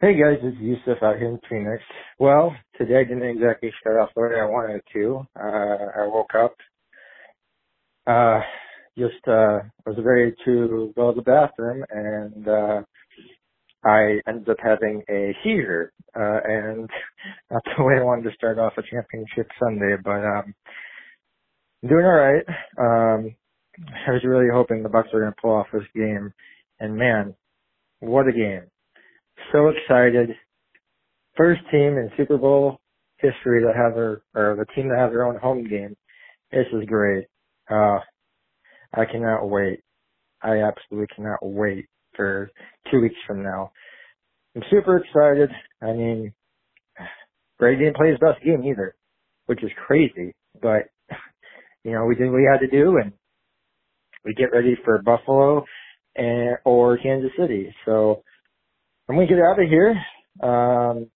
Hey 0.00 0.12
guys, 0.12 0.38
it's 0.44 0.56
Yusuf 0.60 1.02
out 1.02 1.16
here 1.16 1.26
in 1.26 1.40
Phoenix. 1.50 1.82
Well, 2.20 2.54
today 2.76 3.00
I 3.00 3.02
didn't 3.02 3.24
exactly 3.24 3.72
start 3.80 3.98
off 3.98 4.10
the 4.14 4.20
way 4.22 4.40
I 4.40 4.44
wanted 4.44 4.80
to. 4.92 5.26
Uh, 5.34 6.02
I 6.02 6.06
woke 6.06 6.36
up, 6.36 6.54
uh, 8.06 8.40
just, 8.96 9.26
uh, 9.26 9.58
was 9.84 9.96
ready 9.98 10.36
to 10.44 10.92
go 10.94 11.10
to 11.10 11.16
the 11.16 11.22
bathroom 11.22 11.84
and, 11.90 12.46
uh, 12.46 12.82
I 13.84 14.20
ended 14.28 14.48
up 14.48 14.58
having 14.62 15.02
a 15.10 15.34
seizure, 15.42 15.92
uh, 16.14 16.40
and 16.44 16.88
not 17.50 17.64
the 17.76 17.82
way 17.82 17.94
I 17.98 18.04
wanted 18.04 18.30
to 18.30 18.36
start 18.36 18.60
off 18.60 18.74
a 18.78 18.82
championship 18.82 19.50
Sunday, 19.58 19.96
but, 20.04 20.24
um, 20.24 20.54
I'm 21.82 21.88
doing 21.88 22.04
alright. 22.04 22.46
Um, 22.78 23.34
I 24.06 24.12
was 24.12 24.22
really 24.22 24.48
hoping 24.48 24.84
the 24.84 24.90
Bucks 24.90 25.08
were 25.12 25.22
going 25.22 25.32
to 25.32 25.42
pull 25.42 25.56
off 25.56 25.66
this 25.72 25.82
game, 25.92 26.32
and 26.78 26.96
man, 26.96 27.34
what 27.98 28.28
a 28.28 28.32
game 28.32 28.62
so 29.52 29.68
excited. 29.68 30.30
First 31.36 31.60
team 31.70 31.96
in 31.96 32.10
Super 32.16 32.38
Bowl 32.38 32.78
history 33.18 33.62
to 33.62 33.72
have 33.76 33.94
their, 33.94 34.22
or 34.34 34.56
the 34.56 34.66
team 34.74 34.88
to 34.90 34.96
have 34.96 35.10
their 35.10 35.24
own 35.24 35.36
home 35.38 35.68
game. 35.68 35.96
This 36.50 36.66
is 36.72 36.84
great. 36.86 37.26
Uh, 37.70 37.98
I 38.94 39.04
cannot 39.10 39.48
wait. 39.48 39.80
I 40.42 40.62
absolutely 40.62 41.08
cannot 41.14 41.38
wait 41.42 41.86
for 42.14 42.50
two 42.90 43.00
weeks 43.00 43.16
from 43.26 43.42
now. 43.42 43.72
I'm 44.56 44.62
super 44.70 44.96
excited. 44.98 45.50
I 45.82 45.92
mean, 45.92 46.32
Brady 47.58 47.84
didn't 47.84 47.96
play 47.96 48.10
his 48.10 48.18
best 48.18 48.42
game 48.44 48.64
either, 48.64 48.94
which 49.46 49.62
is 49.62 49.70
crazy, 49.86 50.34
but 50.62 50.88
you 51.84 51.92
know, 51.92 52.04
we 52.06 52.14
did 52.14 52.30
what 52.30 52.36
we 52.36 52.48
had 52.50 52.60
to 52.60 52.68
do 52.68 52.98
and 52.98 53.12
we 54.24 54.34
get 54.34 54.52
ready 54.52 54.76
for 54.84 55.00
Buffalo 55.02 55.64
and, 56.16 56.58
or 56.64 56.98
Kansas 56.98 57.30
City. 57.38 57.74
So, 57.84 58.22
I'm 59.08 59.16
gonna 59.16 59.26
get 59.26 59.38
out 59.38 59.58
of 59.60 59.68
here. 59.68 59.94
Um, 60.42 61.10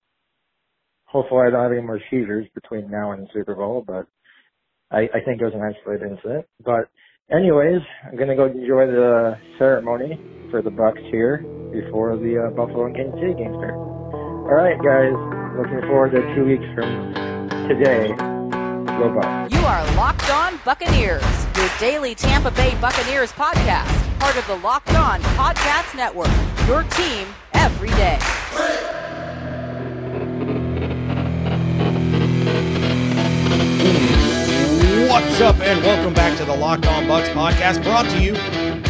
hopefully 1.04 1.42
I 1.46 1.50
don't 1.50 1.62
have 1.62 1.72
any 1.72 1.82
more 1.82 2.00
seizures 2.10 2.46
between 2.54 2.90
now 2.90 3.12
and 3.12 3.22
the 3.22 3.28
Super 3.34 3.54
Bowl, 3.54 3.84
but 3.86 4.06
I, 4.90 5.02
I 5.14 5.20
think 5.24 5.40
it 5.40 5.44
was 5.44 5.54
an 5.54 5.60
isolated 5.62 6.10
incident. 6.10 6.46
But 6.64 6.88
anyways, 7.30 7.80
I'm 8.06 8.16
gonna 8.16 8.34
go 8.36 8.46
enjoy 8.46 8.86
the 8.86 9.36
ceremony 9.58 10.18
for 10.50 10.62
the 10.62 10.70
Bucks 10.70 11.00
here 11.10 11.38
before 11.72 12.16
the 12.16 12.48
uh, 12.48 12.56
Buffalo 12.56 12.86
and 12.86 12.96
Kansas 12.96 13.20
City 13.20 13.34
game 13.34 13.52
start. 13.58 13.74
All 13.74 14.56
right, 14.56 14.76
guys. 14.80 15.12
Looking 15.56 15.80
forward 15.86 16.12
to 16.12 16.20
two 16.34 16.46
weeks 16.46 16.64
from 16.74 17.12
today. 17.68 18.08
Go 18.96 19.12
Bucks. 19.14 19.52
You 19.52 19.60
are 19.60 19.84
Locked 19.96 20.30
On 20.30 20.58
Buccaneers, 20.64 21.22
your 21.56 21.68
daily 21.78 22.14
Tampa 22.14 22.50
Bay 22.52 22.74
Buccaneers 22.80 23.32
podcast, 23.32 23.92
part 24.18 24.36
of 24.36 24.46
the 24.46 24.56
Locked 24.56 24.94
On 24.94 25.20
Podcast 25.36 25.94
Network. 25.94 26.32
Your 26.66 26.84
team 26.96 27.28
every 27.62 27.90
day. 27.90 28.18
What's 35.08 35.40
up, 35.40 35.60
and 35.60 35.80
welcome 35.84 36.12
back 36.12 36.36
to 36.38 36.44
the 36.44 36.56
Locked 36.56 36.86
On 36.86 37.06
Bucks 37.06 37.28
podcast 37.28 37.84
brought 37.84 38.10
to 38.10 38.20
you 38.20 38.32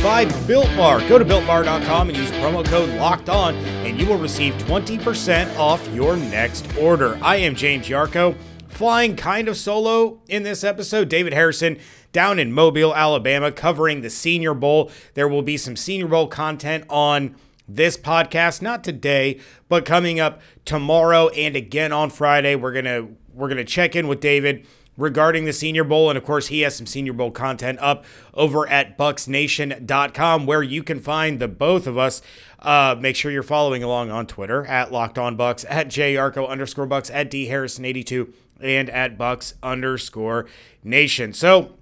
by 0.03 0.25
Built 0.47 0.75
Bar. 0.75 1.07
Go 1.07 1.19
to 1.19 1.25
builtbar.com 1.25 2.09
and 2.09 2.17
use 2.17 2.31
promo 2.31 2.65
code 2.65 2.89
Locked 2.99 3.29
On, 3.29 3.55
and 3.55 4.01
you 4.01 4.07
will 4.07 4.17
receive 4.17 4.55
20% 4.55 5.55
off 5.59 5.87
your 5.89 6.17
next 6.17 6.67
order. 6.79 7.19
I 7.21 7.37
am 7.37 7.55
James 7.55 7.89
Yarcho, 7.89 8.35
flying 8.69 9.17
kind 9.17 9.49
of 9.49 9.59
solo 9.59 10.23
in 10.29 10.45
this 10.45 10.65
episode. 10.65 11.11
David 11.11 11.35
Harrison 11.35 11.79
down 12.13 12.39
in 12.39 12.51
Mobile, 12.51 12.95
Alabama, 12.95 13.53
covering 13.53 14.01
the 14.01 14.09
Senior 14.09 14.55
Bowl. 14.55 14.91
There 15.13 15.29
will 15.29 15.43
be 15.43 15.59
some 15.59 15.77
Senior 15.77 16.09
Bowl 16.09 16.27
content 16.27 16.85
on 16.89 17.37
this 17.69 17.97
podcast 17.97 18.61
not 18.61 18.83
today 18.83 19.39
but 19.69 19.85
coming 19.85 20.19
up 20.21 20.41
tomorrow 20.65 21.29
and 21.29 21.57
again 21.57 21.93
on 21.93 22.11
friday 22.11 22.55
we're 22.55 22.73
gonna 22.73 23.09
we're 23.33 23.49
gonna 23.49 23.65
check 23.65 23.95
in 23.97 24.09
with 24.09 24.21
david 24.21 24.67
regarding 24.97 25.45
the 25.45 25.53
senior 25.53 25.85
bowl. 25.85 26.11
And 26.11 26.17
of 26.17 26.25
course 26.25 26.49
he 26.49 26.61
has 26.61 26.77
some 26.77 26.87
senior 26.87 27.13
bowl 27.13 27.31
content 27.31 27.79
up 27.81 28.05
over 28.35 28.69
at 28.69 28.99
bucksnation.com 28.99 30.47
where 30.47 30.63
you 30.63 30.83
can 30.83 31.01
find 31.01 31.41
the 31.41 31.49
both 31.49 31.87
of 31.87 31.99
us. 31.99 32.23
Uh, 32.59 32.97
make 32.99 33.17
sure 33.17 33.31
you're 33.31 33.43
following 33.43 33.83
along 33.83 34.11
on 34.11 34.25
twitter 34.25 34.65
at 34.67 34.93
locked 34.93 35.19
on 35.19 35.35
bucks 35.35 35.65
at 35.69 35.89
yarcho 35.89 36.49
underscore 36.49 36.87
bucks 36.87 37.11
at 37.11 37.29
d 37.29 37.47
harrison 37.47 37.85
82 37.85 38.33
and 38.61 38.89
at 38.91 39.19
bucks 39.19 39.55
underscore 39.65 40.47
nation. 40.85 41.33
So 41.33 41.75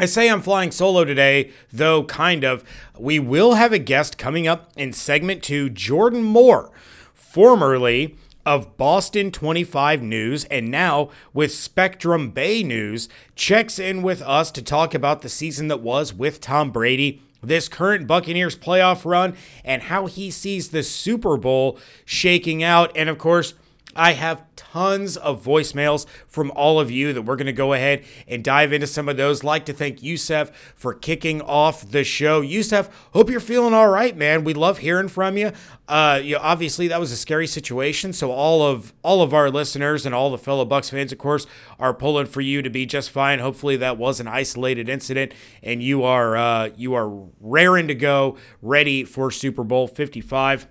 I 0.00 0.06
say 0.06 0.30
I'm 0.30 0.42
flying 0.42 0.70
solo 0.70 1.04
today, 1.04 1.50
though 1.72 2.04
kind 2.04 2.44
of. 2.44 2.62
We 2.96 3.18
will 3.18 3.54
have 3.54 3.72
a 3.72 3.80
guest 3.80 4.16
coming 4.16 4.46
up 4.46 4.70
in 4.76 4.92
segment 4.92 5.42
two, 5.42 5.68
Jordan 5.70 6.22
Moore, 6.22 6.70
formerly 7.14 8.16
of 8.46 8.76
Boston 8.76 9.32
25 9.32 10.00
News 10.00 10.44
and 10.44 10.70
now 10.70 11.10
with 11.34 11.52
Spectrum 11.52 12.30
Bay 12.30 12.62
News, 12.62 13.08
checks 13.34 13.80
in 13.80 14.02
with 14.02 14.22
us 14.22 14.52
to 14.52 14.62
talk 14.62 14.94
about 14.94 15.22
the 15.22 15.28
season 15.28 15.66
that 15.66 15.80
was 15.80 16.14
with 16.14 16.40
Tom 16.40 16.70
Brady, 16.70 17.20
this 17.42 17.68
current 17.68 18.06
Buccaneers 18.06 18.56
playoff 18.56 19.04
run, 19.04 19.34
and 19.64 19.82
how 19.82 20.06
he 20.06 20.30
sees 20.30 20.68
the 20.68 20.84
Super 20.84 21.36
Bowl 21.36 21.76
shaking 22.04 22.62
out. 22.62 22.92
And 22.96 23.08
of 23.08 23.18
course, 23.18 23.54
I 23.98 24.12
have 24.12 24.44
tons 24.54 25.16
of 25.16 25.44
voicemails 25.44 26.06
from 26.28 26.52
all 26.52 26.78
of 26.78 26.88
you 26.88 27.12
that 27.12 27.22
we're 27.22 27.34
going 27.34 27.46
to 27.46 27.52
go 27.52 27.72
ahead 27.72 28.04
and 28.28 28.44
dive 28.44 28.72
into 28.72 28.86
some 28.86 29.08
of 29.08 29.16
those. 29.16 29.42
Like 29.42 29.66
to 29.66 29.72
thank 29.72 30.04
Yusef 30.04 30.52
for 30.76 30.94
kicking 30.94 31.42
off 31.42 31.90
the 31.90 32.04
show. 32.04 32.40
Yusef, 32.40 32.88
hope 33.12 33.28
you're 33.28 33.40
feeling 33.40 33.74
all 33.74 33.88
right, 33.88 34.16
man. 34.16 34.44
We 34.44 34.54
love 34.54 34.78
hearing 34.78 35.08
from 35.08 35.36
you. 35.36 35.50
Uh, 35.88 36.20
you 36.22 36.36
know, 36.36 36.40
obviously 36.42 36.86
that 36.88 37.00
was 37.00 37.10
a 37.10 37.16
scary 37.16 37.48
situation, 37.48 38.12
so 38.12 38.30
all 38.30 38.62
of 38.62 38.92
all 39.02 39.20
of 39.20 39.34
our 39.34 39.50
listeners 39.50 40.06
and 40.06 40.14
all 40.14 40.30
the 40.30 40.38
fellow 40.38 40.64
Bucks 40.64 40.90
fans, 40.90 41.10
of 41.10 41.18
course, 41.18 41.46
are 41.80 41.92
pulling 41.92 42.26
for 42.26 42.40
you 42.40 42.62
to 42.62 42.70
be 42.70 42.86
just 42.86 43.10
fine. 43.10 43.40
Hopefully 43.40 43.76
that 43.78 43.98
was 43.98 44.20
an 44.20 44.28
isolated 44.28 44.88
incident, 44.88 45.32
and 45.62 45.82
you 45.82 46.04
are 46.04 46.36
uh, 46.36 46.70
you 46.76 46.94
are 46.94 47.08
raring 47.40 47.88
to 47.88 47.94
go, 47.94 48.36
ready 48.62 49.02
for 49.02 49.30
Super 49.32 49.64
Bowl 49.64 49.88
55. 49.88 50.68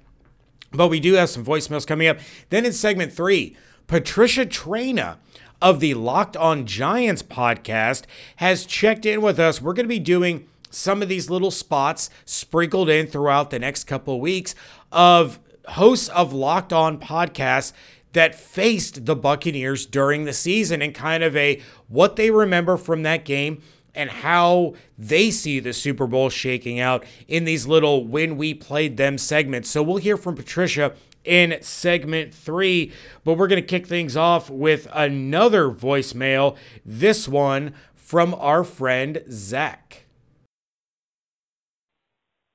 But 0.72 0.89
we 0.89 1.00
do 1.00 1.13
have 1.13 1.29
some 1.29 1.45
voicemails 1.45 1.88
coming 1.88 2.07
up. 2.07 2.19
Then 2.50 2.66
in 2.66 2.73
segment 2.73 3.13
three, 3.13 3.55
Patricia 3.88 4.45
Traina 4.45 5.17
of 5.61 5.79
the 5.79 5.94
Locked 5.94 6.38
On 6.38 6.66
Giants 6.66 7.23
podcast 7.23 8.03
has 8.38 8.66
checked 8.66 9.06
in 9.06 9.22
with 9.22 9.39
us. 9.39 9.61
We're 9.61 9.73
going 9.73 9.85
to 9.85 9.89
be 9.89 10.00
doing 10.00 10.47
some 10.69 11.01
of 11.01 11.09
these 11.09 11.29
little 11.29 11.51
spots 11.51 12.09
sprinkled 12.25 12.89
in 12.89 13.07
throughout 13.07 13.50
the 13.50 13.59
next 13.59 13.85
couple 13.85 14.16
of 14.16 14.22
weeks 14.22 14.53
of 14.91 15.39
hosts 15.69 16.09
of 16.09 16.33
Locked 16.33 16.73
On 16.73 17.00
podcasts 17.00 17.73
that 18.13 18.35
faced 18.35 19.06
the 19.06 19.16
Buccaneers 19.16 19.85
during 19.85 20.25
the 20.25 20.33
season 20.33 20.81
and 20.81 20.94
kind 20.94 21.23
of 21.23 21.35
a 21.35 21.61
what 21.88 22.16
they 22.16 22.31
remember 22.31 22.77
from 22.77 23.03
that 23.03 23.25
game 23.25 23.61
and 23.97 24.12
how 24.12 24.75
they 24.97 25.31
see 25.31 25.59
the 25.59 25.74
Super 25.74 26.08
Bowl 26.08 26.30
shaking 26.30 26.80
out 26.80 27.03
in 27.28 27.44
these 27.44 27.66
little 27.66 28.06
when 28.06 28.38
we 28.38 28.53
played 28.53 28.96
them 28.96 29.18
segments. 29.18 29.69
So 29.69 29.84
we'll 29.84 29.97
hear 29.97 30.16
from 30.16 30.35
Patricia 30.35 30.94
in 31.25 31.58
segment 31.62 32.34
three, 32.34 32.94
but 33.25 33.34
we're 33.34 33.47
going 33.47 33.62
to 33.62 33.68
kick 33.68 33.88
things 33.88 34.16
off 34.16 34.50
with 34.50 34.88
another 34.94 35.69
voicemail. 35.69 36.56
This 36.86 37.28
one 37.28 37.74
from 37.96 38.34
our 38.36 38.63
friend 38.63 39.22
Zach. 39.30 40.06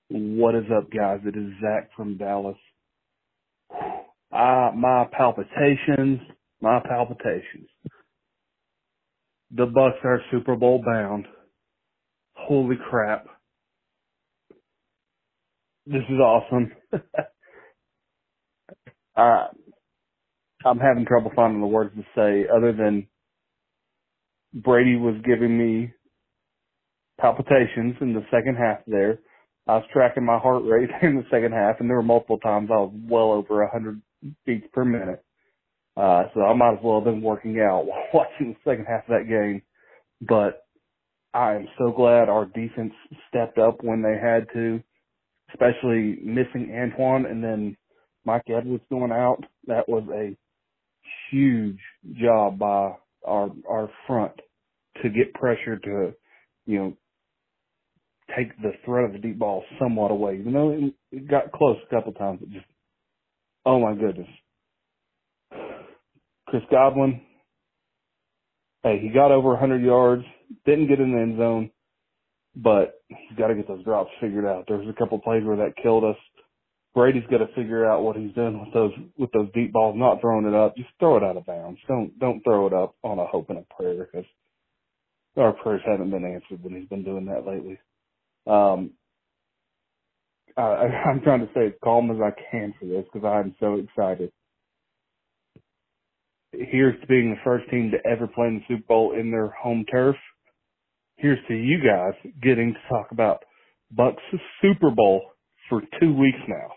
What 0.08 0.54
is 0.54 0.64
up, 0.74 0.90
guys? 0.90 1.20
It 1.26 1.36
is 1.36 1.52
Zach 1.60 1.90
from 1.96 2.16
Dallas. 2.16 2.56
Uh, 4.30 4.70
my 4.74 5.06
palpitations, 5.12 6.20
my 6.60 6.80
palpitations 6.80 7.68
the 9.54 9.66
Bucks 9.66 9.98
are 10.04 10.20
Super 10.30 10.56
Bowl 10.56 10.82
bound. 10.84 11.26
Holy 12.48 12.76
crap. 12.90 13.26
This 15.86 16.02
is 16.08 16.18
awesome. 16.18 16.72
uh, 19.16 19.48
I'm 20.64 20.78
having 20.78 21.06
trouble 21.06 21.32
finding 21.34 21.60
the 21.60 21.66
words 21.66 21.94
to 21.96 22.02
say 22.16 22.48
other 22.54 22.72
than 22.72 23.06
Brady 24.54 24.96
was 24.96 25.16
giving 25.24 25.56
me 25.56 25.92
palpitations 27.20 27.96
in 28.00 28.14
the 28.14 28.24
second 28.30 28.56
half 28.56 28.78
there. 28.86 29.20
I 29.68 29.76
was 29.76 29.84
tracking 29.92 30.24
my 30.24 30.38
heart 30.38 30.64
rate 30.64 30.90
in 31.02 31.16
the 31.16 31.24
second 31.30 31.52
half 31.52 31.76
and 31.80 31.88
there 31.88 31.96
were 31.96 32.02
multiple 32.02 32.38
times 32.38 32.70
I 32.72 32.76
was 32.76 32.92
well 33.08 33.32
over 33.32 33.62
a 33.62 33.70
hundred 33.70 34.02
beats 34.46 34.66
per 34.72 34.84
minute. 34.84 35.24
Uh, 35.96 36.24
so 36.34 36.42
I 36.42 36.54
might 36.54 36.74
as 36.74 36.78
well 36.82 36.96
have 36.96 37.04
been 37.04 37.22
working 37.22 37.60
out 37.60 37.86
while 37.86 38.04
watching 38.14 38.54
the 38.54 38.70
second 38.70 38.86
half 38.86 39.08
of 39.08 39.18
that 39.18 39.28
game. 39.28 39.62
But 40.20 40.64
I 41.34 41.54
am 41.54 41.68
so 41.78 41.92
glad 41.92 42.28
our 42.28 42.46
defense 42.46 42.92
stepped 43.28 43.58
up 43.58 43.82
when 43.82 44.02
they 44.02 44.18
had 44.20 44.46
to, 44.52 44.82
especially 45.50 46.18
missing 46.22 46.74
Antoine 46.74 47.26
and 47.26 47.42
then 47.42 47.76
Mike 48.24 48.44
Edwards 48.48 48.84
going 48.90 49.12
out. 49.12 49.42
That 49.66 49.88
was 49.88 50.04
a 50.12 50.36
huge 51.30 51.78
job 52.20 52.58
by 52.58 52.92
our 53.26 53.50
our 53.68 53.90
front 54.06 54.32
to 55.02 55.08
get 55.08 55.32
pressure 55.34 55.78
to, 55.78 56.12
you 56.66 56.78
know, 56.78 56.96
take 58.36 58.56
the 58.60 58.72
threat 58.84 59.04
of 59.04 59.12
the 59.12 59.18
deep 59.18 59.38
ball 59.38 59.64
somewhat 59.80 60.10
away. 60.10 60.36
Even 60.38 60.52
though 60.52 60.90
it 61.10 61.28
got 61.28 61.52
close 61.52 61.78
a 61.84 61.94
couple 61.94 62.12
times, 62.12 62.40
it 62.42 62.50
just 62.50 62.66
Oh 63.64 63.78
my 63.78 63.94
goodness. 63.94 64.28
Chris 66.48 66.62
Godwin, 66.70 67.20
hey, 68.82 68.98
he 69.00 69.08
got 69.08 69.30
over 69.30 69.50
100 69.50 69.82
yards, 69.82 70.24
didn't 70.66 70.88
get 70.88 71.00
in 71.00 71.12
the 71.12 71.20
end 71.20 71.38
zone, 71.38 71.70
but 72.56 73.02
he's 73.08 73.38
got 73.38 73.48
to 73.48 73.54
get 73.54 73.68
those 73.68 73.84
drops 73.84 74.10
figured 74.20 74.46
out. 74.46 74.64
There 74.68 74.78
was 74.78 74.88
a 74.88 74.98
couple 74.98 75.18
plays 75.20 75.44
where 75.44 75.56
that 75.56 75.76
killed 75.82 76.04
us. 76.04 76.16
Brady's 76.94 77.24
got 77.30 77.38
to 77.38 77.48
figure 77.54 77.86
out 77.86 78.02
what 78.02 78.16
he's 78.16 78.34
doing 78.34 78.60
with 78.60 78.74
those 78.74 78.92
with 79.18 79.32
those 79.32 79.48
deep 79.54 79.72
balls, 79.72 79.96
not 79.96 80.20
throwing 80.20 80.46
it 80.46 80.54
up. 80.54 80.76
Just 80.76 80.90
throw 80.98 81.16
it 81.16 81.24
out 81.24 81.36
of 81.36 81.46
bounds. 81.46 81.80
Don't 81.88 82.18
don't 82.18 82.42
throw 82.44 82.66
it 82.66 82.74
up 82.74 82.94
on 83.02 83.18
a 83.18 83.26
hope 83.26 83.48
and 83.50 83.58
a 83.58 83.74
prayer 83.74 84.08
because 84.12 84.26
our 85.36 85.52
prayers 85.52 85.82
haven't 85.86 86.10
been 86.10 86.24
answered 86.24 86.62
when 86.62 86.78
he's 86.78 86.88
been 86.88 87.04
doing 87.04 87.26
that 87.26 87.46
lately. 87.46 87.78
Um, 88.46 88.92
I, 90.56 90.62
I'm 91.06 91.20
trying 91.22 91.40
to 91.44 91.50
stay 91.52 91.66
as 91.66 91.72
calm 91.82 92.10
as 92.10 92.18
I 92.20 92.30
can 92.50 92.74
for 92.78 92.86
this 92.86 93.04
because 93.12 93.26
I'm 93.26 93.54
so 93.60 93.76
excited. 93.76 94.32
Here's 96.52 97.00
to 97.00 97.06
being 97.06 97.30
the 97.30 97.40
first 97.44 97.70
team 97.70 97.90
to 97.92 98.06
ever 98.10 98.26
play 98.26 98.48
in 98.48 98.56
the 98.56 98.74
Super 98.74 98.86
Bowl 98.86 99.14
in 99.18 99.30
their 99.30 99.48
home 99.48 99.84
turf. 99.90 100.16
Here's 101.16 101.38
to 101.48 101.54
you 101.54 101.78
guys 101.78 102.14
getting 102.42 102.74
to 102.74 102.80
talk 102.88 103.12
about 103.12 103.42
Bucks 103.90 104.22
Super 104.60 104.90
Bowl 104.90 105.22
for 105.68 105.82
two 106.00 106.14
weeks 106.14 106.38
now. 106.48 106.68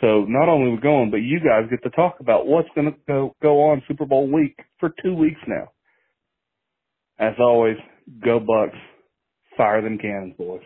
So 0.00 0.24
not 0.28 0.48
only 0.48 0.70
we're 0.70 0.80
going, 0.80 1.10
but 1.10 1.18
you 1.18 1.40
guys 1.40 1.68
get 1.68 1.82
to 1.82 1.90
talk 1.90 2.16
about 2.20 2.46
what's 2.46 2.68
going 2.74 2.92
to 2.92 2.96
go 3.08 3.34
go 3.42 3.70
on 3.70 3.82
Super 3.88 4.06
Bowl 4.06 4.30
week 4.30 4.56
for 4.78 4.90
two 5.02 5.14
weeks 5.14 5.40
now. 5.46 5.68
As 7.18 7.34
always, 7.40 7.76
go 8.24 8.38
Bucks, 8.38 8.76
fire 9.56 9.82
them 9.82 9.98
cannons, 9.98 10.34
boys. 10.38 10.62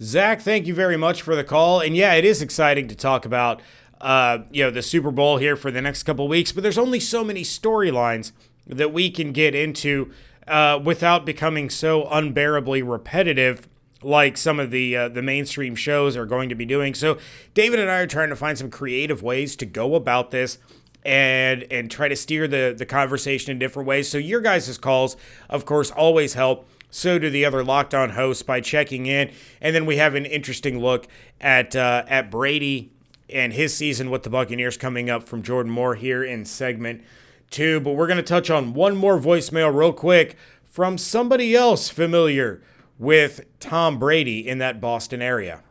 Zach, 0.00 0.40
thank 0.40 0.66
you 0.66 0.74
very 0.74 0.96
much 0.96 1.22
for 1.22 1.34
the 1.34 1.42
call. 1.42 1.80
And 1.80 1.96
yeah, 1.96 2.14
it 2.14 2.24
is 2.24 2.42
exciting 2.42 2.86
to 2.88 2.94
talk 2.94 3.24
about 3.24 3.60
uh, 4.00 4.38
you 4.50 4.62
know, 4.62 4.70
the 4.70 4.82
Super 4.82 5.10
Bowl 5.10 5.38
here 5.38 5.56
for 5.56 5.70
the 5.70 5.80
next 5.80 6.02
couple 6.02 6.28
weeks, 6.28 6.52
but 6.52 6.62
there's 6.62 6.78
only 6.78 7.00
so 7.00 7.24
many 7.24 7.42
storylines 7.42 8.32
that 8.66 8.92
we 8.92 9.10
can 9.10 9.32
get 9.32 9.54
into 9.54 10.12
uh, 10.46 10.80
without 10.82 11.24
becoming 11.24 11.70
so 11.70 12.06
unbearably 12.08 12.82
repetitive 12.82 13.68
like 14.02 14.36
some 14.36 14.60
of 14.60 14.70
the 14.70 14.96
uh, 14.96 15.08
the 15.08 15.22
mainstream 15.22 15.74
shows 15.74 16.16
are 16.16 16.26
going 16.26 16.48
to 16.48 16.54
be 16.54 16.64
doing. 16.64 16.94
So 16.94 17.18
David 17.54 17.80
and 17.80 17.90
I 17.90 17.98
are 17.98 18.06
trying 18.06 18.28
to 18.28 18.36
find 18.36 18.56
some 18.56 18.70
creative 18.70 19.22
ways 19.22 19.56
to 19.56 19.66
go 19.66 19.94
about 19.94 20.30
this 20.30 20.58
and 21.04 21.64
and 21.70 21.90
try 21.90 22.08
to 22.08 22.16
steer 22.16 22.46
the 22.46 22.74
the 22.76 22.86
conversation 22.86 23.50
in 23.50 23.58
different 23.58 23.88
ways. 23.88 24.08
So 24.08 24.18
your 24.18 24.40
guys' 24.40 24.76
calls, 24.78 25.16
of 25.48 25.64
course, 25.64 25.90
always 25.90 26.34
help. 26.34 26.68
So 26.90 27.18
do 27.18 27.28
the 27.30 27.44
other 27.44 27.64
locked 27.64 27.94
on 27.94 28.10
hosts 28.10 28.42
by 28.42 28.60
checking 28.60 29.06
in, 29.06 29.32
and 29.60 29.74
then 29.74 29.86
we 29.86 29.96
have 29.96 30.14
an 30.14 30.24
interesting 30.24 30.80
look 30.80 31.08
at 31.40 31.74
uh, 31.74 32.04
at 32.06 32.30
Brady 32.30 32.92
and 33.28 33.52
his 33.52 33.76
season 33.76 34.10
with 34.10 34.22
the 34.22 34.30
Buccaneers 34.30 34.76
coming 34.76 35.10
up 35.10 35.24
from 35.24 35.42
Jordan 35.42 35.72
Moore 35.72 35.96
here 35.96 36.22
in 36.22 36.44
segment 36.44 37.02
two. 37.50 37.80
But 37.80 37.92
we're 37.92 38.06
going 38.06 38.16
to 38.18 38.22
touch 38.22 38.50
on 38.50 38.74
one 38.74 38.96
more 38.96 39.18
voicemail 39.18 39.74
real 39.74 39.92
quick 39.92 40.36
from 40.64 40.98
somebody 40.98 41.54
else 41.54 41.88
familiar 41.88 42.62
with 42.98 43.40
Tom 43.60 43.98
Brady 43.98 44.46
in 44.46 44.58
that 44.58 44.80
Boston 44.80 45.22
area. 45.22 45.62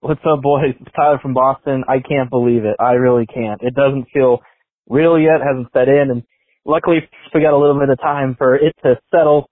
What's 0.00 0.20
up, 0.30 0.42
boys? 0.42 0.74
It's 0.80 0.90
Tyler 0.94 1.18
from 1.20 1.34
Boston. 1.34 1.84
I 1.88 1.98
can't 2.00 2.30
believe 2.30 2.64
it. 2.64 2.76
I 2.78 2.92
really 2.92 3.26
can't. 3.26 3.60
It 3.62 3.74
doesn't 3.74 4.06
feel 4.12 4.40
real 4.88 5.18
yet, 5.18 5.40
hasn't 5.44 5.68
set 5.72 5.88
in, 5.88 6.10
and 6.10 6.22
luckily 6.64 6.98
we 7.34 7.40
got 7.40 7.54
a 7.54 7.58
little 7.58 7.78
bit 7.78 7.88
of 7.88 7.98
time 8.00 8.34
for 8.38 8.54
it 8.54 8.74
to 8.82 8.96
settle 9.10 9.50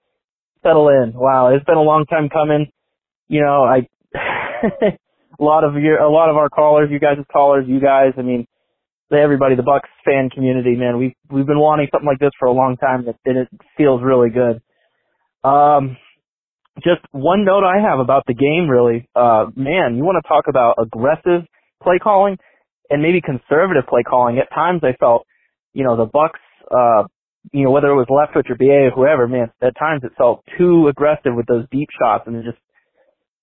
settle 0.63 0.89
in. 0.89 1.13
Wow, 1.13 1.53
it's 1.53 1.65
been 1.65 1.77
a 1.77 1.81
long 1.81 2.05
time 2.05 2.29
coming. 2.29 2.71
You 3.27 3.41
know, 3.41 3.63
I 3.63 3.87
a 5.39 5.43
lot 5.43 5.63
of 5.63 5.75
your 5.75 5.97
a 5.97 6.09
lot 6.09 6.29
of 6.29 6.37
our 6.37 6.49
callers, 6.49 6.89
you 6.91 6.99
guys' 6.99 7.17
callers, 7.31 7.65
you 7.67 7.79
guys, 7.79 8.13
I 8.17 8.21
mean, 8.21 8.47
everybody, 9.11 9.55
the 9.55 9.63
Bucks 9.63 9.89
fan 10.03 10.29
community, 10.29 10.75
man, 10.75 10.97
we 10.97 11.15
we've, 11.29 11.37
we've 11.37 11.47
been 11.47 11.59
wanting 11.59 11.87
something 11.91 12.07
like 12.07 12.19
this 12.19 12.31
for 12.39 12.47
a 12.47 12.51
long 12.51 12.77
time, 12.77 13.05
and 13.25 13.37
it 13.37 13.47
feels 13.77 14.01
really 14.03 14.29
good. 14.29 14.61
Um, 15.43 15.97
just 16.77 17.01
one 17.11 17.45
note 17.45 17.63
I 17.63 17.81
have 17.89 17.99
about 17.99 18.23
the 18.27 18.33
game, 18.33 18.69
really. 18.69 19.07
Uh, 19.15 19.45
man, 19.55 19.95
you 19.95 20.03
want 20.03 20.21
to 20.21 20.27
talk 20.27 20.45
about 20.49 20.75
aggressive 20.79 21.47
play 21.81 21.99
calling 22.01 22.37
and 22.89 23.01
maybe 23.01 23.21
conservative 23.21 23.87
play 23.87 24.03
calling. 24.03 24.39
At 24.39 24.53
times, 24.53 24.81
I 24.83 24.95
felt, 24.99 25.25
you 25.73 25.83
know, 25.83 25.95
the 25.95 26.05
Bucks, 26.05 26.39
uh, 26.69 27.03
you 27.53 27.63
know, 27.63 27.71
whether 27.71 27.87
it 27.87 27.95
was 27.95 28.07
Leftwich 28.09 28.49
or 28.49 28.55
BA 28.55 28.89
or 28.89 28.91
whoever, 28.91 29.27
man, 29.27 29.51
at 29.61 29.77
times 29.77 30.01
it 30.03 30.11
felt 30.17 30.43
too 30.57 30.87
aggressive 30.87 31.33
with 31.35 31.45
those 31.45 31.65
deep 31.71 31.89
shots 32.01 32.23
and 32.27 32.43
just, 32.43 32.57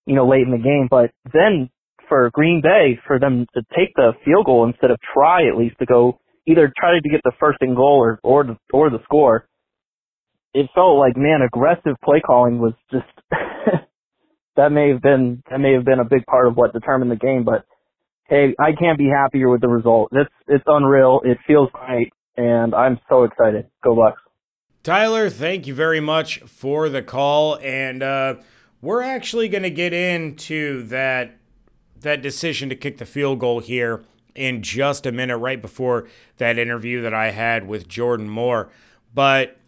you 0.07 0.15
know, 0.15 0.29
late 0.29 0.43
in 0.43 0.51
the 0.51 0.59
game. 0.59 0.89
But 0.91 1.13
then 1.33 1.71
for 2.09 2.31
Green 2.33 2.61
Bay, 2.63 2.99
for 3.07 3.19
them 3.19 3.47
to 3.55 3.63
take 3.77 3.95
the 3.97 4.13
field 4.25 4.47
goal 4.47 4.67
instead 4.67 4.91
of 4.91 4.99
try 5.15 5.47
at 5.49 5.57
least 5.57 5.79
to 5.79 5.87
go 5.87 6.19
either 6.47 6.73
try 6.77 6.99
to 7.01 7.09
get 7.09 7.21
the 7.25 7.33
first 7.39 7.59
and 7.61 7.77
goal 7.77 7.99
or 7.99 8.21
or 8.23 8.45
the, 8.45 8.57
or 8.73 8.91
the 8.91 8.99
score, 9.05 9.47
it 10.55 10.69
felt 10.75 10.99
like 10.99 11.17
man, 11.17 11.41
aggressive 11.43 11.97
play 12.05 12.21
calling 12.21 12.59
was 12.59 12.75
just 12.91 13.07
that 14.57 14.73
may 14.73 14.91
have 14.91 15.03
been 15.03 15.43
that 15.51 15.59
may 15.59 15.73
have 15.73 15.85
been 15.85 16.01
a 16.01 16.05
big 16.05 16.27
part 16.27 16.47
of 16.47 16.57
what 16.57 16.73
determined 16.73 17.11
the 17.11 17.17
game. 17.17 17.45
But 17.45 17.65
hey, 18.29 18.55
I 18.59 18.73
can't 18.73 18.99
be 18.99 19.09
happier 19.09 19.49
with 19.49 19.61
the 19.61 19.69
result. 19.69 20.11
It's 20.13 20.31
it's 20.49 20.65
unreal. 20.67 21.21
It 21.25 21.39
feels 21.47 21.71
great, 21.73 22.13
and 22.37 22.75
I'm 22.75 22.99
so 23.09 23.25
excited. 23.25 23.67
Go 23.83 23.95
Bucks. 23.97 24.21
Tyler, 24.83 25.31
thank 25.31 25.69
you 25.69 25.75
very 25.75 26.01
much 26.01 26.41
for 26.41 26.89
the 26.89 27.03
call, 27.03 27.57
and 27.63 28.03
uh, 28.03 28.35
we're 28.81 29.03
actually 29.03 29.49
going 29.49 29.63
to 29.63 29.71
get 29.71 29.93
into 29.93 30.83
that 30.89 31.39
that 32.03 32.23
decision 32.23 32.69
to 32.69 32.77
kick 32.77 32.99
the 32.99 33.07
field 33.07 33.41
goal 33.41 33.61
here 33.61 34.05
in 34.35 34.63
just 34.63 35.07
a 35.07 35.13
minute, 35.13 35.37
right 35.37 35.61
before 35.61 36.09
that 36.39 36.59
interview 36.59 37.03
that 37.03 37.15
I 37.15 37.31
had 37.31 37.67
with 37.67 37.89
Jordan 37.89 38.29
Moore. 38.29 38.71
But 39.15 39.59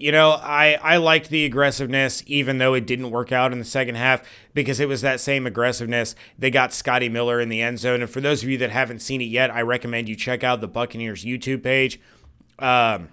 you 0.00 0.12
know, 0.12 0.30
I, 0.30 0.78
I 0.82 0.96
liked 0.96 1.28
the 1.28 1.44
aggressiveness, 1.44 2.22
even 2.26 2.56
though 2.56 2.72
it 2.72 2.86
didn't 2.86 3.10
work 3.10 3.32
out 3.32 3.52
in 3.52 3.58
the 3.58 3.66
second 3.66 3.96
half, 3.96 4.22
because 4.54 4.80
it 4.80 4.88
was 4.88 5.02
that 5.02 5.20
same 5.20 5.46
aggressiveness. 5.46 6.14
They 6.38 6.50
got 6.50 6.72
Scotty 6.72 7.10
Miller 7.10 7.38
in 7.38 7.50
the 7.50 7.60
end 7.60 7.78
zone. 7.78 8.00
And 8.00 8.08
for 8.08 8.22
those 8.22 8.42
of 8.42 8.48
you 8.48 8.56
that 8.58 8.70
haven't 8.70 9.00
seen 9.00 9.20
it 9.20 9.24
yet, 9.24 9.50
I 9.50 9.60
recommend 9.60 10.08
you 10.08 10.16
check 10.16 10.42
out 10.42 10.62
the 10.62 10.68
Buccaneers 10.68 11.22
YouTube 11.22 11.62
page. 11.62 12.00
Um, 12.58 13.10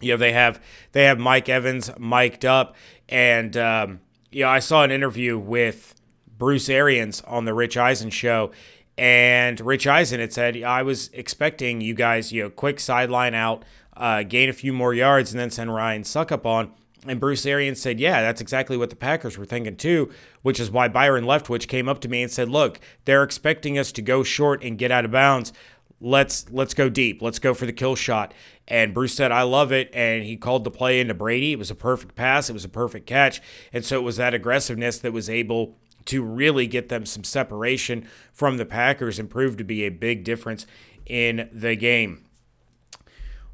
you 0.00 0.12
know, 0.12 0.16
they 0.16 0.32
have 0.32 0.60
they 0.90 1.04
have 1.04 1.20
Mike 1.20 1.48
Evans 1.48 1.90
mic'd 1.96 2.44
up. 2.44 2.74
And 3.08 3.56
um, 3.56 4.00
you 4.32 4.42
know, 4.42 4.50
I 4.50 4.58
saw 4.58 4.82
an 4.82 4.90
interview 4.90 5.38
with 5.38 5.94
Bruce 6.40 6.68
Arians 6.68 7.20
on 7.20 7.44
the 7.44 7.54
Rich 7.54 7.76
Eisen 7.76 8.10
show. 8.10 8.50
And 8.98 9.60
Rich 9.60 9.86
Eisen 9.86 10.18
had 10.18 10.32
said, 10.32 10.60
I 10.62 10.82
was 10.82 11.08
expecting 11.12 11.80
you 11.80 11.94
guys, 11.94 12.32
you 12.32 12.42
know, 12.42 12.50
quick 12.50 12.80
sideline 12.80 13.34
out 13.34 13.64
uh, 14.00 14.22
gain 14.22 14.48
a 14.48 14.52
few 14.52 14.72
more 14.72 14.94
yards, 14.94 15.30
and 15.30 15.38
then 15.38 15.50
send 15.50 15.72
Ryan 15.72 16.02
Succop 16.02 16.46
on. 16.46 16.72
And 17.06 17.20
Bruce 17.20 17.46
Arians 17.46 17.80
said, 17.80 18.00
Yeah, 18.00 18.22
that's 18.22 18.40
exactly 18.40 18.76
what 18.76 18.90
the 18.90 18.96
Packers 18.96 19.38
were 19.38 19.44
thinking 19.44 19.76
too, 19.76 20.10
which 20.42 20.58
is 20.58 20.70
why 20.70 20.88
Byron 20.88 21.24
Leftwich 21.24 21.68
came 21.68 21.88
up 21.88 22.00
to 22.00 22.08
me 22.08 22.22
and 22.22 22.32
said, 22.32 22.48
Look, 22.48 22.80
they're 23.04 23.22
expecting 23.22 23.78
us 23.78 23.92
to 23.92 24.02
go 24.02 24.22
short 24.22 24.62
and 24.62 24.78
get 24.78 24.90
out 24.90 25.04
of 25.04 25.10
bounds. 25.10 25.52
Let's 26.00 26.50
let's 26.50 26.74
go 26.74 26.88
deep. 26.88 27.20
Let's 27.20 27.38
go 27.38 27.52
for 27.52 27.66
the 27.66 27.72
kill 27.72 27.94
shot. 27.94 28.32
And 28.68 28.94
Bruce 28.94 29.14
said, 29.14 29.32
I 29.32 29.42
love 29.42 29.72
it. 29.72 29.90
And 29.92 30.24
he 30.24 30.36
called 30.36 30.64
the 30.64 30.70
play 30.70 31.00
into 31.00 31.14
Brady. 31.14 31.52
It 31.52 31.58
was 31.58 31.70
a 31.70 31.74
perfect 31.74 32.14
pass. 32.14 32.48
It 32.48 32.54
was 32.54 32.64
a 32.64 32.70
perfect 32.70 33.06
catch. 33.06 33.42
And 33.72 33.84
so 33.84 33.96
it 33.98 34.02
was 34.02 34.16
that 34.16 34.32
aggressiveness 34.32 34.98
that 34.98 35.12
was 35.12 35.28
able 35.28 35.76
to 36.06 36.22
really 36.22 36.66
get 36.66 36.88
them 36.88 37.06
some 37.06 37.24
separation 37.24 38.06
from 38.32 38.56
the 38.56 38.66
Packers 38.66 39.18
and 39.18 39.30
prove 39.30 39.56
to 39.56 39.64
be 39.64 39.84
a 39.84 39.90
big 39.90 40.24
difference 40.24 40.66
in 41.06 41.48
the 41.52 41.76
game. 41.76 42.24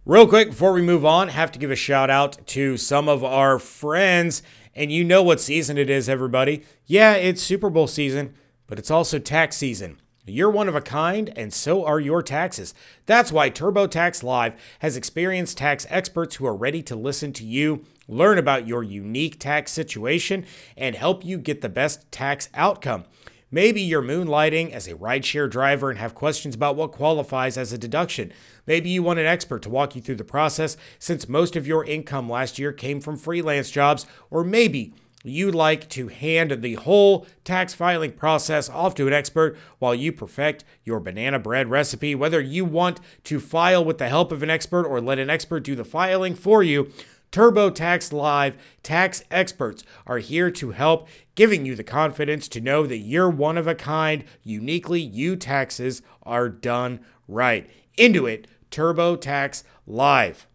Real 0.04 0.28
quick 0.28 0.50
before 0.50 0.72
we 0.72 0.82
move 0.82 1.04
on, 1.04 1.28
have 1.28 1.50
to 1.50 1.58
give 1.58 1.70
a 1.70 1.76
shout 1.76 2.10
out 2.10 2.46
to 2.48 2.76
some 2.76 3.08
of 3.08 3.24
our 3.24 3.58
friends. 3.58 4.42
And 4.74 4.92
you 4.92 5.02
know 5.02 5.22
what 5.22 5.40
season 5.40 5.78
it 5.78 5.90
is, 5.90 6.08
everybody. 6.08 6.62
Yeah, 6.84 7.14
it's 7.14 7.42
Super 7.42 7.70
Bowl 7.70 7.86
season, 7.86 8.34
but 8.66 8.78
it's 8.78 8.90
also 8.90 9.18
tax 9.18 9.56
season. 9.56 9.98
You're 10.24 10.50
one 10.50 10.68
of 10.68 10.74
a 10.74 10.80
kind, 10.80 11.32
and 11.36 11.52
so 11.52 11.84
are 11.84 12.00
your 12.00 12.22
taxes. 12.22 12.74
That's 13.06 13.30
why 13.30 13.48
TurboTax 13.48 14.22
Live 14.22 14.54
has 14.80 14.96
experienced 14.96 15.58
tax 15.58 15.86
experts 15.88 16.36
who 16.36 16.46
are 16.46 16.56
ready 16.56 16.82
to 16.82 16.96
listen 16.96 17.32
to 17.34 17.44
you, 17.44 17.84
learn 18.08 18.38
about 18.38 18.66
your 18.66 18.82
unique 18.82 19.38
tax 19.38 19.72
situation, 19.72 20.44
and 20.76 20.94
help 20.94 21.24
you 21.24 21.38
get 21.38 21.60
the 21.60 21.68
best 21.68 22.10
tax 22.10 22.48
outcome. 22.54 23.04
Maybe 23.50 23.80
you're 23.80 24.02
moonlighting 24.02 24.72
as 24.72 24.88
a 24.88 24.96
rideshare 24.96 25.48
driver 25.48 25.88
and 25.88 25.98
have 26.00 26.16
questions 26.16 26.56
about 26.56 26.74
what 26.74 26.90
qualifies 26.90 27.56
as 27.56 27.72
a 27.72 27.78
deduction. 27.78 28.32
Maybe 28.66 28.90
you 28.90 29.04
want 29.04 29.20
an 29.20 29.26
expert 29.26 29.62
to 29.62 29.70
walk 29.70 29.94
you 29.94 30.02
through 30.02 30.16
the 30.16 30.24
process 30.24 30.76
since 30.98 31.28
most 31.28 31.54
of 31.54 31.66
your 31.66 31.84
income 31.84 32.28
last 32.28 32.58
year 32.58 32.72
came 32.72 33.00
from 33.00 33.16
freelance 33.16 33.70
jobs, 33.70 34.04
or 34.30 34.42
maybe 34.42 34.94
you'd 35.22 35.54
like 35.54 35.88
to 35.90 36.08
hand 36.08 36.60
the 36.60 36.74
whole 36.74 37.26
tax 37.44 37.72
filing 37.72 38.12
process 38.12 38.68
off 38.68 38.94
to 38.96 39.06
an 39.06 39.12
expert 39.12 39.56
while 39.78 39.94
you 39.94 40.12
perfect 40.12 40.64
your 40.84 41.00
banana 41.00 41.38
bread 41.38 41.68
recipe. 41.68 42.14
Whether 42.14 42.40
you 42.40 42.64
want 42.64 43.00
to 43.24 43.40
file 43.40 43.84
with 43.84 43.98
the 43.98 44.08
help 44.08 44.32
of 44.32 44.42
an 44.42 44.50
expert 44.50 44.84
or 44.84 45.00
let 45.00 45.18
an 45.18 45.30
expert 45.30 45.60
do 45.60 45.74
the 45.74 45.84
filing 45.84 46.34
for 46.34 46.62
you, 46.62 46.92
TurboTax 47.36 48.14
Live 48.14 48.56
tax 48.82 49.22
experts 49.30 49.84
are 50.06 50.20
here 50.20 50.50
to 50.52 50.70
help, 50.70 51.06
giving 51.34 51.66
you 51.66 51.74
the 51.74 51.84
confidence 51.84 52.48
to 52.48 52.62
know 52.62 52.86
that 52.86 52.96
you're 52.96 53.28
one 53.28 53.58
of 53.58 53.66
a 53.66 53.74
kind, 53.74 54.24
uniquely 54.42 55.02
you 55.02 55.36
taxes 55.36 56.00
are 56.22 56.48
done 56.48 57.00
right. 57.28 57.68
Intuit 57.98 58.46
TurboTax 58.70 59.64
Live. 59.86 60.46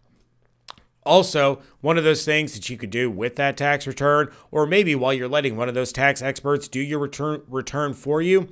Also, 1.05 1.61
one 1.81 1.99
of 1.99 2.03
those 2.03 2.25
things 2.25 2.55
that 2.55 2.67
you 2.67 2.77
could 2.77 2.89
do 2.89 3.11
with 3.11 3.35
that 3.35 3.57
tax 3.57 3.85
return, 3.85 4.31
or 4.49 4.65
maybe 4.65 4.95
while 4.95 5.13
you're 5.13 5.27
letting 5.27 5.55
one 5.55 5.69
of 5.69 5.75
those 5.75 5.91
tax 5.91 6.19
experts 6.19 6.67
do 6.67 6.79
your 6.79 6.97
return 6.97 7.43
return 7.47 7.93
for 7.93 8.23
you, 8.23 8.49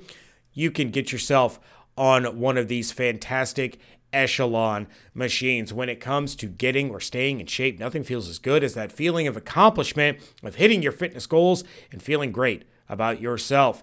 you 0.52 0.70
can 0.70 0.90
get 0.90 1.10
yourself 1.10 1.58
on 1.96 2.38
one 2.38 2.56
of 2.56 2.68
these 2.68 2.92
fantastic 2.92 3.80
echelon 4.12 4.86
machines. 5.14 5.72
When 5.72 5.88
it 5.88 6.00
comes 6.00 6.34
to 6.36 6.46
getting 6.46 6.90
or 6.90 7.00
staying 7.00 7.40
in 7.40 7.46
shape, 7.46 7.78
nothing 7.78 8.04
feels 8.04 8.28
as 8.28 8.38
good 8.38 8.64
as 8.64 8.74
that 8.74 8.92
feeling 8.92 9.26
of 9.26 9.36
accomplishment 9.36 10.18
of 10.42 10.56
hitting 10.56 10.82
your 10.82 10.92
fitness 10.92 11.26
goals 11.26 11.64
and 11.92 12.02
feeling 12.02 12.32
great 12.32 12.64
about 12.88 13.20
yourself. 13.20 13.82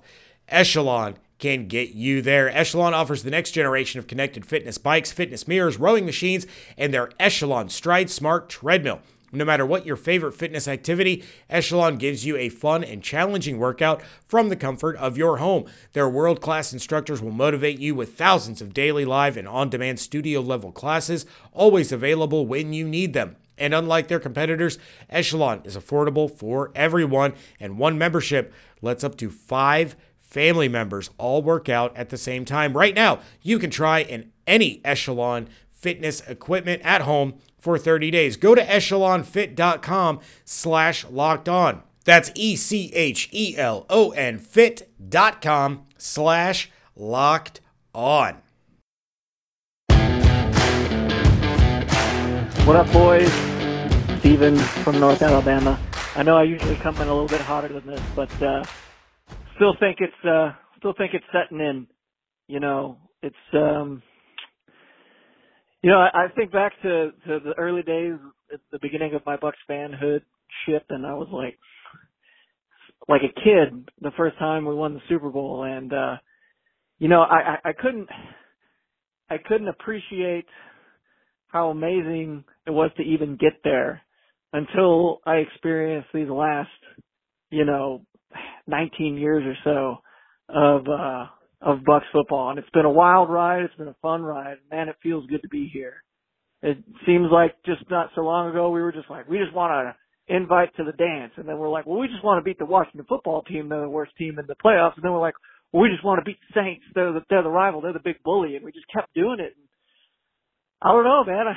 Echelon 0.50 1.18
can 1.40 1.68
get 1.68 1.90
you 1.90 2.22
there. 2.22 2.50
Echelon 2.50 2.94
offers 2.94 3.24
the 3.24 3.32
next 3.32 3.52
generation 3.52 4.00
of 4.00 4.08
connected 4.08 4.46
fitness 4.46 4.78
bikes, 4.78 5.12
fitness 5.12 5.48
mirrors, 5.48 5.78
rowing 5.78 6.06
machines, 6.06 6.48
and 6.78 6.94
their 6.94 7.12
Echelon 7.20 7.70
Stride 7.70 8.10
Smart 8.10 8.50
treadmill. 8.50 9.02
No 9.32 9.44
matter 9.44 9.66
what 9.66 9.86
your 9.86 9.98
favorite 9.98 10.34
fitness 10.34 10.70
activity, 10.70 11.24
Echelon 11.50 11.98
gives 11.98 12.26
you 12.26 12.38
a 12.38 12.48
fun 12.48 12.82
and 12.84 13.04
challenging 13.04 13.58
workout 13.58 14.02
from 14.26 14.48
the 14.48 14.56
comfort 14.56 14.96
of 14.96 15.18
your 15.18 15.38
home. 15.38 15.66
Their 15.92 16.08
world 16.08 16.40
class 16.40 16.72
instructors 16.72 17.22
will 17.22 17.32
motivate 17.32 17.80
you 17.80 17.94
with 17.94 18.18
thousands 18.18 18.62
of 18.62 18.74
daily 18.74 19.04
live 19.04 19.36
and 19.36 19.48
on 19.48 19.70
demand 19.70 20.00
studio 20.00 20.40
level 20.40 20.72
classes, 20.72 21.26
always 21.52 21.92
available 21.92 22.48
when 22.48 22.72
you 22.72 22.88
need 22.88 23.12
them. 23.12 23.36
And 23.58 23.74
unlike 23.74 24.08
their 24.08 24.20
competitors, 24.20 24.78
Echelon 25.10 25.62
is 25.66 25.76
affordable 25.76 26.32
for 26.32 26.72
everyone, 26.74 27.34
and 27.60 27.78
one 27.78 27.98
membership 27.98 28.54
lets 28.82 29.04
up 29.04 29.18
to 29.18 29.30
five 29.30 29.98
family 30.20 30.70
members 30.70 31.10
all 31.18 31.42
work 31.42 31.68
out 31.68 31.96
at 31.98 32.10
the 32.10 32.18
same 32.18 32.46
time. 32.46 32.78
Right 32.78 32.96
now, 32.96 33.20
you 33.42 33.60
can 33.60 33.72
try 33.72 34.02
an, 34.02 34.32
any 34.46 34.80
Echelon 34.86 35.50
fitness 35.72 36.22
equipment 36.22 36.82
at 36.84 37.02
home 37.02 37.36
for 37.60 37.78
30 37.78 38.12
days. 38.12 38.38
Go 38.38 38.56
to 38.56 38.64
echelonfit.com 38.64 40.20
slash 40.46 41.06
locked 41.06 41.50
on. 41.50 41.84
That's 42.06 42.32
E-C-H-E-L-O-N 42.36 44.40
fit.com 44.40 45.86
slash 45.98 46.72
locked 46.96 47.62
on. 47.94 48.38
What 52.66 52.76
up, 52.76 52.92
boys? 52.92 53.32
Steven 54.20 54.58
from 54.58 55.00
North 55.00 55.22
Alabama. 55.22 55.80
I 56.16 56.24
know 56.24 56.36
I 56.36 56.44
usually 56.44 56.76
come 56.76 56.96
in 56.96 57.08
a 57.08 57.14
little 57.14 57.28
bit 57.28 57.42
hotter 57.42 57.70
than 57.70 57.88
this, 57.88 58.02
but 58.16 58.42
uh, 58.42 58.64
still 59.56 59.76
think 59.80 60.00
it's 60.02 60.26
uh, 60.26 60.52
still 60.78 60.94
think 60.98 61.14
it's 61.14 61.26
setting 61.32 61.60
in. 61.60 61.88
You 62.48 62.60
know, 62.60 62.98
it's 63.22 63.36
um, 63.54 64.02
you 65.82 65.92
know, 65.92 66.00
I, 66.00 66.28
think 66.36 66.52
back 66.52 66.74
to 66.84 67.12
to 67.28 67.40
the 67.40 67.54
early 67.58 67.84
days 67.84 68.14
at 68.54 68.60
the 68.72 68.80
beginning 68.82 69.14
of 69.14 69.26
my 69.26 69.38
Bucks 69.38 69.58
fanhood 69.70 70.22
ship, 70.66 70.86
and 70.90 71.06
I 71.06 71.14
was 71.14 71.28
like, 71.32 71.58
like 73.08 73.22
a 73.22 73.42
kid 73.42 73.90
the 74.02 74.12
first 74.18 74.38
time 74.40 74.66
we 74.66 74.76
won 74.76 74.94
the 74.96 75.02
Super 75.08 75.30
Bowl, 75.30 75.64
and 75.64 75.94
uh, 75.94 76.16
you 77.00 77.08
know, 77.08 77.22
I, 77.22 77.58
I 77.66 77.70
I 77.70 77.74
couldn't 77.74 78.10
I 79.30 79.38
couldn't 79.38 79.68
appreciate 79.68 80.46
how 81.48 81.70
amazing 81.70 82.44
it 82.66 82.72
was 82.72 82.92
to 82.98 83.04
even 83.04 83.38
get 83.38 83.54
there 83.64 84.02
until 84.54 85.20
I 85.26 85.36
experienced 85.36 86.10
these 86.14 86.30
last, 86.30 86.70
you 87.50 87.66
know, 87.66 88.06
19 88.68 89.16
years 89.18 89.44
or 89.46 89.56
so 89.64 89.98
of 90.50 90.88
uh 90.88 91.26
of 91.62 91.84
Bucks 91.86 92.06
football 92.12 92.50
and 92.50 92.60
it's 92.60 92.70
been 92.72 92.86
a 92.86 92.90
wild 92.90 93.30
ride, 93.30 93.64
it's 93.64 93.76
been 93.76 93.88
a 93.88 93.96
fun 94.02 94.22
ride. 94.22 94.58
Man, 94.72 94.90
it 94.90 94.96
feels 95.02 95.26
good 95.28 95.42
to 95.42 95.50
be 95.50 95.70
here. 95.72 96.04
It 96.62 96.78
seems 97.06 97.28
like 97.32 97.56
just 97.66 97.90
not 97.90 98.10
so 98.16 98.22
long 98.22 98.50
ago 98.50 98.70
we 98.70 98.82
were 98.82 98.92
just 98.92 99.10
like 99.10 99.28
we 99.28 99.38
just 99.38 99.54
want 99.54 99.72
to 99.72 100.34
invite 100.34 100.76
to 100.78 100.84
the 100.84 100.92
dance 100.92 101.32
and 101.38 101.48
then 101.48 101.58
we're 101.58 101.70
like, 101.70 101.86
well 101.86 102.00
we 102.00 102.08
just 102.08 102.24
want 102.24 102.40
to 102.40 102.44
beat 102.44 102.60
the 102.60 102.66
Washington 102.66 103.06
football 103.08 103.44
team, 103.44 103.70
they're 103.70 103.82
the 103.82 103.90
worst 103.90 104.12
team 104.18 104.38
in 104.40 104.46
the 104.48 104.56
playoffs 104.64 104.96
and 104.96 105.04
then 105.04 105.12
we're 105.12 105.22
like, 105.22 105.36
well 105.72 105.84
we 105.84 105.90
just 105.90 106.04
want 106.06 106.20
to 106.20 106.26
beat 106.26 106.38
the 106.50 106.62
Saints, 106.62 106.84
they're 106.94 107.14
the 107.14 107.22
they're 107.30 107.44
the 107.44 107.50
rival, 107.50 107.82
they're 107.82 107.94
the 107.94 108.00
big 108.00 108.22
bully 108.24 108.56
and 108.56 108.66
we 108.66 108.72
just 108.72 108.88
kept 108.94 109.14
doing 109.14 109.40
it. 109.40 109.56
I 110.82 110.92
don't 110.92 111.04
know, 111.04 111.24
man. 111.24 111.48
I 111.48 111.56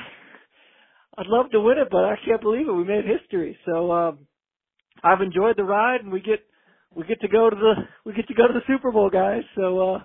I'd 1.21 1.27
love 1.27 1.51
to 1.51 1.61
win 1.61 1.77
it, 1.77 1.89
but 1.91 2.05
I 2.05 2.15
can't 2.25 2.41
believe 2.41 2.67
it. 2.67 2.71
We 2.71 2.85
made 2.85 3.05
history. 3.05 3.57
So 3.65 3.91
um 3.91 4.19
I've 5.03 5.21
enjoyed 5.21 5.57
the 5.57 5.63
ride 5.63 6.01
and 6.01 6.11
we 6.11 6.21
get 6.21 6.39
we 6.95 7.05
get 7.05 7.21
to 7.21 7.27
go 7.27 7.49
to 7.49 7.55
the 7.55 7.73
we 8.05 8.13
get 8.13 8.27
to 8.27 8.33
go 8.33 8.47
to 8.47 8.53
the 8.53 8.61
Super 8.67 8.91
Bowl, 8.91 9.09
guys. 9.09 9.43
So 9.55 9.95
uh, 9.95 9.99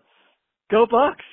go 0.70 0.86
Bucks! 0.90 1.24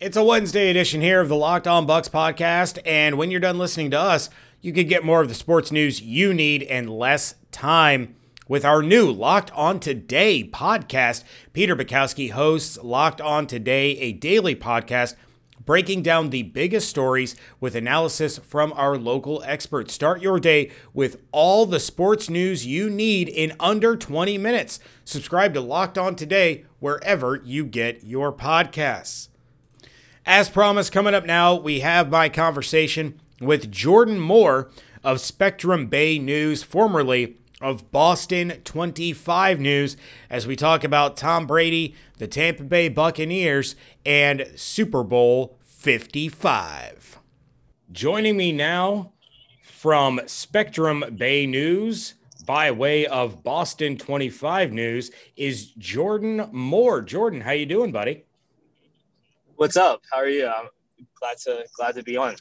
It's 0.00 0.16
a 0.16 0.24
Wednesday 0.24 0.70
edition 0.70 1.00
here 1.00 1.20
of 1.20 1.28
the 1.28 1.36
Locked 1.36 1.66
On 1.66 1.86
Bucks 1.86 2.08
podcast, 2.08 2.78
and 2.84 3.16
when 3.16 3.30
you're 3.30 3.40
done 3.40 3.58
listening 3.58 3.90
to 3.92 3.98
us, 3.98 4.30
you 4.60 4.72
can 4.72 4.86
get 4.86 5.04
more 5.04 5.20
of 5.20 5.28
the 5.28 5.34
sports 5.34 5.70
news 5.70 6.00
you 6.00 6.34
need 6.34 6.62
in 6.62 6.88
less 6.88 7.36
time 7.52 8.16
with 8.48 8.64
our 8.64 8.82
new 8.82 9.10
Locked 9.10 9.50
On 9.52 9.80
Today 9.80 10.44
podcast. 10.44 11.24
Peter 11.52 11.76
Bukowski 11.76 12.30
hosts 12.30 12.78
Locked 12.82 13.20
On 13.20 13.46
Today, 13.46 13.92
a 13.98 14.12
daily 14.12 14.54
podcast 14.54 15.14
breaking 15.64 16.02
down 16.02 16.30
the 16.30 16.42
biggest 16.42 16.88
stories 16.88 17.34
with 17.60 17.74
analysis 17.74 18.38
from 18.38 18.72
our 18.74 18.96
local 18.96 19.42
experts. 19.44 19.94
Start 19.94 20.20
your 20.20 20.38
day 20.38 20.70
with 20.92 21.20
all 21.32 21.66
the 21.66 21.80
sports 21.80 22.28
news 22.28 22.66
you 22.66 22.90
need 22.90 23.28
in 23.28 23.52
under 23.58 23.96
20 23.96 24.38
minutes. 24.38 24.80
Subscribe 25.04 25.54
to 25.54 25.60
Locked 25.60 25.98
On 25.98 26.14
Today 26.14 26.64
wherever 26.80 27.40
you 27.44 27.64
get 27.64 28.04
your 28.04 28.32
podcasts. 28.32 29.28
As 30.26 30.48
promised, 30.48 30.92
coming 30.92 31.14
up 31.14 31.26
now, 31.26 31.54
we 31.54 31.80
have 31.80 32.10
my 32.10 32.28
conversation 32.28 33.20
with 33.40 33.70
Jordan 33.70 34.18
Moore 34.18 34.70
of 35.02 35.20
Spectrum 35.20 35.86
Bay 35.86 36.18
News, 36.18 36.62
formerly 36.62 37.36
of 37.60 37.90
Boston 37.90 38.60
25 38.64 39.60
News, 39.60 39.96
as 40.28 40.46
we 40.46 40.56
talk 40.56 40.84
about 40.84 41.16
Tom 41.16 41.46
Brady, 41.46 41.94
the 42.18 42.26
Tampa 42.26 42.62
Bay 42.62 42.88
Buccaneers, 42.88 43.76
and 44.04 44.50
Super 44.56 45.02
Bowl 45.02 45.58
55. 45.62 47.18
Joining 47.92 48.36
me 48.36 48.52
now 48.52 49.12
from 49.62 50.20
Spectrum 50.26 51.04
Bay 51.16 51.46
News 51.46 52.14
by 52.46 52.70
way 52.70 53.06
of 53.06 53.42
Boston 53.42 53.96
25 53.96 54.72
News 54.72 55.10
is 55.36 55.66
Jordan 55.72 56.48
Moore. 56.52 57.02
Jordan, 57.02 57.40
how 57.40 57.52
you 57.52 57.66
doing, 57.66 57.92
buddy? 57.92 58.24
What's 59.56 59.76
up? 59.76 60.02
How 60.10 60.18
are 60.18 60.28
you? 60.28 60.46
I'm 60.46 60.68
glad 61.18 61.38
to 61.44 61.64
glad 61.76 61.94
to 61.94 62.02
be 62.02 62.16
on. 62.16 62.36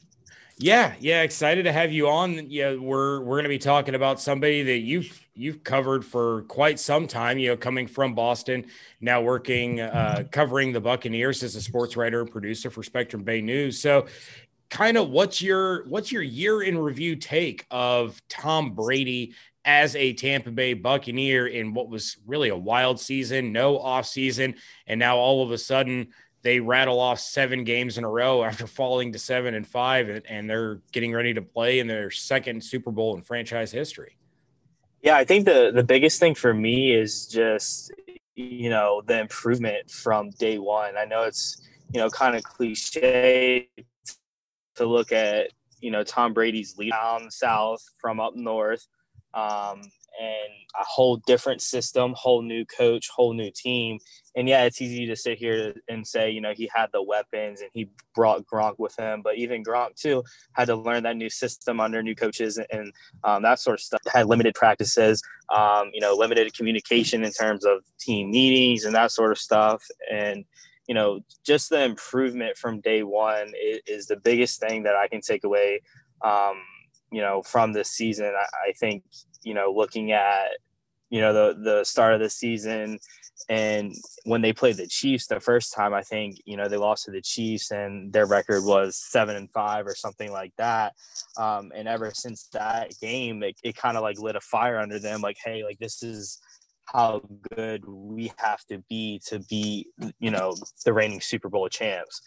Yeah, 0.57 0.93
yeah, 0.99 1.23
excited 1.23 1.63
to 1.63 1.71
have 1.71 1.91
you 1.91 2.07
on. 2.07 2.49
Yeah, 2.49 2.75
we're 2.75 3.21
we're 3.21 3.35
going 3.35 3.43
to 3.43 3.49
be 3.49 3.57
talking 3.57 3.95
about 3.95 4.21
somebody 4.21 4.61
that 4.63 4.79
you've 4.79 5.27
you've 5.33 5.63
covered 5.63 6.05
for 6.05 6.43
quite 6.43 6.79
some 6.79 7.07
time. 7.07 7.39
You 7.39 7.49
know, 7.49 7.57
coming 7.57 7.87
from 7.87 8.13
Boston, 8.13 8.67
now 9.01 9.21
working 9.21 9.81
uh, 9.81 10.25
covering 10.31 10.71
the 10.71 10.79
Buccaneers 10.79 11.41
as 11.41 11.55
a 11.55 11.61
sports 11.61 11.97
writer 11.97 12.21
and 12.21 12.29
producer 12.29 12.69
for 12.69 12.83
Spectrum 12.83 13.23
Bay 13.23 13.41
News. 13.41 13.79
So, 13.79 14.05
kind 14.69 14.95
of 14.95 15.09
what's 15.09 15.41
your 15.41 15.87
what's 15.87 16.11
your 16.11 16.21
year 16.21 16.61
in 16.61 16.77
review 16.77 17.15
take 17.15 17.65
of 17.71 18.21
Tom 18.29 18.73
Brady 18.75 19.33
as 19.65 19.95
a 19.95 20.13
Tampa 20.13 20.51
Bay 20.51 20.75
Buccaneer 20.75 21.47
in 21.47 21.73
what 21.73 21.89
was 21.89 22.17
really 22.27 22.49
a 22.49 22.57
wild 22.57 22.99
season, 22.99 23.53
no 23.53 23.79
off 23.79 24.05
season, 24.05 24.55
and 24.85 24.99
now 24.99 25.17
all 25.17 25.43
of 25.43 25.51
a 25.51 25.57
sudden 25.57 26.09
they 26.43 26.59
rattle 26.59 26.99
off 26.99 27.19
seven 27.19 27.63
games 27.63 27.97
in 27.97 28.03
a 28.03 28.09
row 28.09 28.43
after 28.43 28.67
falling 28.67 29.13
to 29.13 29.19
seven 29.19 29.53
and 29.55 29.65
five, 29.65 30.09
and, 30.09 30.25
and 30.27 30.49
they're 30.49 30.81
getting 30.91 31.13
ready 31.13 31.33
to 31.33 31.41
play 31.41 31.79
in 31.79 31.87
their 31.87 32.11
second 32.11 32.63
Super 32.63 32.91
Bowl 32.91 33.15
in 33.15 33.21
franchise 33.21 33.71
history. 33.71 34.17
Yeah, 35.01 35.17
I 35.17 35.25
think 35.25 35.45
the 35.45 35.71
the 35.73 35.83
biggest 35.83 36.19
thing 36.19 36.35
for 36.35 36.53
me 36.53 36.93
is 36.93 37.27
just 37.27 37.91
you 38.35 38.69
know 38.69 39.01
the 39.05 39.19
improvement 39.19 39.89
from 39.89 40.29
day 40.31 40.59
one. 40.59 40.97
I 40.97 41.05
know 41.05 41.23
it's 41.23 41.61
you 41.93 41.99
know 41.99 42.09
kind 42.09 42.35
of 42.35 42.43
cliche 42.43 43.69
to 44.75 44.85
look 44.85 45.11
at 45.11 45.49
you 45.79 45.91
know 45.91 46.03
Tom 46.03 46.33
Brady's 46.33 46.77
lead 46.77 46.91
down 46.91 47.31
south 47.31 47.83
from 47.99 48.19
up 48.19 48.35
north, 48.35 48.85
um, 49.33 49.81
and 50.19 50.53
a 50.79 50.83
whole 50.83 51.17
different 51.17 51.61
system, 51.61 52.13
whole 52.15 52.41
new 52.41 52.65
coach, 52.65 53.09
whole 53.13 53.33
new 53.33 53.51
team. 53.51 53.99
And 54.35 54.47
yeah, 54.47 54.63
it's 54.63 54.81
easy 54.81 55.05
to 55.05 55.15
sit 55.15 55.37
here 55.37 55.75
and 55.87 56.05
say, 56.05 56.31
you 56.31 56.41
know, 56.41 56.53
he 56.55 56.69
had 56.73 56.87
the 56.91 57.03
weapons 57.03 57.61
and 57.61 57.69
he 57.73 57.89
brought 58.15 58.45
Gronk 58.45 58.79
with 58.79 58.97
him, 58.97 59.21
but 59.21 59.37
even 59.37 59.63
Gronk 59.63 59.95
too 59.95 60.23
had 60.53 60.65
to 60.65 60.75
learn 60.75 61.03
that 61.03 61.17
new 61.17 61.29
system 61.29 61.79
under 61.79 62.01
new 62.01 62.15
coaches 62.15 62.59
and 62.71 62.91
um, 63.23 63.43
that 63.43 63.59
sort 63.59 63.75
of 63.75 63.81
stuff. 63.81 64.01
Had 64.11 64.27
limited 64.27 64.55
practices, 64.55 65.21
um, 65.55 65.91
you 65.93 66.01
know, 66.01 66.15
limited 66.15 66.53
communication 66.55 67.23
in 67.23 67.31
terms 67.31 67.65
of 67.65 67.83
team 67.99 68.31
meetings 68.31 68.85
and 68.85 68.95
that 68.95 69.11
sort 69.11 69.31
of 69.31 69.37
stuff. 69.37 69.83
And 70.11 70.45
you 70.87 70.95
know, 70.95 71.21
just 71.45 71.69
the 71.69 71.83
improvement 71.83 72.57
from 72.57 72.81
day 72.81 73.03
one 73.03 73.53
is, 73.61 73.79
is 73.87 74.07
the 74.07 74.17
biggest 74.17 74.59
thing 74.59 74.83
that 74.83 74.95
I 74.95 75.07
can 75.07 75.21
take 75.21 75.43
away. 75.43 75.81
Um, 76.23 76.61
you 77.11 77.21
know, 77.21 77.41
from 77.43 77.73
this 77.73 77.89
season, 77.89 78.33
I, 78.35 78.69
I 78.69 78.73
think 78.73 79.03
you 79.43 79.53
know, 79.53 79.71
looking 79.75 80.11
at, 80.11 80.49
you 81.09 81.21
know, 81.21 81.33
the, 81.33 81.59
the 81.61 81.83
start 81.83 82.13
of 82.13 82.19
the 82.19 82.29
season 82.29 82.99
And 83.49 83.93
when 84.23 84.41
they 84.41 84.53
played 84.53 84.77
the 84.77 84.87
Chiefs 84.87 85.27
the 85.27 85.39
first 85.39 85.73
time, 85.73 85.93
I 85.93 86.01
think 86.01 86.37
you 86.45 86.55
know 86.55 86.67
they 86.67 86.77
lost 86.77 87.05
to 87.05 87.11
the 87.11 87.21
Chiefs, 87.21 87.71
and 87.71 88.11
their 88.13 88.25
record 88.25 88.63
was 88.63 88.95
seven 88.95 89.35
and 89.35 89.49
five 89.51 89.85
or 89.85 89.95
something 89.95 90.31
like 90.31 90.53
that. 90.57 90.93
Um, 91.37 91.71
and 91.75 91.87
ever 91.87 92.11
since 92.13 92.47
that 92.53 92.93
game, 93.01 93.43
it, 93.43 93.57
it 93.63 93.75
kind 93.75 93.97
of 93.97 94.03
like 94.03 94.19
lit 94.19 94.35
a 94.35 94.41
fire 94.41 94.79
under 94.79 94.99
them. 94.99 95.21
Like, 95.21 95.37
hey, 95.43 95.63
like 95.63 95.79
this 95.79 96.03
is 96.03 96.39
how 96.85 97.21
good 97.55 97.83
we 97.85 98.31
have 98.37 98.63
to 98.65 98.79
be 98.89 99.21
to 99.25 99.39
be, 99.49 99.87
you 100.19 100.31
know, 100.31 100.55
the 100.85 100.93
reigning 100.93 101.21
Super 101.21 101.49
Bowl 101.49 101.67
champs. 101.69 102.21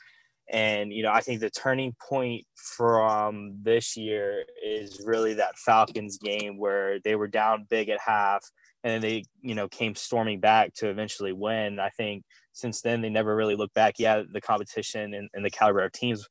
And, 0.49 0.93
you 0.93 1.03
know, 1.03 1.11
I 1.11 1.21
think 1.21 1.41
the 1.41 1.51
turning 1.51 1.95
point 2.09 2.45
from 2.57 3.59
this 3.63 3.97
year 3.97 4.45
is 4.65 5.03
really 5.05 5.35
that 5.35 5.59
Falcons 5.59 6.19
game 6.19 6.59
where 6.59 7.01
they 7.01 7.17
were 7.17 7.27
down 7.27 7.67
big 7.69 7.89
at 7.89 8.01
half 8.01 8.45
and 8.85 8.95
then 8.95 9.01
they, 9.01 9.25
you 9.43 9.55
know, 9.55 9.67
came 9.67 9.97
storming 9.97 10.39
back 10.39 10.73
to 10.75 10.89
eventually 10.89 11.33
win. 11.33 11.81
I 11.81 11.91
think 11.91 12.23
since 12.53 12.81
then 12.81 13.03
they 13.03 13.11
never 13.11 13.35
really 13.35 13.57
looked 13.57 13.75
back. 13.75 13.95
Yeah, 13.99 14.23
the 14.31 14.41
competition 14.41 15.15
and, 15.15 15.29
and 15.35 15.45
the 15.45 15.51
caliber 15.51 15.81
of 15.81 15.93
teams 15.93 16.29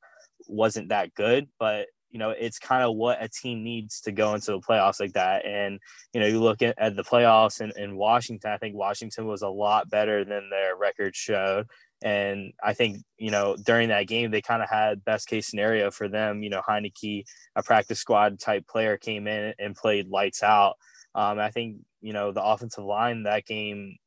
wasn't 0.48 0.90
that 0.90 1.14
good, 1.16 1.48
but 1.60 1.88
you 2.16 2.20
know, 2.20 2.30
it's 2.30 2.60
kind 2.60 2.82
of 2.82 2.96
what 2.96 3.22
a 3.22 3.28
team 3.28 3.62
needs 3.62 4.00
to 4.00 4.12
go 4.14 4.36
into 4.36 4.54
the 4.54 4.62
playoffs 4.62 5.02
like 5.02 5.12
that. 5.14 5.46
And, 5.46 5.82
you 6.14 6.22
know, 6.22 6.28
you 6.28 6.40
look 6.40 6.62
at, 6.62 6.76
at 6.78 6.96
the 6.96 7.04
playoffs 7.04 7.60
in, 7.60 7.74
in 7.76 7.98
Washington, 7.98 8.52
I 8.52 8.58
think 8.58 8.74
Washington 8.74 9.28
was 9.28 9.42
a 9.42 9.50
lot 9.50 9.90
better 9.90 10.24
than 10.24 10.50
their 10.50 10.78
record 10.78 11.14
showed. 11.14 11.68
And 12.06 12.54
I 12.64 12.76
think, 12.76 13.00
you 13.18 13.32
know, 13.32 13.58
during 13.66 13.90
that 13.90 14.08
game, 14.08 14.30
they 14.30 14.42
kind 14.42 14.62
of 14.62 14.70
had 14.70 15.04
best 15.04 15.28
case 15.28 15.48
scenario 15.48 15.90
for 15.90 16.08
them. 16.08 16.44
You 16.44 16.52
know, 16.52 16.62
Heinicke, 16.62 17.24
a 17.56 17.64
practice 17.64 18.00
squad 18.00 18.40
type 18.40 18.68
player, 18.68 18.96
came 18.96 19.28
in 19.28 19.56
and 19.58 19.76
played 19.76 20.08
lights 20.08 20.44
out. 20.44 20.76
Um, 21.16 21.40
I 21.40 21.50
think, 21.50 21.78
you 22.02 22.14
know, 22.14 22.32
the 22.32 22.44
offensive 22.44 22.84
line 22.84 23.24
that 23.24 23.46
game 23.46 23.98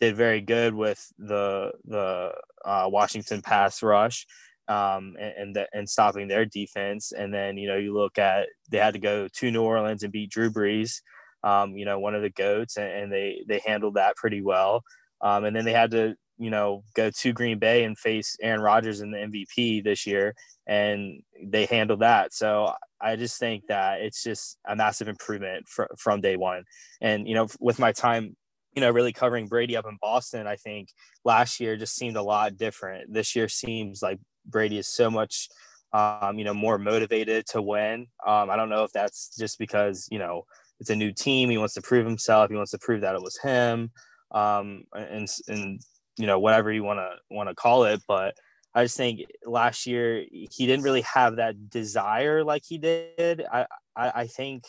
did 0.00 0.16
very 0.16 0.40
good 0.40 0.74
with 0.74 1.06
the 1.18 1.70
the 1.84 2.32
uh, 2.64 2.88
Washington 2.90 3.40
pass 3.40 3.82
rush 3.82 4.26
um, 4.68 5.14
and 5.20 5.34
and, 5.36 5.56
the, 5.56 5.68
and, 5.72 5.88
stopping 5.88 6.26
their 6.26 6.44
defense. 6.44 7.12
And 7.12 7.32
then 7.32 7.56
you 7.56 7.68
know 7.68 7.76
you 7.76 7.94
look 7.94 8.18
at 8.18 8.48
they 8.70 8.78
had 8.78 8.94
to 8.94 9.00
go 9.00 9.28
to 9.28 9.50
New 9.50 9.62
Orleans 9.62 10.02
and 10.02 10.12
beat 10.12 10.30
Drew 10.30 10.50
Brees, 10.50 11.02
um, 11.44 11.76
you 11.76 11.84
know 11.84 11.98
one 12.00 12.14
of 12.14 12.22
the 12.22 12.30
goats, 12.30 12.76
and, 12.76 12.90
and, 12.90 13.12
they 13.12 13.44
they 13.46 13.60
handled 13.64 13.94
that 13.94 14.16
pretty 14.16 14.42
well. 14.42 14.82
Um, 15.20 15.44
and 15.44 15.54
then 15.54 15.64
they 15.64 15.72
had 15.72 15.92
to 15.92 16.16
you 16.38 16.50
know 16.50 16.84
go 16.94 17.10
to 17.10 17.32
Green 17.32 17.58
Bay 17.58 17.84
and 17.84 17.98
face 17.98 18.36
Aaron 18.42 18.60
Rodgers 18.60 19.00
in 19.00 19.10
the 19.10 19.18
MVP 19.18 19.84
this 19.84 20.06
year, 20.06 20.34
and 20.66 21.22
they 21.42 21.66
handled 21.66 22.00
that. 22.00 22.34
So 22.34 22.72
I 23.00 23.16
just 23.16 23.38
think 23.38 23.64
that 23.68 24.00
it's 24.00 24.22
just 24.22 24.58
a 24.66 24.74
massive 24.74 25.08
improvement 25.08 25.68
fr- 25.68 25.84
from 25.98 26.20
day 26.20 26.36
one. 26.36 26.64
And 27.00 27.28
you 27.28 27.34
know 27.34 27.48
with 27.60 27.78
my 27.78 27.92
time 27.92 28.36
you 28.74 28.80
know, 28.80 28.90
really 28.90 29.12
covering 29.12 29.46
Brady 29.46 29.76
up 29.76 29.86
in 29.86 29.98
Boston, 30.00 30.46
I 30.46 30.56
think 30.56 30.88
last 31.24 31.60
year 31.60 31.76
just 31.76 31.94
seemed 31.94 32.16
a 32.16 32.22
lot 32.22 32.56
different. 32.56 33.12
This 33.12 33.36
year 33.36 33.48
seems 33.48 34.02
like 34.02 34.18
Brady 34.44 34.78
is 34.78 34.88
so 34.88 35.10
much, 35.10 35.48
um, 35.92 36.38
you 36.38 36.44
know, 36.44 36.54
more 36.54 36.78
motivated 36.78 37.46
to 37.50 37.62
win. 37.62 38.08
Um, 38.26 38.50
I 38.50 38.56
don't 38.56 38.68
know 38.68 38.82
if 38.82 38.92
that's 38.92 39.36
just 39.38 39.58
because 39.58 40.08
you 40.10 40.18
know 40.18 40.44
it's 40.80 40.90
a 40.90 40.96
new 40.96 41.12
team. 41.12 41.50
He 41.50 41.58
wants 41.58 41.74
to 41.74 41.82
prove 41.82 42.04
himself. 42.04 42.50
He 42.50 42.56
wants 42.56 42.72
to 42.72 42.78
prove 42.78 43.02
that 43.02 43.14
it 43.14 43.22
was 43.22 43.38
him, 43.38 43.90
um, 44.32 44.84
and 44.92 45.28
and 45.46 45.80
you 46.16 46.26
know 46.26 46.38
whatever 46.38 46.72
you 46.72 46.84
want 46.84 46.98
to 46.98 47.10
want 47.30 47.48
to 47.48 47.54
call 47.54 47.84
it. 47.84 48.02
But 48.06 48.36
I 48.74 48.84
just 48.84 48.96
think 48.96 49.20
last 49.44 49.86
year 49.86 50.24
he 50.30 50.66
didn't 50.66 50.84
really 50.84 51.02
have 51.02 51.36
that 51.36 51.70
desire 51.70 52.44
like 52.44 52.62
he 52.66 52.78
did. 52.78 53.44
I 53.52 53.66
I, 53.96 54.10
I 54.14 54.26
think 54.26 54.64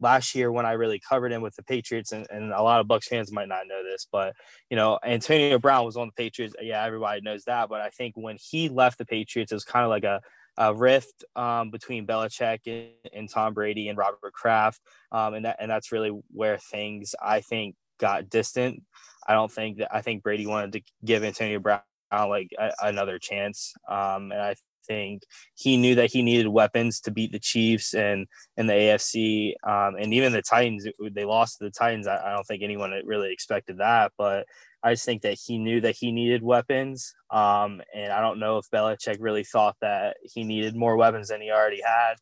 last 0.00 0.34
year 0.34 0.50
when 0.52 0.66
I 0.66 0.72
really 0.72 1.00
covered 1.00 1.32
him 1.32 1.42
with 1.42 1.56
the 1.56 1.62
Patriots, 1.62 2.12
and, 2.12 2.26
and 2.30 2.52
a 2.52 2.62
lot 2.62 2.80
of 2.80 2.88
bucks 2.88 3.08
fans 3.08 3.32
might 3.32 3.48
not 3.48 3.66
know 3.66 3.82
this, 3.82 4.06
but 4.10 4.34
you 4.70 4.76
know, 4.76 4.98
Antonio 5.04 5.58
Brown 5.58 5.84
was 5.84 5.96
on 5.96 6.08
the 6.08 6.22
Patriots. 6.22 6.54
Yeah, 6.60 6.84
everybody 6.84 7.20
knows 7.20 7.44
that. 7.44 7.68
But 7.68 7.80
I 7.80 7.90
think 7.90 8.14
when 8.16 8.36
he 8.40 8.68
left 8.68 8.98
the 8.98 9.06
Patriots, 9.06 9.52
it 9.52 9.56
was 9.56 9.64
kind 9.64 9.84
of 9.84 9.90
like 9.90 10.04
a, 10.04 10.20
a 10.56 10.74
rift 10.74 11.24
um, 11.36 11.70
between 11.70 12.06
Belichick 12.06 12.60
and, 12.66 12.90
and, 13.12 13.30
Tom 13.30 13.54
Brady 13.54 13.88
and 13.88 13.98
Robert 13.98 14.32
Kraft, 14.32 14.80
um, 15.12 15.34
and 15.34 15.44
that 15.44 15.56
and 15.60 15.70
that's 15.70 15.92
really 15.92 16.10
where 16.32 16.58
things 16.58 17.14
I 17.20 17.40
think 17.40 17.76
got 17.98 18.30
distant. 18.30 18.82
I 19.26 19.34
don't 19.34 19.52
think 19.52 19.78
that 19.78 19.94
I 19.94 20.00
think 20.00 20.22
Brady 20.22 20.46
wanted 20.46 20.72
to 20.72 20.80
give 21.04 21.22
Antonio 21.22 21.58
Brown 21.58 21.80
like 22.12 22.50
a, 22.58 22.70
another 22.82 23.18
chance, 23.18 23.74
um, 23.88 24.32
and 24.32 24.40
I 24.40 24.54
think 24.88 25.22
he 25.54 25.76
knew 25.76 25.94
that 25.96 26.10
he 26.10 26.22
needed 26.22 26.48
weapons 26.48 27.00
to 27.00 27.10
beat 27.10 27.30
the 27.30 27.38
Chiefs 27.38 27.94
and 27.94 28.26
and 28.56 28.68
the 28.68 28.72
AFC 28.72 29.52
um, 29.62 29.96
and 29.96 30.12
even 30.14 30.32
the 30.32 30.42
Titans. 30.42 30.86
They 31.12 31.24
lost 31.24 31.58
to 31.58 31.64
the 31.64 31.70
Titans. 31.70 32.06
I, 32.06 32.16
I, 32.16 32.32
don't 32.32 32.46
think 32.46 32.62
anyone 32.62 32.92
really 33.04 33.32
expected 33.32 33.78
that, 33.78 34.12
but 34.18 34.46
I 34.82 34.92
just 34.92 35.04
think 35.04 35.22
that 35.22 35.38
he 35.44 35.58
knew 35.58 35.80
that 35.82 35.96
he 35.96 36.10
needed 36.10 36.42
weapons. 36.42 37.14
Um, 37.30 37.82
and 37.94 38.12
I 38.12 38.20
don't 38.20 38.40
know 38.40 38.58
if 38.58 38.70
Belichick 38.70 39.18
really 39.20 39.44
thought 39.44 39.76
that 39.80 40.16
he 40.22 40.44
needed 40.44 40.74
more 40.74 40.96
weapons 40.96 41.28
than 41.28 41.42
he 41.42 41.50
already 41.50 41.82
had. 41.84 42.14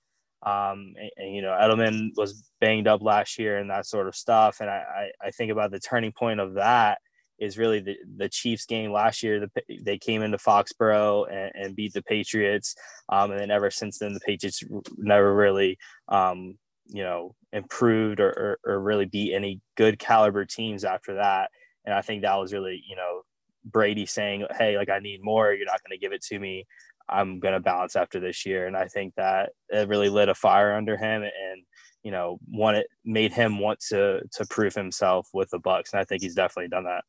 Um, 0.46 0.94
and, 0.96 1.10
and, 1.16 1.34
you 1.34 1.42
know, 1.42 1.50
Edelman 1.50 2.10
was 2.16 2.48
banged 2.60 2.86
up 2.86 3.02
last 3.02 3.36
year 3.36 3.58
and 3.58 3.68
that 3.70 3.84
sort 3.84 4.06
of 4.06 4.14
stuff. 4.14 4.60
And 4.60 4.70
I, 4.70 5.10
I, 5.22 5.26
I 5.26 5.30
think 5.32 5.50
about 5.50 5.72
the 5.72 5.80
turning 5.80 6.12
point 6.12 6.38
of 6.38 6.54
that 6.54 6.98
is 7.38 7.58
really 7.58 7.80
the, 7.80 7.96
the 8.16 8.28
Chiefs 8.28 8.64
game 8.64 8.92
last 8.92 9.24
year. 9.24 9.40
The, 9.40 9.80
they 9.82 9.98
came 9.98 10.22
into 10.22 10.38
Foxborough 10.38 11.26
and, 11.30 11.52
and 11.54 11.76
beat 11.76 11.92
the 11.92 12.02
Patriots. 12.02 12.76
Um, 13.08 13.32
and 13.32 13.40
then 13.40 13.50
ever 13.50 13.70
since 13.72 13.98
then, 13.98 14.12
the 14.12 14.20
Patriots 14.20 14.62
never 14.96 15.34
really, 15.34 15.78
um, 16.08 16.56
you 16.86 17.02
know, 17.02 17.34
improved 17.52 18.20
or, 18.20 18.28
or, 18.64 18.74
or, 18.74 18.80
really 18.80 19.06
beat 19.06 19.34
any 19.34 19.60
good 19.76 19.98
caliber 19.98 20.44
teams 20.44 20.84
after 20.84 21.14
that. 21.14 21.50
And 21.84 21.92
I 21.92 22.02
think 22.02 22.22
that 22.22 22.36
was 22.36 22.52
really, 22.52 22.84
you 22.88 22.94
know, 22.94 23.22
Brady 23.64 24.06
saying, 24.06 24.46
Hey, 24.56 24.76
like 24.76 24.88
I 24.88 25.00
need 25.00 25.24
more. 25.24 25.52
You're 25.52 25.66
not 25.66 25.82
going 25.82 25.98
to 25.98 26.00
give 26.00 26.12
it 26.12 26.22
to 26.26 26.38
me. 26.38 26.66
I'm 27.08 27.40
going 27.40 27.54
to 27.54 27.60
balance 27.60 27.96
after 27.96 28.20
this 28.20 28.44
year. 28.46 28.66
And 28.66 28.76
I 28.76 28.86
think 28.86 29.14
that 29.16 29.50
it 29.68 29.88
really 29.88 30.08
lit 30.08 30.28
a 30.28 30.34
fire 30.34 30.74
under 30.74 30.96
him 30.96 31.22
and, 31.22 31.62
you 32.02 32.10
know, 32.10 32.38
wanted 32.48 32.86
made 33.04 33.32
him 33.32 33.58
want 33.58 33.80
to 33.88 34.20
to 34.32 34.46
prove 34.46 34.74
himself 34.74 35.28
with 35.32 35.50
the 35.50 35.58
Bucks. 35.58 35.92
And 35.92 36.00
I 36.00 36.04
think 36.04 36.22
he's 36.22 36.34
definitely 36.34 36.68
done 36.68 36.84
that. 36.84 37.04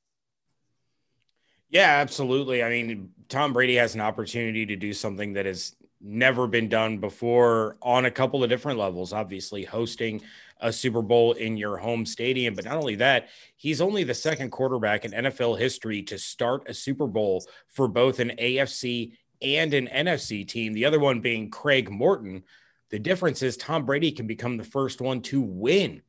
Yeah, 1.70 1.98
absolutely. 1.98 2.64
I 2.64 2.70
mean, 2.70 3.10
Tom 3.28 3.54
Brady 3.54 3.76
has 3.76 3.94
an 3.94 4.02
opportunity 4.02 4.66
to 4.68 4.76
do 4.76 4.94
something 4.94 5.34
that 5.34 5.46
has 5.46 5.76
never 6.00 6.48
been 6.48 6.70
done 6.70 7.00
before 7.00 7.78
on 7.82 8.06
a 8.06 8.12
couple 8.12 8.44
of 8.44 8.50
different 8.50 8.80
levels. 8.80 9.12
Obviously, 9.12 9.66
hosting 9.66 10.22
a 10.60 10.72
Super 10.72 11.02
Bowl 11.02 11.34
in 11.34 11.58
your 11.58 11.78
home 11.78 12.06
stadium, 12.06 12.54
but 12.56 12.66
not 12.66 12.78
only 12.78 12.96
that, 12.96 13.30
he's 13.56 13.82
only 13.82 14.04
the 14.04 14.14
second 14.14 14.52
quarterback 14.52 15.06
in 15.06 15.12
NFL 15.12 15.60
history 15.60 16.02
to 16.04 16.18
start 16.18 16.68
a 16.68 16.74
Super 16.74 17.08
Bowl 17.08 17.44
for 17.68 17.88
both 17.88 18.20
an 18.20 18.32
AFC 18.40 19.14
and 19.42 19.74
an 19.74 19.88
NFC 19.88 20.48
team, 20.48 20.74
the 20.74 20.86
other 20.86 21.00
one 21.00 21.22
being 21.22 21.50
Craig 21.50 21.90
Morton. 21.90 22.44
The 22.90 23.00
difference 23.00 23.42
is 23.42 23.58
Tom 23.58 23.86
Brady 23.86 24.12
can 24.12 24.28
become 24.28 24.58
the 24.58 24.64
first 24.64 25.02
one 25.02 25.22
to 25.24 25.42
win 25.42 26.02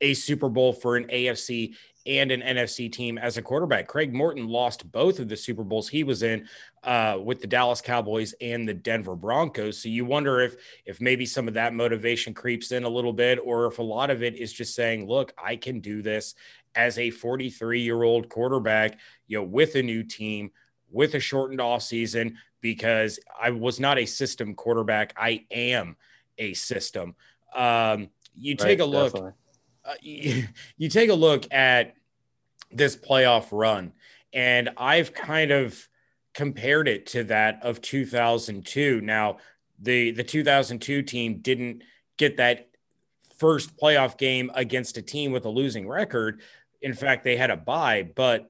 a 0.00 0.14
Super 0.14 0.48
Bowl 0.48 0.72
for 0.72 0.96
an 0.96 1.04
AFC 1.04 1.74
and 2.06 2.32
an 2.32 2.40
NFC 2.40 2.90
team 2.90 3.16
as 3.16 3.36
a 3.36 3.42
quarterback. 3.42 3.86
Craig 3.86 4.12
Morton 4.12 4.48
lost 4.48 4.90
both 4.90 5.20
of 5.20 5.28
the 5.28 5.36
Super 5.36 5.62
Bowls 5.62 5.88
he 5.88 6.02
was 6.02 6.22
in 6.22 6.48
uh, 6.82 7.18
with 7.22 7.40
the 7.40 7.46
Dallas 7.46 7.80
Cowboys 7.80 8.34
and 8.40 8.68
the 8.68 8.74
Denver 8.74 9.14
Broncos. 9.14 9.80
So 9.80 9.88
you 9.88 10.04
wonder 10.04 10.40
if 10.40 10.56
if 10.84 11.00
maybe 11.00 11.24
some 11.24 11.46
of 11.48 11.54
that 11.54 11.74
motivation 11.74 12.34
creeps 12.34 12.72
in 12.72 12.84
a 12.84 12.88
little 12.88 13.12
bit, 13.12 13.38
or 13.42 13.66
if 13.66 13.78
a 13.78 13.82
lot 13.82 14.10
of 14.10 14.22
it 14.22 14.36
is 14.36 14.52
just 14.52 14.74
saying, 14.74 15.06
"Look, 15.06 15.32
I 15.42 15.56
can 15.56 15.80
do 15.80 16.02
this 16.02 16.34
as 16.74 16.98
a 16.98 17.10
43 17.10 17.80
year 17.80 18.02
old 18.02 18.28
quarterback, 18.28 18.98
you 19.28 19.38
know, 19.38 19.44
with 19.44 19.76
a 19.76 19.82
new 19.82 20.02
team." 20.02 20.50
With 20.92 21.14
a 21.14 21.20
shortened 21.20 21.60
off 21.60 21.82
season, 21.82 22.38
because 22.60 23.18
I 23.40 23.50
was 23.50 23.80
not 23.80 23.98
a 23.98 24.06
system 24.06 24.54
quarterback. 24.54 25.12
I 25.16 25.46
am 25.50 25.96
a 26.38 26.54
system. 26.54 27.14
Um, 27.54 28.08
you 28.34 28.54
take 28.54 28.78
right, 28.78 28.80
a 28.80 28.86
look. 28.86 29.14
Uh, 29.84 29.94
you, 30.00 30.44
you 30.76 30.88
take 30.88 31.10
a 31.10 31.14
look 31.14 31.52
at 31.52 31.94
this 32.70 32.96
playoff 32.96 33.48
run, 33.50 33.92
and 34.32 34.70
I've 34.76 35.12
kind 35.12 35.50
of 35.50 35.88
compared 36.34 36.88
it 36.88 37.06
to 37.06 37.24
that 37.24 37.60
of 37.62 37.80
2002. 37.82 39.00
Now, 39.02 39.38
the 39.78 40.12
the 40.12 40.24
2002 40.24 41.02
team 41.02 41.38
didn't 41.40 41.82
get 42.16 42.36
that 42.36 42.68
first 43.38 43.76
playoff 43.76 44.16
game 44.16 44.50
against 44.54 44.96
a 44.96 45.02
team 45.02 45.32
with 45.32 45.44
a 45.44 45.50
losing 45.50 45.88
record. 45.88 46.40
In 46.80 46.94
fact, 46.94 47.24
they 47.24 47.36
had 47.36 47.50
a 47.50 47.56
bye, 47.56 48.08
but 48.14 48.48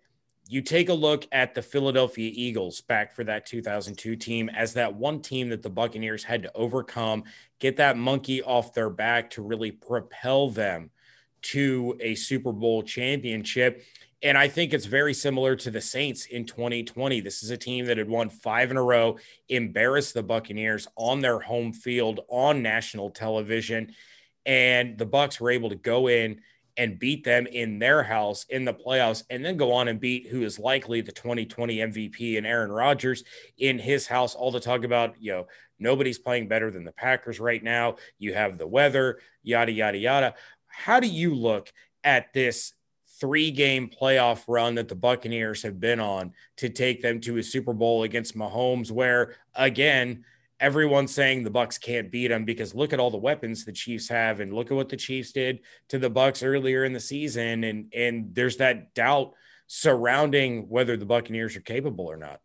you 0.53 0.61
take 0.61 0.91
a 0.91 0.95
look 0.95 1.27
at 1.33 1.55
the 1.55 1.63
Philadelphia 1.63 2.31
Eagles 2.35 2.83
back 2.83 3.15
for 3.15 3.25
that 3.25 3.47
2002 3.47 4.17
team 4.17 4.51
as 4.51 4.75
that 4.75 4.95
one 4.95 5.23
team 5.23 5.49
that 5.49 5.63
the 5.63 5.71
Buccaneers 5.71 6.25
had 6.25 6.43
to 6.43 6.55
overcome, 6.55 7.25
get 7.59 7.79
that 7.79 7.97
monkey 7.97 8.43
off 8.43 8.75
their 8.75 8.91
back 8.91 9.31
to 9.31 9.41
really 9.41 9.71
propel 9.71 10.51
them 10.51 10.91
to 11.41 11.97
a 12.01 12.15
Super 12.15 12.53
Bowl 12.53 12.83
championship. 12.83 13.83
And 14.23 14.37
I 14.37 14.47
think 14.47 14.75
it's 14.75 14.85
very 14.85 15.15
similar 15.15 15.57
to 15.57 15.71
the 15.71 15.81
Saints 15.81 16.27
in 16.27 16.45
2020. 16.45 17.23
This 17.23 17.43
is 17.43 17.49
a 17.49 17.57
team 17.57 17.87
that 17.87 17.97
had 17.97 18.11
won 18.11 18.29
five 18.29 18.71
in 18.71 18.77
a 18.77 18.83
row, 18.83 19.17
embarrassed 19.49 20.13
the 20.13 20.23
Buccaneers 20.23 20.87
on 20.97 21.21
their 21.21 21.41
home 21.41 21.73
field 21.73 22.21
on 22.29 22.63
national 22.63 23.09
television. 23.09 23.95
And 24.45 24.99
the 24.99 25.07
Bucs 25.07 25.41
were 25.41 25.51
able 25.51 25.71
to 25.71 25.77
go 25.77 26.11
in 26.11 26.43
and 26.77 26.99
beat 26.99 27.25
them 27.25 27.47
in 27.47 27.79
their 27.79 28.03
house 28.03 28.47
in 28.49 28.65
the 28.65 28.75
playoffs, 28.75 29.25
and 29.31 29.45
then 29.45 29.57
go 29.57 29.73
on 29.73 29.89
and 29.89 30.01
beat 30.01 30.29
who 30.29 30.43
is 30.43 30.59
likely 30.59 31.01
the 31.01 31.13
2020 31.13 31.77
MVP 31.77 32.39
and 32.39 32.47
Aaron 32.47 32.73
Rodgers 32.73 33.25
in 33.59 33.79
his 33.79 34.07
house. 34.07 34.35
All 34.35 34.51
the 34.51 34.61
talk 34.61 34.85
about, 34.85 35.15
you 35.21 35.33
know, 35.33 35.47
nobody's 35.79 36.19
playing 36.19 36.49
better 36.49 36.71
than 36.71 36.85
the 36.85 36.93
Packers 36.93 37.41
right 37.41 37.63
now. 37.63 37.97
You 38.19 38.35
have 38.35 38.59
the 38.59 38.67
weather, 38.67 39.19
yada, 39.43 39.73
yada, 39.73 39.99
yada. 39.99 40.35
How 40.67 41.01
do 41.01 41.09
you 41.09 41.35
look 41.35 41.73
at 42.05 42.33
this 42.33 42.73
three 43.21 43.51
game 43.51 43.89
playoff 43.89 44.43
run 44.49 44.75
that 44.75 44.89
the 44.89 44.95
Buccaneers 44.95 45.63
have 45.63 45.79
been 45.79 46.01
on 46.01 46.33
to 46.57 46.69
take 46.69 47.03
them 47.03 47.21
to 47.21 47.37
a 47.37 47.43
Super 47.43 47.73
Bowl 47.73 48.03
against 48.03 48.37
Mahomes, 48.37 48.91
where 48.91 49.37
again, 49.55 50.25
everyone's 50.63 51.13
saying 51.13 51.43
the 51.43 51.51
Bucks 51.51 51.77
can't 51.77 52.11
beat 52.11 52.29
them 52.29 52.45
because 52.45 52.75
look 52.75 52.93
at 52.93 53.01
all 53.01 53.11
the 53.11 53.19
weapons 53.19 53.65
the 53.65 53.73
Chiefs 53.73 54.09
have 54.09 54.41
and 54.41 54.53
look 54.53 54.71
at 54.71 54.77
what 54.77 54.89
the 54.89 54.97
Chiefs 54.97 55.33
did 55.33 55.61
to 55.89 55.99
the 55.99 56.09
Bucks 56.09 56.43
earlier 56.43 56.85
in 56.85 56.93
the 56.93 57.01
season 57.01 57.65
and 57.65 57.93
and 57.93 58.35
there's 58.35 58.57
that 58.59 58.95
doubt 58.95 59.33
surrounding 59.67 60.69
whether 60.69 60.97
the 60.97 61.05
Buccaneers 61.05 61.57
are 61.57 61.61
capable 61.61 62.07
or 62.07 62.17
not. 62.17 62.41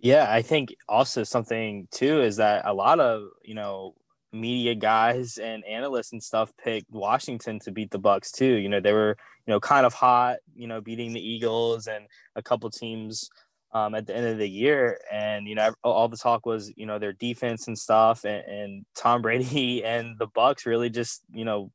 Yeah, 0.00 0.26
I 0.28 0.42
think 0.42 0.74
also 0.88 1.22
something 1.22 1.86
too 1.90 2.22
is 2.22 2.36
that 2.36 2.66
a 2.66 2.74
lot 2.74 2.98
of, 2.98 3.28
you 3.44 3.54
know, 3.54 3.94
media 4.32 4.74
guys 4.74 5.36
and 5.38 5.64
analysts 5.64 6.12
and 6.12 6.22
stuff 6.22 6.52
picked 6.62 6.90
Washington 6.90 7.58
to 7.60 7.72
beat 7.72 7.90
the 7.90 7.98
Bucks 7.98 8.32
too. 8.32 8.54
You 8.54 8.68
know, 8.68 8.80
they 8.80 8.92
were, 8.92 9.16
you 9.46 9.52
know, 9.52 9.60
kind 9.60 9.84
of 9.86 9.94
hot, 9.94 10.38
you 10.54 10.66
know, 10.66 10.80
beating 10.80 11.12
the 11.12 11.20
Eagles 11.20 11.86
and 11.86 12.06
a 12.34 12.42
couple 12.42 12.70
teams 12.70 13.28
um, 13.72 13.94
at 13.94 14.06
the 14.06 14.16
end 14.16 14.26
of 14.26 14.38
the 14.38 14.48
year. 14.48 14.98
And, 15.10 15.46
you 15.46 15.54
know, 15.54 15.72
all 15.82 16.08
the 16.08 16.16
talk 16.16 16.46
was, 16.46 16.72
you 16.76 16.86
know, 16.86 16.98
their 16.98 17.12
defense 17.12 17.68
and 17.68 17.78
stuff 17.78 18.24
and, 18.24 18.44
and 18.46 18.86
Tom 18.96 19.22
Brady 19.22 19.84
and 19.84 20.18
the 20.18 20.26
Bucks 20.26 20.66
really 20.66 20.90
just, 20.90 21.22
you 21.32 21.44
know, 21.44 21.70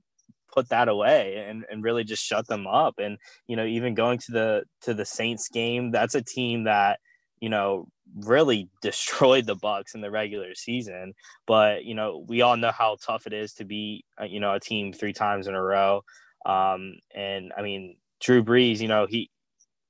put 0.53 0.69
that 0.69 0.87
away 0.87 1.45
and, 1.47 1.65
and 1.69 1.83
really 1.83 2.03
just 2.03 2.23
shut 2.23 2.47
them 2.47 2.65
up. 2.67 2.95
And, 2.97 3.17
you 3.47 3.55
know, 3.55 3.65
even 3.65 3.93
going 3.93 4.19
to 4.19 4.31
the, 4.31 4.63
to 4.81 4.93
the 4.93 5.05
Saints 5.05 5.49
game, 5.49 5.91
that's 5.91 6.15
a 6.15 6.21
team 6.21 6.63
that, 6.63 6.99
you 7.39 7.49
know, 7.49 7.87
really 8.15 8.69
destroyed 8.81 9.45
the 9.45 9.55
Bucks 9.55 9.95
in 9.95 10.01
the 10.01 10.11
regular 10.11 10.55
season. 10.55 11.13
But 11.45 11.85
you 11.85 11.95
know, 11.95 12.23
we 12.27 12.41
all 12.41 12.57
know 12.57 12.71
how 12.71 12.97
tough 13.05 13.27
it 13.27 13.33
is 13.33 13.53
to 13.55 13.65
be, 13.65 14.05
uh, 14.19 14.25
you 14.25 14.39
know, 14.39 14.53
a 14.53 14.59
team 14.59 14.93
three 14.93 15.13
times 15.13 15.47
in 15.47 15.55
a 15.55 15.61
row. 15.61 16.03
Um, 16.45 16.95
and 17.13 17.51
I 17.57 17.61
mean, 17.61 17.97
Drew 18.21 18.43
Brees, 18.43 18.79
you 18.79 18.87
know, 18.87 19.07
he 19.09 19.29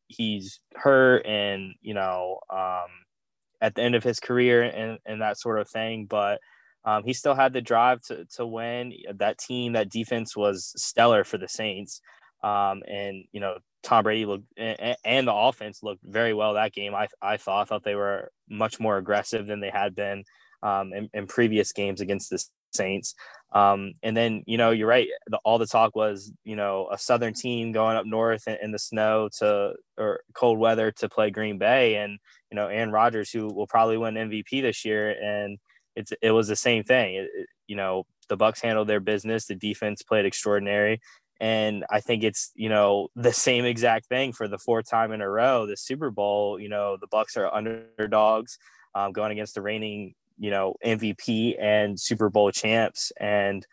he's 0.07 0.59
hurt 0.75 1.25
and 1.25 1.73
you 1.81 1.93
know 1.93 2.39
um, 2.49 2.89
at 3.61 3.75
the 3.75 3.81
end 3.81 3.95
of 3.95 4.03
his 4.03 4.19
career 4.19 4.63
and, 4.63 4.99
and 5.05 5.21
that 5.21 5.39
sort 5.39 5.59
of 5.59 5.69
thing 5.69 6.05
but 6.05 6.39
um, 6.85 7.03
he 7.03 7.13
still 7.13 7.33
had 7.33 7.51
the 7.51 7.61
drive 7.61 8.01
to, 8.03 8.25
to 8.35 8.45
win. 8.45 8.93
That 9.15 9.39
team 9.39 9.73
that 9.73 9.89
defense 9.89 10.37
was 10.37 10.71
stellar 10.77 11.23
for 11.23 11.37
the 11.37 11.47
saints. 11.47 11.99
Um, 12.43 12.83
and 12.87 13.23
you 13.31 13.39
know 13.39 13.57
tom 13.81 14.03
brady 14.03 14.25
looked 14.25 14.45
and, 14.55 14.95
and, 15.03 15.27
the 15.27 15.33
offense 15.33 15.81
looked 15.81 16.03
very 16.03 16.33
well 16.33 16.53
that 16.53 16.73
game. 16.73 16.93
I, 16.93 17.07
I 17.21 17.37
thought 17.37 17.61
i 17.61 17.65
thought 17.65 17.83
they 17.83 17.95
were 17.95 18.31
much 18.47 18.79
more 18.79 18.97
aggressive 18.97 19.47
than 19.47 19.61
they 19.61 19.71
had 19.71 19.95
been 19.95 20.25
um, 20.61 20.93
in, 20.93 21.09
in 21.13 21.27
previous 21.27 21.71
games 21.71 22.01
against 22.01 22.29
the 22.29 22.43
saints 22.75 23.15
um, 23.55 23.93
and 24.03 24.15
then, 24.17 24.43
you 24.45 24.57
know, 24.57 24.71
you're 24.71 24.87
right. 24.87 25.07
The, 25.27 25.39
all 25.45 25.57
the 25.57 25.65
talk 25.65 25.95
was, 25.95 26.33
you 26.43 26.57
know, 26.57 26.89
a 26.91 26.97
Southern 26.97 27.33
team 27.33 27.71
going 27.71 27.95
up 27.95 28.05
north 28.05 28.49
in, 28.49 28.57
in, 28.61 28.71
the 28.71 28.79
snow 28.79 29.29
to 29.37 29.75
or 29.97 30.19
cold 30.33 30.59
weather 30.59 30.91
to 30.91 31.07
play 31.07 31.31
Green 31.31 31.57
Bay, 31.57 31.95
and 31.95 32.19
you 32.51 32.55
know, 32.57 32.67
Aaron 32.67 32.91
Rodgers, 32.91 33.31
who 33.31 33.47
will 33.47 33.65
probably 33.65 33.97
win 33.97 34.15
MVP 34.15 34.61
this 34.61 34.83
year, 34.83 35.11
and 35.11 35.57
it's 35.95 36.11
it 36.21 36.31
was 36.31 36.49
the 36.49 36.57
same 36.57 36.83
thing. 36.83 37.15
It, 37.15 37.29
it, 37.33 37.47
you 37.65 37.77
know, 37.77 38.03
the 38.27 38.35
Bucks 38.35 38.59
handled 38.59 38.89
their 38.89 38.99
business. 38.99 39.45
The 39.45 39.55
defense 39.55 40.03
played 40.03 40.25
extraordinary, 40.25 40.99
and 41.39 41.85
I 41.89 42.01
think 42.01 42.23
it's 42.25 42.51
you 42.55 42.67
know 42.67 43.07
the 43.15 43.31
same 43.31 43.63
exact 43.63 44.07
thing 44.07 44.33
for 44.33 44.49
the 44.49 44.59
fourth 44.59 44.89
time 44.89 45.13
in 45.13 45.21
a 45.21 45.29
row. 45.29 45.65
The 45.65 45.77
Super 45.77 46.11
Bowl, 46.11 46.59
you 46.59 46.67
know, 46.67 46.97
the 46.99 47.07
Bucks 47.07 47.37
are 47.37 47.53
underdogs 47.53 48.57
um, 48.95 49.13
going 49.13 49.31
against 49.31 49.55
the 49.55 49.61
reigning 49.61 50.13
you 50.37 50.51
know 50.51 50.75
MVP 50.85 51.55
and 51.59 51.99
Super 51.99 52.29
Bowl 52.29 52.51
champs, 52.51 53.11
and 53.19 53.65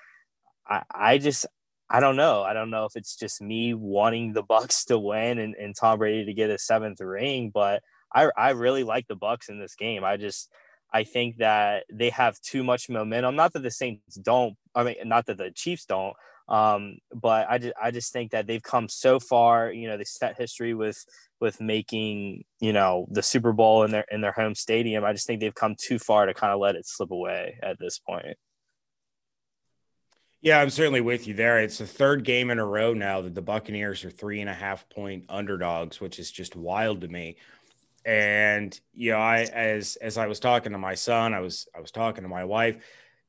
I, 0.67 0.83
I 0.91 1.19
just 1.19 1.47
I 1.91 2.01
don't 2.01 2.17
know. 2.17 2.43
I 2.43 2.55
don't 2.55 2.71
know 2.71 2.87
if 2.87 2.97
it's 2.97 3.17
just 3.17 3.43
me 3.43 3.75
wanting 3.75 4.33
the 4.33 4.43
Bucks 4.49 4.85
to 4.87 4.99
win 4.99 5.39
and, 5.39 5.55
and 5.55 5.77
Tom 5.77 5.99
Brady 5.99 6.25
to 6.27 6.35
get 6.35 6.51
a 6.51 6.59
seventh 6.59 7.01
ring, 7.01 7.51
but 7.53 7.83
I 8.15 8.31
I 8.37 8.51
really 8.51 8.85
like 8.85 9.09
the 9.09 9.17
Bucks 9.17 9.49
in 9.49 9.59
this 9.59 9.75
game. 9.75 10.05
I 10.05 10.17
just 10.17 10.51
I 10.93 11.05
think 11.05 11.39
that 11.39 11.85
they 11.93 12.11
have 12.11 12.41
too 12.41 12.63
much 12.63 12.89
momentum. 12.89 13.37
Not 13.37 13.53
that 13.55 13.63
the 13.63 13.71
Saints 13.71 14.17
don't. 14.17 14.57
I 14.75 14.85
mean, 14.85 14.97
not 15.05 15.27
that 15.27 15.39
the 15.39 15.51
Chiefs 15.51 15.87
don't. 15.87 16.15
Um, 16.49 16.99
but 17.15 17.47
I 17.49 17.59
just 17.59 17.75
I 17.81 17.91
just 17.91 18.13
think 18.13 18.33
that 18.33 18.47
they've 18.47 18.63
come 18.63 18.89
so 18.89 19.21
far. 19.21 19.73
You 19.73 19.89
know, 19.89 19.97
they 19.97 20.05
set 20.05 20.39
history 20.39 20.75
with 20.75 21.05
with 21.41 21.61
making 21.61 22.45
you 22.61 22.73
know 22.73 23.07
the 23.11 23.23
Super 23.23 23.53
Bowl 23.53 23.85
in 23.85 23.91
their 23.91 24.05
in 24.11 24.21
their 24.21 24.33
home 24.33 24.55
stadium. 24.55 25.05
I 25.05 25.13
just 25.13 25.27
think 25.27 25.41
they've 25.41 25.55
come 25.55 25.77
too 25.79 25.99
far 25.99 26.27
to 26.27 26.35
kind 26.35 26.53
of 26.53 26.61
let 26.61 26.77
it 26.77 26.87
slip 26.87 27.11
away 27.11 27.59
at 27.63 27.79
this 27.79 27.99
point. 27.99 28.37
Yeah, 30.41 30.61
I'm 30.61 30.71
certainly 30.71 31.01
with 31.01 31.29
you 31.29 31.35
there. 31.35 31.61
It's 31.61 31.79
the 31.79 31.87
third 31.87 32.25
game 32.25 32.51
in 32.51 32.59
a 32.59 32.67
row 32.67 32.95
now 32.95 33.21
that 33.21 33.35
the 33.35 33.43
Buccaneers 33.43 34.05
are 34.05 34.11
three 34.11 34.41
and 34.41 34.51
a 34.51 34.55
half 34.55 34.89
point 34.89 35.25
underdogs, 35.29 36.01
which 36.01 36.19
is 36.19 36.33
just 36.33 36.57
wild 36.57 37.03
to 37.03 37.09
me. 37.09 37.37
And 38.05 38.79
you 38.93 39.13
know, 39.13 39.19
I 39.19 39.43
as 39.43 39.97
as 39.97 40.19
I 40.19 40.27
was 40.27 40.41
talking 40.41 40.73
to 40.73 40.79
my 40.79 40.97
son, 40.97 41.33
I 41.33 41.41
was 41.41 41.69
I 41.75 41.81
was 41.81 41.93
talking 41.93 42.25
to 42.25 42.29
my 42.29 42.45
wife 42.45 42.77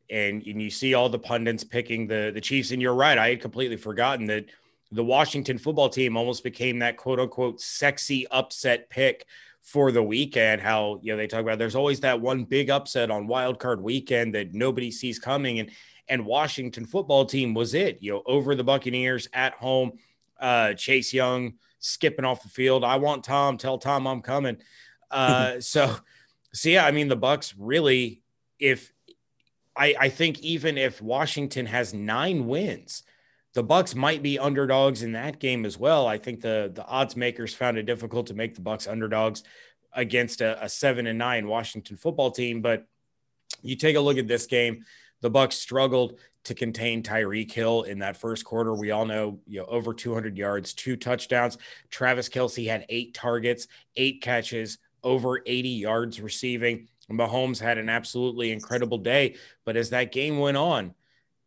and, 0.10 0.46
and 0.46 0.62
you 0.62 0.70
see 0.70 0.94
all 0.94 1.10
the 1.10 1.20
pundits 1.20 1.64
picking 1.64 2.08
the 2.08 2.32
the 2.34 2.42
Chiefs. 2.42 2.72
And 2.72 2.82
you're 2.82 2.96
right, 2.96 3.18
I 3.18 3.30
had 3.30 3.42
completely 3.42 3.78
forgotten 3.78 4.26
that 4.28 4.46
the 4.92 5.04
Washington 5.04 5.58
football 5.58 5.90
team 5.90 6.16
almost 6.16 6.44
became 6.44 6.80
that 6.80 6.98
quote 6.98 7.20
unquote 7.20 7.60
sexy 7.60 8.28
upset 8.28 8.90
pick 8.90 9.26
for 9.62 9.92
the 9.92 10.04
weekend. 10.04 10.62
How 10.62 11.00
you 11.02 11.12
know 11.12 11.18
they 11.18 11.28
talk 11.28 11.42
about 11.42 11.58
there's 11.58 11.76
always 11.76 12.02
that 12.02 12.22
one 12.22 12.44
big 12.44 12.70
upset 12.70 13.10
on 13.10 13.28
wild 13.28 13.60
card 13.60 13.82
weekend 13.82 14.36
that 14.36 14.54
nobody 14.54 14.92
sees 14.92 15.20
coming, 15.20 15.60
and 15.60 15.72
and 16.08 16.26
Washington 16.26 16.86
football 16.86 17.26
team 17.26 17.54
was 17.54 17.74
it. 17.74 17.98
You 18.02 18.14
know, 18.14 18.24
over 18.26 18.56
the 18.56 18.64
Buccaneers 18.64 19.28
at 19.34 19.54
home, 19.54 19.94
uh, 20.40 20.74
Chase 20.74 21.14
Young 21.14 21.56
skipping 21.80 22.26
off 22.26 22.44
the 22.44 22.50
field. 22.50 22.84
I 22.84 22.98
want 22.98 23.24
Tom. 23.24 23.58
Tell 23.58 23.78
Tom 23.78 24.08
I'm 24.08 24.22
coming. 24.22 24.58
Uh, 25.10 25.56
so, 25.60 25.96
so 26.54 26.70
yeah, 26.70 26.86
I 26.86 26.92
mean 26.92 27.08
the 27.08 27.16
Bucks 27.16 27.56
really, 27.58 28.22
if 28.60 28.93
I, 29.76 29.96
I 30.00 30.10
think 30.10 30.40
even 30.40 30.78
if 30.78 31.02
Washington 31.02 31.66
has 31.66 31.94
nine 31.94 32.48
wins, 32.48 33.04
the 33.54 33.64
Bucks 33.64 33.96
might 33.96 34.24
be 34.24 34.40
underdogs 34.40 35.04
in 35.04 35.14
that 35.14 35.40
game 35.40 35.66
as 35.66 35.78
well. 35.78 36.08
I 36.08 36.18
think 36.18 36.42
the 36.42 36.72
the 36.74 36.86
odds 36.86 37.16
makers 37.16 37.54
found 37.54 37.78
it 37.78 37.84
difficult 37.84 38.28
to 38.28 38.34
make 38.34 38.56
the 38.56 38.62
Bucks 38.62 38.88
underdogs 38.88 39.44
against 39.96 40.42
a, 40.42 40.64
a 40.64 40.70
seven 40.70 41.08
and 41.08 41.20
nine 41.20 41.48
Washington 41.48 41.98
football 41.98 42.32
team. 42.32 42.62
But 42.62 42.86
you 43.62 43.76
take 43.76 43.96
a 43.96 44.02
look 44.02 44.18
at 44.18 44.28
this 44.28 44.48
game, 44.48 44.86
the 45.22 45.30
Bucks 45.30 45.56
struggled 45.56 46.20
to 46.46 46.54
contain 46.54 47.04
Tyreek 47.04 47.52
Hill 47.52 47.84
in 47.84 48.00
that 48.00 48.18
first 48.18 48.44
quarter. 48.44 48.74
We 48.74 48.92
all 48.92 49.06
know, 49.06 49.40
you 49.48 49.62
know, 49.62 49.66
over 49.68 49.94
200 49.94 50.38
yards, 50.38 50.74
two 50.74 50.98
touchdowns. 50.98 51.58
Travis 51.90 52.28
Kelce 52.28 52.68
had 52.68 52.86
eight 52.90 53.14
targets, 53.14 53.68
eight 53.96 54.22
catches, 54.22 54.80
over 55.04 55.42
80 55.46 55.70
yards 55.70 56.20
receiving. 56.20 56.90
Mahomes 57.12 57.60
had 57.60 57.78
an 57.78 57.90
absolutely 57.90 58.52
incredible 58.52 58.98
day, 58.98 59.36
but 59.66 59.76
as 59.76 59.90
that 59.90 60.12
game 60.12 60.40
went 60.40 60.58
on, 60.58 60.94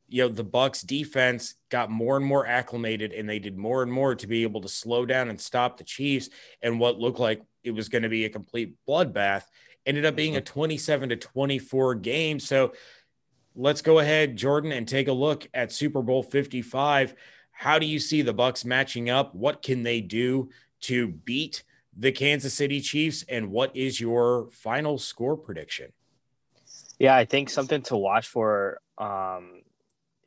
you 0.08 0.22
know 0.22 0.28
the 0.28 0.44
Bucks 0.44 0.82
defense 0.82 1.54
got 1.68 1.90
more 1.90 2.16
and 2.16 2.24
more 2.24 2.46
acclimated 2.46 3.12
and 3.12 3.28
they 3.28 3.38
did 3.38 3.56
more 3.56 3.82
and 3.82 3.92
more 3.92 4.14
to 4.14 4.26
be 4.26 4.44
able 4.44 4.60
to 4.60 4.68
slow 4.68 5.04
down 5.04 5.28
and 5.28 5.40
stop 5.40 5.76
the 5.76 5.84
Chiefs 5.84 6.30
and 6.62 6.78
what 6.78 6.98
looked 6.98 7.18
like 7.18 7.42
it 7.64 7.72
was 7.72 7.88
going 7.88 8.02
to 8.02 8.08
be 8.08 8.24
a 8.24 8.30
complete 8.30 8.74
bloodbath 8.88 9.42
ended 9.86 10.04
up 10.04 10.16
being 10.16 10.36
a 10.36 10.40
mm-hmm. 10.40 10.52
27 10.52 11.08
to 11.10 11.16
24 11.16 11.94
game. 11.96 12.40
So 12.40 12.72
let's 13.54 13.82
go 13.82 14.00
ahead 14.00 14.36
Jordan 14.36 14.72
and 14.72 14.86
take 14.86 15.08
a 15.08 15.12
look 15.12 15.48
at 15.54 15.72
Super 15.72 16.02
Bowl 16.02 16.22
55. 16.22 17.14
How 17.52 17.78
do 17.78 17.86
you 17.86 17.98
see 17.98 18.22
the 18.22 18.34
Bucks 18.34 18.64
matching 18.64 19.08
up? 19.08 19.34
What 19.34 19.62
can 19.62 19.82
they 19.82 20.00
do 20.00 20.50
to 20.82 21.08
beat 21.08 21.62
the 21.98 22.12
Kansas 22.12 22.54
City 22.54 22.80
Chiefs 22.80 23.24
and 23.28 23.50
what 23.50 23.74
is 23.74 24.00
your 24.00 24.48
final 24.52 24.98
score 24.98 25.36
prediction? 25.36 25.92
Yeah, 26.98 27.16
I 27.16 27.24
think 27.24 27.50
something 27.50 27.82
to 27.82 27.96
watch 27.96 28.26
for 28.26 28.80
um, 28.98 29.62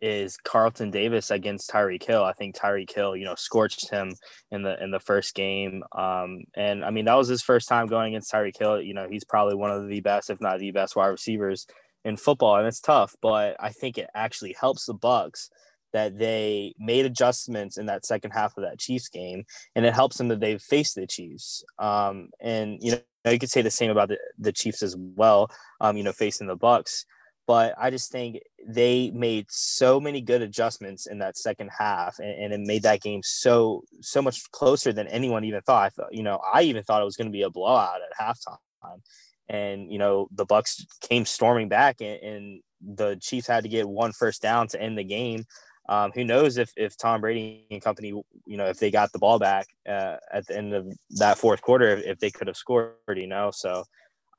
is 0.02 0.38
Carlton 0.38 0.92
Davis 0.92 1.32
against 1.32 1.70
Tyreek 1.70 2.04
Hill. 2.04 2.24
I 2.24 2.34
think 2.34 2.56
Tyreek 2.56 2.94
Hill, 2.94 3.16
you 3.16 3.26
know, 3.26 3.36
scorched 3.36 3.90
him 3.90 4.14
in 4.52 4.64
the 4.64 4.82
in 4.82 4.92
the 4.92 5.00
first 5.00 5.36
game. 5.36 5.84
Um, 5.92 6.44
and 6.56 6.86
I 6.86 6.92
mean, 6.92 7.06
that 7.06 7.16
was 7.16 7.28
his 7.28 7.42
first 7.42 7.68
time 7.68 7.88
going 7.88 8.14
against 8.14 8.32
Tyreek 8.32 8.58
Hill. 8.58 8.82
You 8.82 8.94
know, 8.94 9.08
he's 9.10 9.24
probably 9.24 9.56
one 9.56 9.72
of 9.72 9.88
the 9.88 10.02
best, 10.02 10.30
if 10.30 10.40
not 10.42 10.60
the 10.60 10.72
best, 10.72 10.96
wide 10.96 11.08
receivers 11.08 11.68
in 12.06 12.18
football, 12.18 12.56
and 12.58 12.68
it's 12.68 12.80
tough. 12.80 13.16
But 13.22 13.56
I 13.60 13.70
think 13.70 13.98
it 13.98 14.10
actually 14.14 14.56
helps 14.60 14.86
the 14.86 14.94
Bucks 14.94 15.50
that 15.94 16.18
they 16.18 16.74
made 16.78 17.06
adjustments 17.06 17.78
in 17.78 17.88
that 17.88 18.06
second 18.06 18.32
half 18.32 18.58
of 18.58 18.64
that 18.64 18.80
Chiefs 18.80 19.10
game, 19.10 19.46
and 19.76 19.86
it 19.86 19.94
helps 19.94 20.18
them 20.18 20.28
that 20.30 20.40
they've 20.40 20.62
faced 20.62 20.96
the 20.96 21.08
Chiefs. 21.08 21.64
Um, 21.78 22.30
and 22.40 22.78
you 22.82 22.92
know, 22.92 23.32
you 23.32 23.40
could 23.40 23.50
say 23.50 23.62
the 23.62 23.72
same 23.72 23.92
about 23.92 24.10
the, 24.10 24.18
the 24.38 24.52
Chiefs 24.52 24.84
as 24.84 24.96
well. 24.98 25.50
Um, 25.82 25.98
you 25.98 26.04
know, 26.04 26.12
facing 26.14 26.48
the 26.48 26.56
Bucks. 26.56 27.06
but 27.48 27.74
I 27.80 27.90
just 27.90 28.12
think 28.12 28.40
they 28.68 29.12
made 29.12 29.48
so 29.50 30.00
many 30.00 30.22
good 30.22 30.42
adjustments 30.42 31.08
in 31.08 31.20
that 31.20 31.38
second 31.38 31.70
half, 31.78 32.20
and, 32.20 32.30
and, 32.30 32.54
it 32.54 32.60
made 32.60 32.84
that 32.84 33.02
game 33.02 33.22
so 33.24 33.84
so 34.02 34.22
much 34.22 34.52
closer 34.52 34.94
than 34.94 35.08
anyone 35.08 35.44
even 35.44 35.62
thought. 35.62 35.86
I 35.86 35.90
thought, 35.90 36.14
you 36.14 36.24
know, 36.24 36.40
I 36.54 36.64
even 36.64 36.84
thought 36.84 37.02
it 37.02 37.06
was 37.06 37.18
going 37.18 37.28
to 37.28 37.32
be 37.32 37.44
a 37.44 37.50
blowout 37.50 38.02
at 38.02 38.18
halftime, 38.18 39.02
and 39.48 39.92
you 39.92 39.98
know, 39.98 40.28
the 40.32 40.46
Bucks 40.46 40.86
came 41.02 41.26
storming 41.26 41.70
back, 41.70 42.02
and, 42.02 42.22
and 42.22 42.62
the 42.82 43.18
Chiefs 43.22 43.48
had 43.48 43.64
to 43.64 43.70
get 43.70 43.90
one 43.90 44.12
first 44.12 44.42
down 44.42 44.68
to 44.70 44.82
end 44.82 44.98
the 44.98 45.04
game. 45.04 45.46
Um, 45.90 46.12
who 46.14 46.24
knows 46.24 46.58
if 46.58 46.72
if 46.78 46.96
Tom 46.96 47.20
Brady 47.20 47.66
and 47.72 47.82
company, 47.82 48.10
you 48.10 48.58
know, 48.58 48.68
if 48.68 48.78
they 48.78 48.92
got 48.92 49.12
the 49.12 49.18
ball 49.18 49.40
back 49.40 49.66
uh, 49.88 50.18
at 50.32 50.46
the 50.46 50.56
end 50.56 50.74
of 50.76 50.88
that 51.18 51.40
fourth 51.40 51.62
quarter, 51.62 51.98
if 51.98 52.20
they 52.20 52.30
could 52.30 52.46
have 52.46 52.56
scored, 52.56 52.94
you 53.16 53.26
know. 53.26 53.50
So 53.52 53.86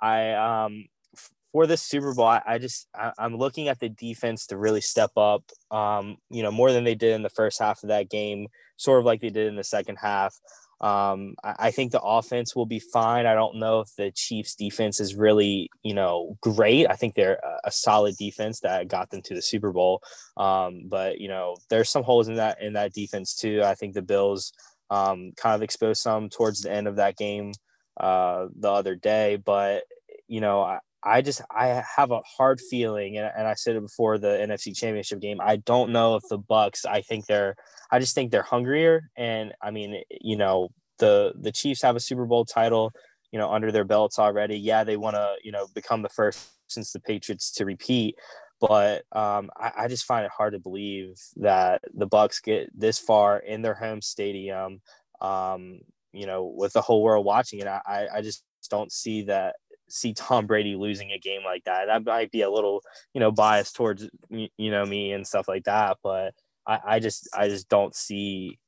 I 0.01 0.33
um 0.33 0.85
for 1.53 1.67
this 1.67 1.83
Super 1.83 2.15
Bowl, 2.15 2.27
I, 2.27 2.41
I 2.47 2.59
just 2.59 2.87
I, 2.95 3.13
am 3.19 3.37
looking 3.37 3.67
at 3.67 3.81
the 3.81 3.89
defense 3.89 4.47
to 4.47 4.57
really 4.57 4.81
step 4.81 5.11
up, 5.17 5.43
um, 5.73 6.19
you 6.31 6.45
know, 6.45 6.53
more 6.53 6.71
than 6.71 6.85
they 6.85 6.95
did 6.95 7.15
in 7.15 7.23
the 7.23 7.29
first 7.31 7.59
half 7.59 7.83
of 7.83 7.89
that 7.89 8.09
game, 8.09 8.47
sort 8.77 9.01
of 9.01 9.05
like 9.05 9.21
they 9.21 9.31
did 9.31 9.49
in 9.49 9.57
the 9.57 9.65
second 9.65 9.97
half. 9.97 10.39
Um, 10.81 11.35
I, 11.45 11.55
I 11.59 11.71
think 11.71 11.93
the 11.93 12.01
offense 12.01 12.57
will 12.57 12.67
be 12.67 12.79
fine. 12.79 13.27
I 13.27 13.35
don't 13.35 13.57
know 13.57 13.81
if 13.81 13.95
the 13.97 14.11
Chiefs' 14.11 14.55
defense 14.55 15.01
is 15.01 15.15
really, 15.15 15.71
you 15.83 15.95
know, 15.95 16.37
great. 16.41 16.87
I 16.89 16.95
think 16.95 17.15
they're 17.15 17.41
a, 17.43 17.69
a 17.69 17.71
solid 17.71 18.17
defense 18.17 18.61
that 18.61 18.89
got 18.89 19.11
them 19.11 19.23
to 19.23 19.35
the 19.35 19.43
Super 19.43 19.73
Bowl. 19.73 20.03
Um, 20.37 20.85
but 20.89 21.21
you 21.21 21.29
know, 21.29 21.57
there's 21.69 21.91
some 21.91 22.03
holes 22.03 22.29
in 22.29 22.37
that 22.37 22.63
in 22.63 22.75
that 22.75 22.95
defense 22.95 23.35
too. 23.35 23.63
I 23.63 23.75
think 23.75 23.95
the 23.95 24.03
Bills 24.03 24.53
um, 24.91 25.33
kind 25.37 25.55
of 25.55 25.63
exposed 25.63 26.03
some 26.03 26.29
towards 26.29 26.63
the 26.63 26.73
end 26.73 26.89
of 26.89 26.97
that 26.97 27.17
game 27.17 27.53
uh, 27.99 28.47
the 28.59 28.71
other 28.71 28.97
day, 28.97 29.37
but 29.37 29.85
you 30.27 30.41
know, 30.41 30.63
I, 30.63 30.79
I 31.03 31.23
just 31.23 31.41
I 31.51 31.83
have 31.97 32.11
a 32.11 32.21
hard 32.21 32.61
feeling, 32.61 33.17
and, 33.17 33.31
and 33.37 33.47
I 33.47 33.55
said 33.55 33.77
it 33.77 33.83
before 33.83 34.19
the 34.19 34.29
NFC 34.29 34.77
Championship 34.77 35.21
game. 35.21 35.39
I 35.41 35.57
don't 35.57 35.93
know 35.93 36.17
if 36.17 36.23
the 36.29 36.39
Bucks. 36.39 36.85
I 36.85 37.01
think 37.01 37.27
they're. 37.27 37.57
I 37.91 37.99
just 37.99 38.15
think 38.15 38.31
they're 38.31 38.43
hungrier, 38.43 39.11
and 39.17 39.53
I 39.63 39.71
mean, 39.71 40.03
you 40.21 40.37
know, 40.37 40.69
the 40.99 41.33
the 41.41 41.53
Chiefs 41.53 41.83
have 41.83 41.97
a 41.97 42.01
Super 42.01 42.27
Bowl 42.27 42.45
title, 42.45 42.93
you 43.33 43.39
know, 43.39 43.51
under 43.51 43.73
their 43.73 43.85
belts 43.85 44.19
already. 44.19 44.59
Yeah, 44.59 44.85
they 44.85 44.97
want 44.97 45.17
to, 45.17 45.35
you 45.43 45.53
know, 45.53 45.67
become 45.75 46.03
the 46.03 46.09
first 46.11 46.51
since 46.69 46.93
the 46.93 47.01
Patriots 47.01 47.51
to 47.53 47.65
repeat, 47.65 48.17
but 48.61 49.05
um, 49.13 49.51
I, 49.57 49.73
I 49.79 49.89
just 49.89 50.05
find 50.05 50.25
it 50.25 50.33
hard 50.37 50.53
to 50.53 50.59
believe 50.59 51.15
that 51.37 51.83
the 51.95 52.07
Bucks 52.07 52.41
get 52.41 52.69
this 52.79 52.99
far 52.99 53.39
in 53.39 53.63
their 53.63 53.75
home 53.75 54.03
stadium. 54.03 54.83
Um, 55.21 55.81
you 56.13 56.27
know, 56.27 56.45
with 56.45 56.75
the 56.75 56.83
whole 56.83 57.03
world 57.03 57.25
watching 57.25 57.61
it, 57.61 57.67
I 57.67 58.09
I 58.15 58.21
just 58.21 58.45
don't 58.69 58.93
see 58.93 59.23
that 59.23 59.57
see 59.91 60.15
Tom 60.15 60.47
Brady 60.47 60.77
losing 60.77 61.13
a 61.13 61.19
game 61.19 61.43
like 61.45 61.65
that. 61.65 61.87
That 61.87 62.05
might 62.05 62.31
be 62.31 62.43
a 62.43 62.51
little, 62.51 62.83
you 63.15 63.21
know, 63.21 63.33
biased 63.33 63.77
towards 63.77 64.09
you 64.31 64.71
know 64.71 64.85
me 64.87 65.13
and 65.13 65.27
stuff 65.27 65.49
like 65.49 65.65
that, 65.65 65.99
but 66.03 66.35
I, 66.67 66.81
I 66.85 66.99
just 67.01 67.29
I 67.35 67.49
just 67.49 67.69
don't 67.69 67.95
see 67.95 68.59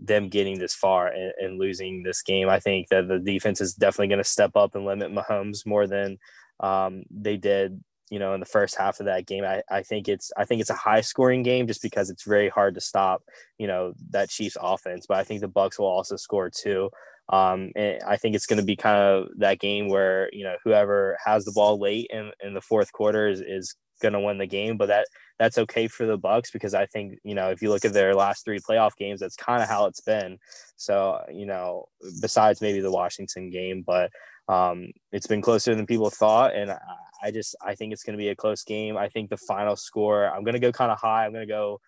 them 0.00 0.28
getting 0.28 0.58
this 0.58 0.74
far 0.74 1.08
and, 1.08 1.32
and, 1.38 1.58
losing 1.58 2.02
this 2.02 2.22
game. 2.22 2.48
I 2.48 2.58
think 2.58 2.88
that 2.88 3.06
the 3.06 3.18
defense 3.18 3.60
is 3.60 3.74
definitely 3.74 4.08
going 4.08 4.18
to 4.18 4.24
step 4.24 4.56
up 4.56 4.74
and 4.74 4.84
limit 4.84 5.12
Mahomes 5.12 5.64
more 5.66 5.86
than 5.86 6.18
um, 6.60 7.04
they 7.10 7.36
did, 7.36 7.82
you 8.10 8.18
know, 8.18 8.34
in 8.34 8.40
the 8.40 8.46
first 8.46 8.76
half 8.76 8.98
of 9.00 9.06
that 9.06 9.26
game. 9.26 9.44
I, 9.44 9.62
I 9.70 9.82
think 9.82 10.08
it's 10.08 10.32
I 10.36 10.44
think 10.44 10.60
it's 10.60 10.70
a 10.70 10.74
high 10.74 11.00
scoring 11.00 11.42
game 11.42 11.66
just 11.66 11.82
because 11.82 12.10
it's 12.10 12.24
very 12.24 12.48
hard 12.48 12.74
to 12.74 12.80
stop, 12.80 13.22
you 13.58 13.66
know, 13.66 13.94
that 14.10 14.30
Chiefs 14.30 14.56
offense. 14.60 15.06
But 15.06 15.18
I 15.18 15.24
think 15.24 15.40
the 15.40 15.48
Bucks 15.48 15.78
will 15.78 15.86
also 15.86 16.16
score 16.16 16.50
too. 16.50 16.90
Um, 17.30 17.70
and 17.74 18.02
I 18.06 18.16
think 18.16 18.34
it's 18.34 18.46
going 18.46 18.58
to 18.58 18.64
be 18.64 18.76
kind 18.76 18.96
of 18.96 19.28
that 19.38 19.58
game 19.58 19.88
where 19.88 20.28
you 20.32 20.44
know 20.44 20.56
whoever 20.64 21.16
has 21.24 21.44
the 21.44 21.52
ball 21.52 21.78
late 21.78 22.08
in, 22.10 22.30
in 22.42 22.54
the 22.54 22.60
fourth 22.60 22.92
quarter 22.92 23.28
is, 23.28 23.40
is 23.40 23.74
going 24.02 24.12
to 24.12 24.20
win 24.20 24.38
the 24.38 24.46
game. 24.46 24.76
But 24.76 24.88
that 24.88 25.06
that's 25.38 25.58
okay 25.58 25.88
for 25.88 26.06
the 26.06 26.18
Bucks 26.18 26.50
because 26.50 26.74
I 26.74 26.86
think 26.86 27.18
you 27.24 27.34
know 27.34 27.50
if 27.50 27.62
you 27.62 27.70
look 27.70 27.84
at 27.84 27.92
their 27.92 28.14
last 28.14 28.44
three 28.44 28.58
playoff 28.58 28.96
games, 28.96 29.20
that's 29.20 29.36
kind 29.36 29.62
of 29.62 29.68
how 29.68 29.86
it's 29.86 30.02
been. 30.02 30.38
So 30.76 31.24
you 31.32 31.46
know, 31.46 31.86
besides 32.20 32.60
maybe 32.60 32.80
the 32.80 32.92
Washington 32.92 33.50
game, 33.50 33.82
but 33.86 34.10
um, 34.48 34.90
it's 35.10 35.26
been 35.26 35.40
closer 35.40 35.74
than 35.74 35.86
people 35.86 36.10
thought, 36.10 36.54
and 36.54 36.70
I, 36.70 36.78
I 37.22 37.30
just 37.30 37.56
I 37.64 37.74
think 37.74 37.92
it's 37.92 38.02
going 38.02 38.18
to 38.18 38.22
be 38.22 38.28
a 38.28 38.36
close 38.36 38.62
game. 38.64 38.98
I 38.98 39.08
think 39.08 39.30
the 39.30 39.38
final 39.38 39.76
score 39.76 40.26
I'm 40.26 40.44
going 40.44 40.54
to 40.54 40.60
go 40.60 40.72
kind 40.72 40.92
of 40.92 41.00
high. 41.00 41.24
I'm 41.24 41.32
going 41.32 41.46
to 41.46 41.52
go 41.52 41.80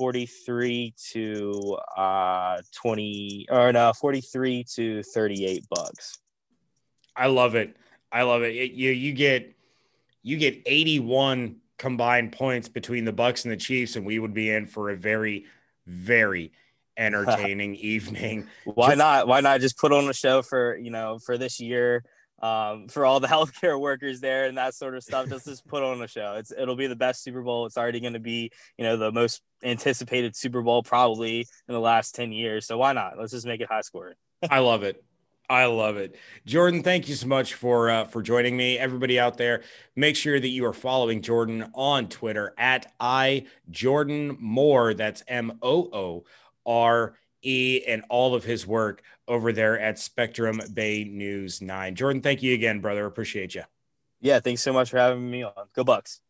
43 0.00 0.94
to 1.12 1.76
uh 1.94 2.56
20 2.74 3.48
or 3.50 3.70
no 3.70 3.92
43 3.92 4.64
to 4.64 5.02
38 5.02 5.66
bucks. 5.68 6.16
I 7.14 7.26
love 7.26 7.54
it. 7.54 7.76
I 8.10 8.22
love 8.22 8.40
it. 8.40 8.56
it, 8.56 8.72
you 8.72 8.92
you 8.92 9.12
get 9.12 9.54
you 10.22 10.38
get 10.38 10.62
81 10.64 11.56
combined 11.76 12.32
points 12.32 12.66
between 12.66 13.04
the 13.04 13.12
bucks 13.12 13.44
and 13.44 13.52
the 13.52 13.58
chiefs 13.58 13.94
and 13.94 14.06
we 14.06 14.18
would 14.18 14.32
be 14.32 14.48
in 14.48 14.66
for 14.66 14.88
a 14.88 14.96
very 14.96 15.44
very 15.86 16.52
entertaining 16.96 17.74
evening. 17.74 18.46
Why 18.64 18.88
just, 18.88 18.98
not? 18.98 19.28
Why 19.28 19.40
not 19.40 19.60
just 19.60 19.76
put 19.76 19.92
on 19.92 20.08
a 20.08 20.14
show 20.14 20.40
for 20.40 20.78
you 20.78 20.90
know 20.90 21.18
for 21.18 21.36
this 21.36 21.60
year 21.60 22.04
um, 22.40 22.88
for 22.88 23.04
all 23.04 23.20
the 23.20 23.26
healthcare 23.28 23.78
workers 23.78 24.20
there 24.20 24.46
and 24.46 24.58
that 24.58 24.74
sort 24.74 24.94
of 24.94 25.02
stuff. 25.02 25.28
Just 25.28 25.46
just 25.46 25.66
put 25.66 25.82
on 25.82 26.00
a 26.02 26.08
show. 26.08 26.36
It's 26.36 26.52
it'll 26.52 26.76
be 26.76 26.86
the 26.86 26.96
best 26.96 27.22
Super 27.22 27.42
Bowl. 27.42 27.66
It's 27.66 27.76
already 27.76 28.00
going 28.00 28.14
to 28.14 28.20
be 28.20 28.50
you 28.78 28.84
know 28.84 28.96
the 28.96 29.12
most 29.12 29.42
anticipated 29.62 30.36
Super 30.36 30.62
Bowl 30.62 30.82
probably 30.82 31.40
in 31.40 31.74
the 31.74 31.80
last 31.80 32.14
ten 32.14 32.32
years. 32.32 32.66
So 32.66 32.78
why 32.78 32.92
not? 32.92 33.18
Let's 33.18 33.32
just 33.32 33.46
make 33.46 33.60
it 33.60 33.68
high 33.68 33.82
scoring. 33.82 34.14
I 34.50 34.60
love 34.60 34.82
it. 34.82 35.02
I 35.50 35.64
love 35.64 35.96
it. 35.96 36.14
Jordan, 36.46 36.84
thank 36.84 37.08
you 37.08 37.16
so 37.16 37.26
much 37.26 37.54
for 37.54 37.90
uh, 37.90 38.04
for 38.04 38.22
joining 38.22 38.56
me. 38.56 38.78
Everybody 38.78 39.18
out 39.18 39.36
there, 39.36 39.62
make 39.96 40.14
sure 40.14 40.38
that 40.38 40.48
you 40.48 40.64
are 40.64 40.72
following 40.72 41.22
Jordan 41.22 41.70
on 41.74 42.08
Twitter 42.08 42.54
at 42.56 42.92
I 43.00 43.46
Jordan 43.68 44.36
Moore. 44.38 44.94
That's 44.94 45.24
M 45.26 45.58
O 45.60 45.90
O 45.92 46.24
R 46.64 47.14
E 47.42 47.82
and 47.86 48.02
all 48.08 48.34
of 48.34 48.44
his 48.44 48.66
work 48.66 49.02
over 49.28 49.52
there 49.52 49.78
at 49.78 49.98
Spectrum 49.98 50.60
Bay 50.74 51.04
News 51.04 51.62
9. 51.62 51.94
Jordan, 51.94 52.22
thank 52.22 52.42
you 52.42 52.54
again, 52.54 52.80
brother. 52.80 53.06
Appreciate 53.06 53.54
you. 53.54 53.62
Yeah, 54.20 54.40
thanks 54.40 54.62
so 54.62 54.72
much 54.72 54.90
for 54.90 54.98
having 54.98 55.30
me 55.30 55.42
on. 55.42 55.52
Go 55.74 55.84
Bucks. 55.84 56.20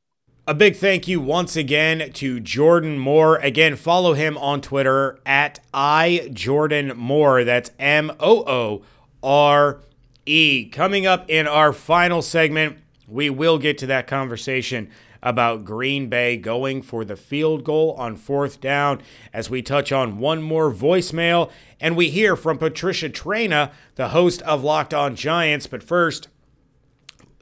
A 0.46 0.54
big 0.54 0.76
thank 0.76 1.06
you 1.06 1.20
once 1.20 1.54
again 1.54 2.12
to 2.14 2.40
Jordan 2.40 2.98
Moore. 2.98 3.36
Again, 3.36 3.76
follow 3.76 4.14
him 4.14 4.38
on 4.38 4.60
Twitter 4.60 5.18
at 5.24 5.60
I 5.72 6.30
Jordan 6.32 6.96
Moore. 6.96 7.44
That's 7.44 7.70
M 7.78 8.10
O 8.18 8.44
O 8.46 8.82
R 9.22 9.80
E. 10.26 10.68
Coming 10.70 11.06
up 11.06 11.28
in 11.28 11.46
our 11.46 11.72
final 11.72 12.22
segment, 12.22 12.78
we 13.06 13.28
will 13.30 13.58
get 13.58 13.78
to 13.78 13.86
that 13.86 14.06
conversation 14.06 14.90
about 15.22 15.64
Green 15.64 16.08
Bay 16.08 16.36
going 16.36 16.82
for 16.82 17.04
the 17.04 17.16
field 17.16 17.64
goal 17.64 17.92
on 17.98 18.16
fourth 18.16 18.60
down 18.60 19.02
as 19.32 19.50
we 19.50 19.62
touch 19.62 19.92
on 19.92 20.18
one 20.18 20.42
more 20.42 20.72
voicemail 20.72 21.50
and 21.80 21.96
we 21.96 22.10
hear 22.10 22.36
from 22.36 22.58
Patricia 22.58 23.08
Traina, 23.08 23.72
the 23.94 24.08
host 24.08 24.42
of 24.42 24.62
Locked 24.62 24.94
On 24.94 25.14
Giants. 25.14 25.66
But 25.66 25.82
first, 25.82 26.28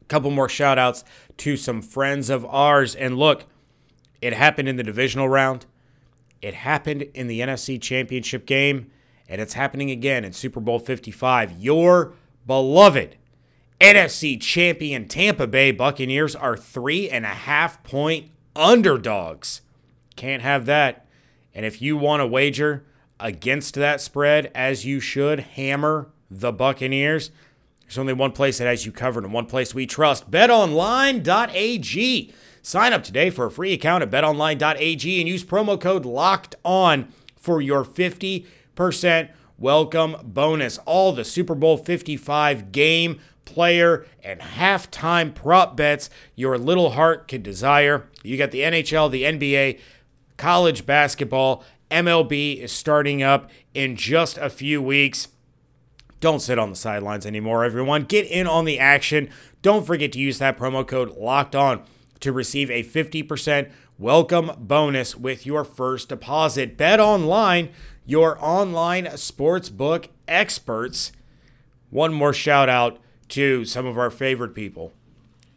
a 0.00 0.04
couple 0.04 0.30
more 0.30 0.48
shout 0.48 0.78
outs 0.78 1.04
to 1.38 1.56
some 1.56 1.82
friends 1.82 2.30
of 2.30 2.44
ours. 2.46 2.94
And 2.94 3.16
look, 3.16 3.44
it 4.20 4.32
happened 4.32 4.68
in 4.68 4.76
the 4.76 4.82
divisional 4.82 5.28
round, 5.28 5.66
it 6.40 6.54
happened 6.54 7.02
in 7.14 7.26
the 7.26 7.40
NFC 7.40 7.80
Championship 7.80 8.46
game, 8.46 8.90
and 9.28 9.40
it's 9.40 9.54
happening 9.54 9.90
again 9.90 10.24
in 10.24 10.32
Super 10.32 10.60
Bowl 10.60 10.78
55. 10.78 11.52
Your 11.52 12.14
beloved 12.46 13.16
NFC 13.80 14.40
champion 14.40 15.06
Tampa 15.06 15.46
Bay 15.46 15.70
Buccaneers 15.70 16.34
are 16.34 16.56
three 16.56 17.08
and 17.08 17.24
a 17.24 17.28
half 17.28 17.82
point 17.84 18.30
underdogs. 18.56 19.60
Can't 20.16 20.42
have 20.42 20.66
that. 20.66 21.06
And 21.54 21.64
if 21.64 21.80
you 21.80 21.96
want 21.96 22.20
to 22.20 22.26
wager 22.26 22.84
against 23.20 23.74
that 23.74 24.00
spread, 24.00 24.50
as 24.54 24.84
you 24.84 24.98
should, 25.00 25.40
hammer 25.40 26.10
the 26.30 26.52
Buccaneers. 26.52 27.30
There's 27.82 27.98
only 27.98 28.12
one 28.12 28.32
place 28.32 28.58
that 28.58 28.66
has 28.66 28.84
you 28.84 28.92
covered 28.92 29.24
and 29.24 29.32
one 29.32 29.46
place 29.46 29.74
we 29.74 29.86
trust 29.86 30.30
betonline.ag. 30.30 31.24
Sign 32.60 32.92
up 32.92 33.02
today 33.02 33.30
for 33.30 33.46
a 33.46 33.50
free 33.50 33.72
account 33.72 34.02
at 34.02 34.10
betonline.ag 34.10 35.20
and 35.20 35.28
use 35.28 35.44
promo 35.44 35.80
code 35.80 36.04
LOCKED 36.04 36.56
ON 36.64 37.12
for 37.36 37.62
your 37.62 37.84
50% 37.84 39.30
welcome 39.56 40.16
bonus. 40.22 40.78
All 40.78 41.12
the 41.12 41.24
Super 41.24 41.54
Bowl 41.54 41.78
55 41.78 42.72
game 42.72 43.20
player, 43.48 44.06
and 44.22 44.40
halftime 44.40 45.34
prop 45.34 45.76
bets 45.76 46.10
your 46.34 46.58
little 46.58 46.90
heart 46.90 47.26
could 47.26 47.42
desire. 47.42 48.08
You 48.22 48.36
got 48.36 48.50
the 48.50 48.60
NHL, 48.60 49.10
the 49.10 49.24
NBA, 49.24 49.80
college 50.36 50.84
basketball, 50.84 51.64
MLB 51.90 52.58
is 52.60 52.70
starting 52.70 53.22
up 53.22 53.50
in 53.72 53.96
just 53.96 54.36
a 54.36 54.50
few 54.50 54.82
weeks. 54.82 55.28
Don't 56.20 56.40
sit 56.40 56.58
on 56.58 56.70
the 56.70 56.76
sidelines 56.76 57.24
anymore, 57.24 57.64
everyone. 57.64 58.04
Get 58.04 58.26
in 58.26 58.46
on 58.46 58.64
the 58.64 58.78
action. 58.78 59.30
Don't 59.62 59.86
forget 59.86 60.12
to 60.12 60.18
use 60.18 60.38
that 60.38 60.58
promo 60.58 60.86
code 60.86 61.16
locked 61.16 61.56
on 61.56 61.82
to 62.20 62.32
receive 62.32 62.70
a 62.70 62.82
50% 62.82 63.70
welcome 63.96 64.50
bonus 64.58 65.16
with 65.16 65.46
your 65.46 65.64
first 65.64 66.08
deposit. 66.10 66.76
Bet 66.76 67.00
online, 67.00 67.70
your 68.04 68.36
online 68.44 69.06
sportsbook 69.06 70.08
experts. 70.26 71.12
One 71.90 72.12
more 72.12 72.34
shout 72.34 72.68
out 72.68 72.98
to 73.28 73.64
some 73.64 73.86
of 73.86 73.98
our 73.98 74.10
favorite 74.10 74.54
people 74.54 74.92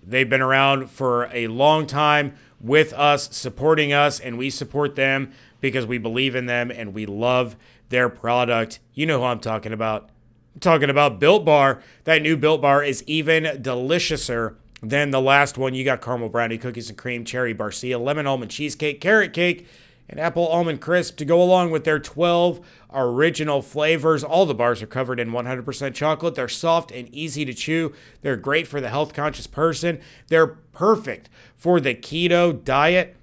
They've 0.04 0.30
been 0.30 0.42
around 0.42 0.90
for 0.90 1.30
a 1.32 1.48
long 1.48 1.86
time 1.86 2.34
with 2.60 2.94
us, 2.94 3.36
supporting 3.36 3.94
us, 3.94 4.20
and 4.20 4.38
we 4.38 4.50
support 4.50 4.96
them 4.96 5.32
because 5.60 5.86
we 5.86 5.98
believe 5.98 6.36
in 6.36 6.48
them 6.48 6.72
and 6.72 6.94
we 6.94 7.06
love 7.06 7.56
their 7.90 8.10
product. 8.10 8.80
You 8.94 9.06
know 9.06 9.20
who 9.20 9.26
I'm 9.26 9.40
talking 9.40 9.74
about. 9.74 10.10
I'm 10.56 10.60
talking 10.60 10.90
about 10.90 11.20
Built 11.20 11.46
Bar. 11.46 11.82
That 12.06 12.22
new 12.22 12.36
Built 12.36 12.62
Bar 12.62 12.84
is 12.84 13.04
even 13.06 13.44
deliciouser 13.44 14.56
than 14.82 15.12
the 15.12 15.22
last 15.22 15.58
one. 15.58 15.76
You 15.76 15.86
got 15.86 16.02
caramel 16.02 16.30
brownie 16.30 16.58
cookies 16.58 16.90
and 16.90 16.98
cream, 16.98 17.24
cherry 17.24 17.54
barcia, 17.54 18.04
lemon 18.04 18.26
almond 18.26 18.52
cheesecake, 18.52 19.02
carrot 19.02 19.34
cake, 19.34 19.68
and 20.12 20.20
apple 20.20 20.48
almond 20.48 20.82
crisp 20.82 21.16
to 21.16 21.26
go 21.26 21.42
along 21.42 21.72
with 21.72 21.86
their 21.86 21.98
12 21.98 22.60
original 22.94 23.62
flavors. 23.62 24.24
All 24.24 24.46
the 24.46 24.54
bars 24.54 24.82
are 24.82 24.88
covered 24.88 25.20
in 25.20 25.32
100% 25.32 25.94
chocolate. 25.94 26.36
They're 26.36 26.50
soft 26.50 26.92
and 26.92 27.08
easy 27.16 27.46
to 27.46 27.54
chew. 27.54 27.94
They're 28.22 28.36
great 28.36 28.68
for 28.68 28.82
the 28.82 28.90
health 28.90 29.14
conscious 29.14 29.48
person. 29.48 30.02
They're 30.28 30.48
perfect 30.48 31.30
for 31.56 31.80
the 31.80 31.96
keto 31.96 32.64
diet. 32.64 33.16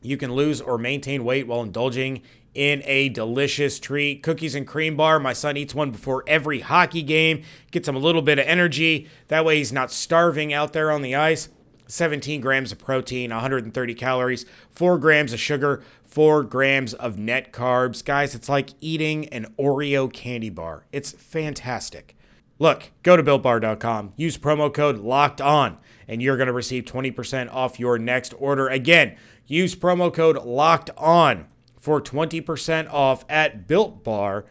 You 0.00 0.16
can 0.16 0.32
lose 0.32 0.60
or 0.60 0.78
maintain 0.78 1.24
weight 1.24 1.46
while 1.46 1.62
indulging 1.62 2.22
in 2.54 2.82
a 2.84 3.08
delicious 3.08 3.80
treat. 3.80 4.22
Cookies 4.22 4.54
and 4.54 4.66
cream 4.66 4.96
bar. 4.96 5.18
My 5.18 5.32
son 5.32 5.56
eats 5.56 5.74
one 5.74 5.90
before 5.90 6.22
every 6.26 6.60
hockey 6.60 7.02
game, 7.02 7.42
gets 7.70 7.88
him 7.88 7.96
a 7.96 8.00
little 8.00 8.22
bit 8.22 8.38
of 8.38 8.46
energy. 8.46 9.08
That 9.28 9.44
way 9.44 9.58
he's 9.58 9.72
not 9.72 9.90
starving 9.90 10.52
out 10.52 10.72
there 10.72 10.90
on 10.90 11.02
the 11.02 11.14
ice. 11.14 11.48
17 11.86 12.40
grams 12.40 12.72
of 12.72 12.78
protein, 12.78 13.30
130 13.30 13.94
calories, 13.94 14.46
4 14.70 14.96
grams 14.96 15.34
of 15.34 15.40
sugar, 15.40 15.82
4 16.12 16.44
grams 16.44 16.92
of 16.92 17.18
net 17.18 17.54
carbs. 17.54 18.04
Guys, 18.04 18.34
it's 18.34 18.50
like 18.50 18.74
eating 18.80 19.30
an 19.30 19.46
Oreo 19.58 20.12
candy 20.12 20.50
bar. 20.50 20.84
It's 20.92 21.12
fantastic. 21.12 22.14
Look, 22.58 22.90
go 23.02 23.16
to 23.16 23.22
builtbar.com, 23.22 24.12
use 24.16 24.36
promo 24.36 24.72
code 24.72 24.98
locked 24.98 25.40
on, 25.40 25.78
and 26.06 26.20
you're 26.20 26.36
going 26.36 26.48
to 26.48 26.52
receive 26.52 26.84
20% 26.84 27.50
off 27.50 27.80
your 27.80 27.98
next 27.98 28.34
order. 28.38 28.68
Again, 28.68 29.16
use 29.46 29.74
promo 29.74 30.12
code 30.12 30.44
locked 30.44 30.90
on 30.98 31.46
for 31.78 31.98
20% 31.98 32.92
off 32.92 33.24
at 33.30 33.66
builtbar.com. 33.66 34.44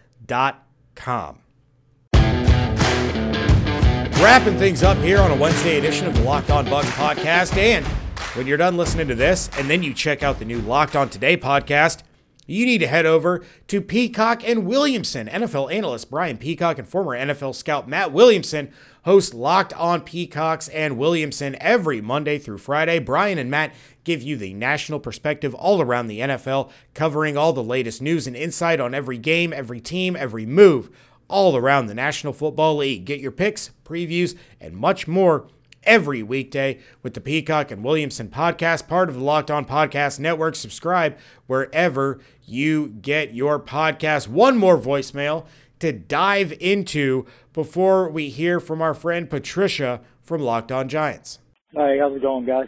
Wrapping 4.20 4.58
things 4.58 4.82
up 4.82 4.98
here 4.98 5.20
on 5.20 5.30
a 5.30 5.36
Wednesday 5.36 5.78
edition 5.78 6.08
of 6.08 6.16
the 6.16 6.22
Locked 6.24 6.50
On 6.50 6.66
Bucs 6.66 6.90
podcast. 6.92 7.56
And 7.56 7.86
when 8.34 8.48
you're 8.48 8.58
done 8.58 8.78
listening 8.78 9.10
to 9.10 9.16
this 9.16 9.50
and 9.58 9.70
then 9.70 9.84
you 9.84 9.94
check 9.94 10.24
out 10.24 10.40
the 10.40 10.46
new 10.46 10.60
Locked 10.62 10.96
On 10.96 11.10
Today 11.10 11.36
podcast, 11.36 12.02
you 12.48 12.66
need 12.66 12.78
to 12.78 12.88
head 12.88 13.06
over 13.06 13.44
to 13.68 13.82
Peacock 13.82 14.48
and 14.48 14.66
Williamson. 14.66 15.28
NFL 15.28 15.74
analyst 15.74 16.10
Brian 16.10 16.38
Peacock 16.38 16.78
and 16.80 16.88
former 16.88 17.12
NFL 17.18 17.56
scout 17.56 17.90
Matt 17.90 18.14
Williamson 18.14 18.72
host 19.04 19.34
Locked 19.34 19.74
On 19.74 20.00
Peacocks 20.00 20.70
and 20.70 20.98
Williamson 20.98 21.58
every 21.60 22.00
Monday 22.00 22.38
through 22.38 22.60
Friday. 22.60 23.00
Brian 23.00 23.38
and 23.38 23.52
Matt 23.52 23.74
give 24.06 24.22
you 24.22 24.38
the 24.38 24.54
national 24.54 25.02
perspective 25.02 25.54
all 25.54 25.82
around 25.82 26.08
the 26.08 26.20
NFL, 26.20 26.72
covering 26.94 27.36
all 27.36 27.52
the 27.52 27.64
latest 27.64 28.02
news 28.02 28.28
and 28.28 28.36
insight 28.36 28.80
on 28.80 28.96
every 28.96 29.18
game, 29.18 29.52
every 29.52 29.82
team, 29.82 30.16
every 30.16 30.46
move 30.46 30.90
all 31.28 31.58
around 31.58 31.88
the 31.88 31.94
National 31.94 32.34
Football 32.34 32.78
League. 32.78 33.06
Get 33.06 33.20
your 33.20 33.32
picks, 33.32 33.72
previews, 33.86 34.38
and 34.60 34.76
much 34.76 35.08
more 35.08 35.48
every 35.84 36.24
weekday 36.24 36.80
with 37.04 37.14
the 37.14 37.22
Peacock 37.22 37.72
and 37.72 37.84
Williamson 37.84 38.28
podcast, 38.30 38.88
part 38.88 39.10
of 39.10 39.16
the 39.16 39.24
Locked 39.24 39.52
On 39.52 39.66
Podcast 39.66 40.20
Network. 40.20 40.56
Subscribe 40.56 41.18
wherever 41.48 42.20
you 42.46 42.90
get 42.90 43.34
your 43.34 43.60
podcast. 43.60 44.28
One 44.28 44.58
more 44.58 44.78
voicemail 44.78 45.46
to 45.80 45.92
dive 45.92 46.54
into 46.60 47.26
before 47.54 48.10
we 48.10 48.30
hear 48.30 48.60
from 48.60 48.82
our 48.82 48.94
friend 48.94 49.30
Patricia 49.30 50.02
from 50.22 50.42
Locked 50.42 50.72
On 50.72 50.88
Giants. 50.88 51.40
Hey, 51.72 51.98
how's 52.00 52.16
it 52.16 52.22
going, 52.22 52.46
guys? 52.46 52.68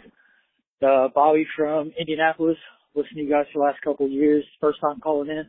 Uh, 0.82 1.08
Bobby 1.14 1.46
from 1.56 1.92
Indianapolis. 1.98 2.56
Listening 2.94 3.16
to 3.16 3.22
you 3.24 3.30
guys 3.30 3.46
for 3.52 3.58
the 3.60 3.64
last 3.64 3.80
couple 3.82 4.06
of 4.06 4.12
years. 4.12 4.44
First 4.60 4.80
time 4.80 5.00
calling 5.00 5.30
in. 5.30 5.48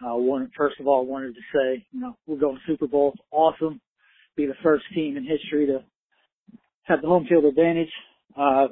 Uh, 0.00 0.14
one, 0.16 0.50
first 0.56 0.78
of 0.78 0.86
all, 0.86 1.04
wanted 1.06 1.34
to 1.34 1.40
say, 1.52 1.84
you 1.92 2.00
know, 2.00 2.16
we're 2.26 2.36
going 2.38 2.58
Super 2.66 2.86
Bowl. 2.86 3.14
awesome. 3.32 3.80
Be 4.36 4.46
the 4.46 4.54
first 4.62 4.84
team 4.94 5.16
in 5.16 5.24
history 5.24 5.66
to 5.66 5.82
have 6.88 7.02
the 7.02 7.08
home 7.08 7.26
field 7.28 7.44
advantage. 7.44 7.92
Uh, 8.36 8.68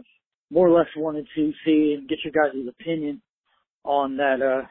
more 0.50 0.68
or 0.68 0.78
less 0.78 0.88
wanted 0.96 1.26
to 1.34 1.52
see 1.64 1.94
and 1.96 2.08
get 2.08 2.18
your 2.24 2.32
guys' 2.32 2.56
opinion 2.68 3.20
on 3.84 4.16
that, 4.16 4.40
uh, 4.40 4.66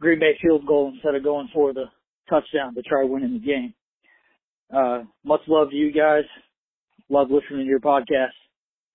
Green 0.00 0.20
Bay 0.20 0.38
field 0.40 0.66
goal 0.66 0.92
instead 0.94 1.14
of 1.14 1.24
going 1.24 1.48
for 1.52 1.72
the 1.72 1.84
touchdown 2.30 2.74
to 2.74 2.82
try 2.82 3.04
winning 3.04 3.34
the 3.34 3.38
game. 3.38 3.74
Uh, 4.74 5.02
much 5.24 5.40
love 5.48 5.70
to 5.70 5.76
you 5.76 5.92
guys. 5.92 6.24
Love 7.08 7.30
listening 7.30 7.60
to 7.60 7.64
your 7.64 7.80
podcast. 7.80 8.28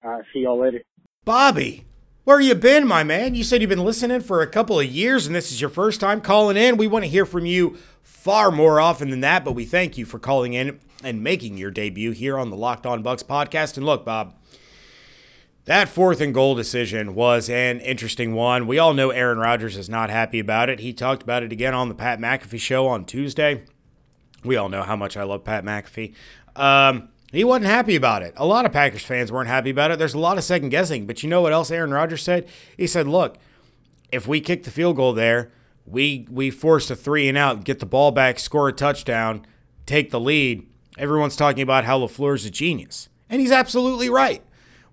Uh, 0.06 0.20
see 0.34 0.42
y'all 0.42 0.60
later. 0.60 0.82
Bobby, 1.26 1.86
where 2.24 2.40
you 2.40 2.56
been, 2.56 2.88
my 2.88 3.04
man? 3.04 3.36
You 3.36 3.44
said 3.44 3.62
you've 3.62 3.70
been 3.70 3.84
listening 3.84 4.22
for 4.22 4.42
a 4.42 4.48
couple 4.48 4.80
of 4.80 4.86
years 4.86 5.28
and 5.28 5.36
this 5.36 5.52
is 5.52 5.60
your 5.60 5.70
first 5.70 6.00
time 6.00 6.22
calling 6.22 6.58
in. 6.58 6.78
We 6.78 6.88
want 6.88 7.06
to 7.06 7.10
hear 7.12 7.26
from 7.26 7.46
you 7.46 7.78
far 8.02 8.52
more 8.52 8.80
often 8.80 9.10
than 9.10 9.22
that, 9.22 9.44
but 9.44 9.54
we 9.54 9.66
thank 9.66 9.98
you 9.98 10.06
for 10.06 10.20
calling 10.20 10.54
in 10.54 10.80
and 11.04 11.22
making 11.22 11.58
your 11.58 11.72
debut 11.72 12.12
here 12.12 12.38
on 12.38 12.50
the 12.50 12.56
Locked 12.56 12.86
On 12.86 13.04
Bucs 13.04 13.24
podcast. 13.24 13.76
And 13.76 13.86
look, 13.86 14.06
Bob, 14.06 14.36
that 15.66 15.90
fourth 15.90 16.22
and 16.22 16.34
goal 16.34 16.56
decision 16.56 17.16
was 17.16 17.50
an 17.50 17.80
interesting 17.82 18.34
one. 18.34 18.68
We 18.68 18.80
all 18.80 18.94
know 18.94 19.10
Aaron 19.12 19.38
Rodgers 19.38 19.76
is 19.76 19.90
not 19.90 20.10
happy 20.10 20.40
about 20.40 20.70
it. 20.70 20.80
He 20.80 20.94
talked 20.94 21.24
about 21.24 21.44
it 21.44 21.52
again 21.52 21.74
on 21.74 21.90
the 21.90 21.96
Pat 21.96 22.20
McAfee 22.20 22.60
show 22.60 22.88
on 22.88 23.06
Tuesday. 23.06 23.64
We 24.44 24.56
all 24.56 24.70
know 24.70 24.84
how 24.84 24.96
much 24.96 25.16
I 25.16 25.24
love 25.24 25.44
Pat 25.44 25.64
McAfee. 25.64 26.14
Um, 26.56 27.10
he 27.34 27.44
wasn't 27.44 27.66
happy 27.66 27.96
about 27.96 28.24
it. 28.24 28.34
A 28.38 28.46
lot 28.46 28.66
of 28.66 28.72
Packers 28.72 29.04
fans 29.04 29.32
weren't 29.32 29.50
happy 29.50 29.72
about 29.72 29.92
it. 29.92 30.00
There's 30.00 30.14
a 30.14 30.20
lot 30.20 30.38
of 30.38 30.44
second 30.44 30.70
guessing. 30.70 31.06
But 31.06 31.24
you 31.24 31.30
know 31.30 31.42
what 31.42 31.54
else 31.54 31.72
Aaron 31.72 31.94
Rodgers 31.94 32.22
said? 32.22 32.48
He 32.78 32.88
said, 32.88 33.08
look, 33.08 33.38
if 34.12 34.28
we 34.28 34.40
kick 34.40 34.64
the 34.64 34.72
field 34.72 34.96
goal 34.96 35.14
there, 35.14 35.52
we 35.86 36.28
we 36.30 36.50
force 36.52 36.90
a 36.90 36.96
three 36.96 37.28
and 37.28 37.38
out, 37.38 37.64
get 37.64 37.80
the 37.80 37.86
ball 37.86 38.12
back, 38.12 38.40
score 38.40 38.70
a 38.70 38.74
touchdown, 38.74 39.46
take 39.86 40.12
the 40.12 40.20
lead. 40.20 40.68
Everyone's 40.98 41.36
talking 41.36 41.64
about 41.64 41.86
how 41.86 42.00
LaFleur's 42.00 42.46
a 42.46 42.52
genius. 42.52 43.10
And 43.30 43.42
he's 43.42 43.52
absolutely 43.52 44.10
right. 44.10 44.44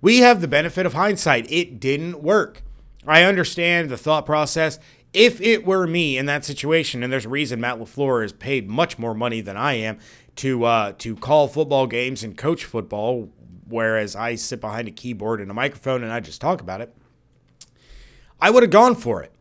We 0.00 0.18
have 0.18 0.40
the 0.40 0.48
benefit 0.48 0.86
of 0.86 0.94
hindsight. 0.94 1.50
It 1.52 1.78
didn't 1.78 2.22
work. 2.22 2.62
I 3.06 3.24
understand 3.24 3.90
the 3.90 3.98
thought 3.98 4.24
process. 4.24 4.78
If 5.12 5.40
it 5.40 5.66
were 5.66 5.86
me 5.86 6.16
in 6.16 6.26
that 6.26 6.44
situation, 6.44 7.02
and 7.02 7.12
there's 7.12 7.26
a 7.26 7.30
reason 7.30 7.60
Matt 7.60 7.78
LaFleur 7.78 8.24
is 8.24 8.32
paid 8.32 8.68
much 8.68 8.98
more 8.98 9.14
money 9.14 9.40
than 9.40 9.56
I 9.56 9.74
am, 9.74 9.98
to 10.40 10.64
uh, 10.64 10.92
to 10.96 11.14
call 11.16 11.48
football 11.48 11.86
games 11.86 12.24
and 12.24 12.34
coach 12.34 12.64
football, 12.64 13.28
whereas 13.68 14.16
I 14.16 14.36
sit 14.36 14.58
behind 14.58 14.88
a 14.88 14.90
keyboard 14.90 15.38
and 15.38 15.50
a 15.50 15.54
microphone 15.54 16.02
and 16.02 16.10
I 16.10 16.20
just 16.20 16.40
talk 16.40 16.62
about 16.62 16.80
it. 16.80 16.94
I 18.40 18.48
would 18.48 18.62
have 18.62 18.72
gone 18.72 18.94
for 18.94 19.22
it. 19.22 19.32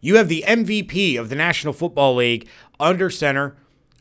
You 0.00 0.16
have 0.16 0.28
the 0.28 0.44
MVP 0.44 1.16
of 1.16 1.28
the 1.28 1.36
National 1.36 1.72
Football 1.72 2.16
League 2.16 2.48
under 2.80 3.08
center 3.08 3.56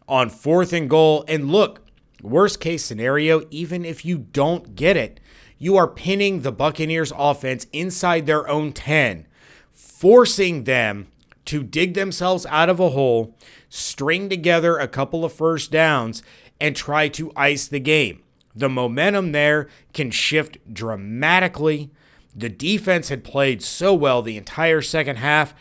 on 0.07 0.29
fourth 0.29 0.73
and 0.73 0.89
goal. 0.89 1.23
And 1.27 1.51
look, 1.51 1.81
worst 2.23 2.59
case 2.59 2.83
scenario, 2.83 3.43
even 3.51 3.85
if 3.85 4.03
you 4.03 4.17
don't 4.17 4.73
get 4.73 4.97
it, 4.97 5.19
you 5.59 5.77
are 5.77 5.87
pinning 5.87 6.41
the 6.41 6.51
Buccaneers 6.51 7.13
offense 7.15 7.67
inside 7.71 8.25
their 8.25 8.47
own 8.49 8.73
10, 8.73 9.27
forcing 9.71 10.63
them 10.63 11.07
to 11.45 11.63
dig 11.63 11.93
themselves 11.93 12.45
out 12.47 12.69
of 12.69 12.79
a 12.79 12.89
hole, 12.89 13.35
string 13.69 14.29
together 14.29 14.77
a 14.77 14.87
couple 14.87 15.23
of 15.23 15.33
first 15.33 15.71
downs, 15.71 16.21
and 16.59 16.75
try 16.75 17.07
to 17.09 17.31
ice 17.35 17.67
the 17.67 17.79
game. 17.79 18.23
The 18.55 18.69
momentum 18.69 19.31
there 19.31 19.67
can 19.93 20.09
shift 20.11 20.57
dramatically. 20.73 21.91
The 22.35 22.49
defense 22.49 23.09
had 23.09 23.23
played 23.23 23.61
so 23.61 23.93
well 23.93 24.21
the 24.21 24.37
entire 24.37 24.81
second 24.81 25.17
half. 25.17 25.53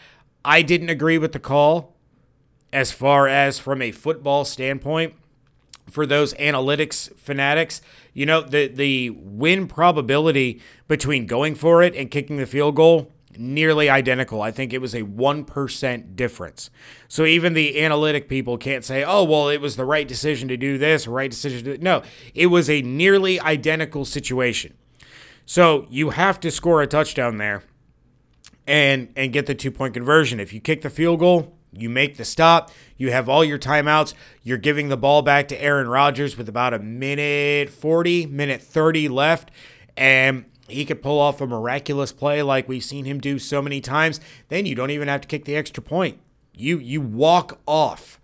I 0.44 0.62
didn't 0.62 0.88
agree 0.88 1.18
with 1.18 1.32
the 1.32 1.38
call 1.38 1.94
as 2.72 2.92
far 2.92 3.28
as 3.28 3.58
from 3.58 3.82
a 3.82 3.92
football 3.92 4.44
standpoint 4.44 5.14
for 5.90 6.06
those 6.06 6.34
analytics 6.34 7.14
fanatics. 7.16 7.80
You 8.12 8.26
know, 8.26 8.40
the 8.40 8.68
the 8.68 9.10
win 9.10 9.66
probability 9.66 10.60
between 10.88 11.26
going 11.26 11.54
for 11.54 11.82
it 11.82 11.94
and 11.94 12.10
kicking 12.10 12.38
the 12.38 12.46
field 12.46 12.76
goal 12.76 13.12
nearly 13.38 13.88
identical. 13.88 14.42
I 14.42 14.50
think 14.50 14.72
it 14.72 14.80
was 14.80 14.94
a 14.94 15.02
1% 15.02 16.16
difference. 16.16 16.70
So 17.08 17.24
even 17.24 17.54
the 17.54 17.80
analytic 17.82 18.28
people 18.28 18.58
can't 18.58 18.84
say, 18.84 19.04
oh, 19.04 19.24
well, 19.24 19.48
it 19.48 19.60
was 19.60 19.76
the 19.76 19.84
right 19.84 20.06
decision 20.06 20.48
to 20.48 20.56
do 20.56 20.78
this, 20.78 21.06
right 21.06 21.30
decision 21.30 21.64
to 21.64 21.78
No, 21.78 22.02
it 22.34 22.46
was 22.46 22.68
a 22.70 22.82
nearly 22.82 23.40
identical 23.40 24.04
situation. 24.04 24.74
So 25.44 25.86
you 25.88 26.10
have 26.10 26.40
to 26.40 26.50
score 26.50 26.82
a 26.82 26.86
touchdown 26.86 27.38
there 27.38 27.62
and 28.66 29.12
and 29.16 29.32
get 29.32 29.46
the 29.46 29.54
two 29.54 29.70
point 29.70 29.94
conversion. 29.94 30.40
If 30.40 30.52
you 30.52 30.60
kick 30.60 30.82
the 30.82 30.90
field 30.90 31.20
goal, 31.20 31.56
you 31.72 31.88
make 31.88 32.16
the 32.16 32.24
stop. 32.24 32.70
You 32.96 33.12
have 33.12 33.28
all 33.28 33.44
your 33.44 33.58
timeouts. 33.58 34.14
You're 34.42 34.58
giving 34.58 34.88
the 34.88 34.96
ball 34.96 35.22
back 35.22 35.48
to 35.48 35.62
Aaron 35.62 35.88
Rodgers 35.88 36.36
with 36.36 36.48
about 36.48 36.74
a 36.74 36.78
minute 36.78 37.70
40, 37.70 38.26
minute 38.26 38.62
30 38.62 39.08
left. 39.08 39.50
And 39.96 40.46
he 40.68 40.84
could 40.84 41.02
pull 41.02 41.18
off 41.18 41.40
a 41.40 41.46
miraculous 41.46 42.12
play 42.12 42.42
like 42.42 42.68
we've 42.68 42.84
seen 42.84 43.04
him 43.04 43.20
do 43.20 43.38
so 43.38 43.62
many 43.62 43.80
times, 43.80 44.20
then 44.48 44.66
you 44.66 44.74
don't 44.74 44.90
even 44.90 45.08
have 45.08 45.20
to 45.22 45.28
kick 45.28 45.44
the 45.44 45.56
extra 45.56 45.82
point. 45.82 46.18
You 46.54 46.78
you 46.78 47.00
walk 47.00 47.58
off 47.66 48.20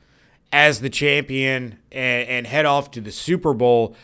as 0.52 0.80
the 0.80 0.90
champion 0.90 1.78
and, 1.90 2.28
and 2.28 2.46
head 2.46 2.66
off 2.66 2.90
to 2.92 3.00
the 3.00 3.12
Super 3.12 3.54
Bowl 3.54 3.96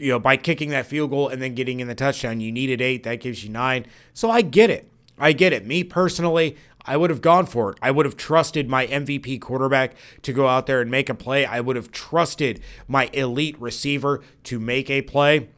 you 0.00 0.08
know, 0.08 0.18
by 0.18 0.36
kicking 0.36 0.70
that 0.70 0.86
field 0.86 1.10
goal 1.10 1.28
and 1.28 1.42
then 1.42 1.54
getting 1.54 1.78
in 1.80 1.86
the 1.86 1.94
touchdown. 1.94 2.40
You 2.40 2.50
needed 2.50 2.80
eight, 2.80 3.02
that 3.02 3.20
gives 3.20 3.44
you 3.44 3.50
nine. 3.50 3.86
So 4.14 4.30
I 4.30 4.40
get 4.40 4.70
it. 4.70 4.90
I 5.18 5.32
get 5.32 5.52
it. 5.52 5.66
Me 5.66 5.84
personally, 5.84 6.56
I 6.86 6.96
would 6.96 7.10
have 7.10 7.20
gone 7.20 7.44
for 7.44 7.72
it. 7.72 7.78
I 7.82 7.90
would 7.90 8.06
have 8.06 8.16
trusted 8.16 8.68
my 8.68 8.86
MVP 8.86 9.40
quarterback 9.42 9.94
to 10.22 10.32
go 10.32 10.48
out 10.48 10.66
there 10.66 10.80
and 10.80 10.90
make 10.90 11.10
a 11.10 11.14
play. 11.14 11.44
I 11.44 11.60
would 11.60 11.76
have 11.76 11.92
trusted 11.92 12.60
my 12.88 13.10
elite 13.12 13.60
receiver 13.60 14.22
to 14.44 14.58
make 14.58 14.88
a 14.88 15.02
play. 15.02 15.50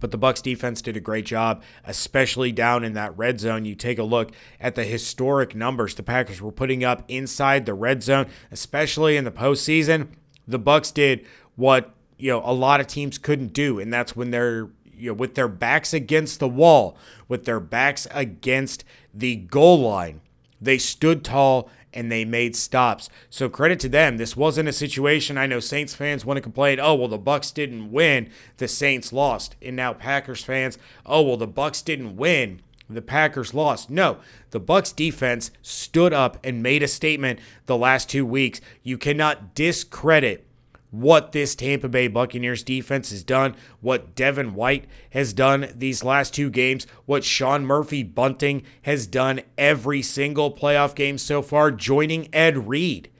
But 0.00 0.10
the 0.10 0.18
Bucs 0.18 0.42
defense 0.42 0.82
did 0.82 0.96
a 0.96 1.00
great 1.00 1.26
job, 1.26 1.62
especially 1.84 2.52
down 2.52 2.84
in 2.84 2.94
that 2.94 3.16
red 3.16 3.40
zone. 3.40 3.64
You 3.64 3.74
take 3.74 3.98
a 3.98 4.04
look 4.04 4.32
at 4.60 4.74
the 4.74 4.84
historic 4.84 5.54
numbers 5.54 5.94
the 5.94 6.02
Packers 6.02 6.40
were 6.40 6.52
putting 6.52 6.84
up 6.84 7.04
inside 7.08 7.66
the 7.66 7.74
red 7.74 8.02
zone, 8.02 8.26
especially 8.50 9.16
in 9.16 9.24
the 9.24 9.30
postseason. 9.30 10.08
The 10.46 10.60
Bucs 10.60 10.92
did 10.92 11.26
what 11.56 11.94
you 12.18 12.30
know 12.30 12.42
a 12.44 12.52
lot 12.52 12.80
of 12.80 12.86
teams 12.86 13.18
couldn't 13.18 13.52
do, 13.52 13.78
and 13.78 13.92
that's 13.92 14.14
when 14.14 14.30
they're 14.30 14.68
you 14.84 15.10
know 15.10 15.14
with 15.14 15.34
their 15.34 15.48
backs 15.48 15.92
against 15.92 16.40
the 16.40 16.48
wall, 16.48 16.96
with 17.28 17.44
their 17.44 17.60
backs 17.60 18.06
against 18.10 18.84
the 19.12 19.36
goal 19.36 19.80
line. 19.80 20.20
They 20.60 20.78
stood 20.78 21.24
tall 21.24 21.70
and 21.96 22.12
they 22.12 22.24
made 22.24 22.54
stops. 22.54 23.08
So 23.30 23.48
credit 23.48 23.80
to 23.80 23.88
them. 23.88 24.18
This 24.18 24.36
wasn't 24.36 24.68
a 24.68 24.72
situation 24.72 25.36
I 25.36 25.46
know 25.46 25.58
Saints 25.58 25.94
fans 25.94 26.24
want 26.24 26.36
to 26.36 26.42
complain, 26.42 26.78
"Oh, 26.78 26.94
well 26.94 27.08
the 27.08 27.18
Bucs 27.18 27.52
didn't 27.52 27.90
win, 27.90 28.28
the 28.58 28.68
Saints 28.68 29.12
lost." 29.12 29.56
And 29.60 29.74
now 29.74 29.94
Packers 29.94 30.44
fans, 30.44 30.78
"Oh, 31.04 31.22
well 31.22 31.36
the 31.36 31.48
Bucs 31.48 31.84
didn't 31.84 32.16
win, 32.16 32.60
the 32.88 33.02
Packers 33.02 33.54
lost." 33.54 33.90
No, 33.90 34.18
the 34.50 34.60
Bucs 34.60 34.94
defense 34.94 35.50
stood 35.62 36.12
up 36.12 36.38
and 36.44 36.62
made 36.62 36.82
a 36.82 36.88
statement 36.88 37.40
the 37.64 37.76
last 37.76 38.08
2 38.08 38.24
weeks. 38.24 38.60
You 38.82 38.98
cannot 38.98 39.54
discredit 39.54 40.45
what 40.90 41.32
this 41.32 41.54
Tampa 41.54 41.88
Bay 41.88 42.08
Buccaneers 42.08 42.62
defense 42.62 43.10
has 43.10 43.22
done, 43.22 43.54
what 43.80 44.14
Devin 44.14 44.54
White 44.54 44.86
has 45.10 45.32
done 45.32 45.68
these 45.74 46.04
last 46.04 46.34
two 46.34 46.50
games, 46.50 46.86
what 47.04 47.24
Sean 47.24 47.64
Murphy 47.64 48.02
Bunting 48.02 48.62
has 48.82 49.06
done 49.06 49.40
every 49.58 50.02
single 50.02 50.54
playoff 50.54 50.94
game 50.94 51.18
so 51.18 51.42
far, 51.42 51.70
joining 51.70 52.32
Ed 52.34 52.68
Reed, 52.68 53.10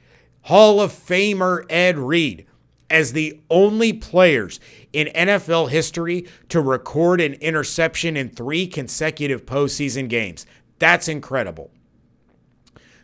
Hall 0.43 0.81
of 0.81 0.93
Famer 0.93 1.65
Ed 1.69 1.99
Reed, 1.99 2.47
as 2.89 3.13
the 3.13 3.41
only 3.51 3.93
players 3.93 4.61
in 4.93 5.09
NFL 5.09 5.71
history 5.71 6.27
to 6.49 6.61
record 6.61 7.21
an 7.21 7.35
interception 7.35 8.17
in 8.17 8.29
three 8.29 8.67
consecutive 8.67 9.45
postseason 9.45 10.09
games. 10.09 10.47
That's 10.79 11.09
incredible. 11.09 11.71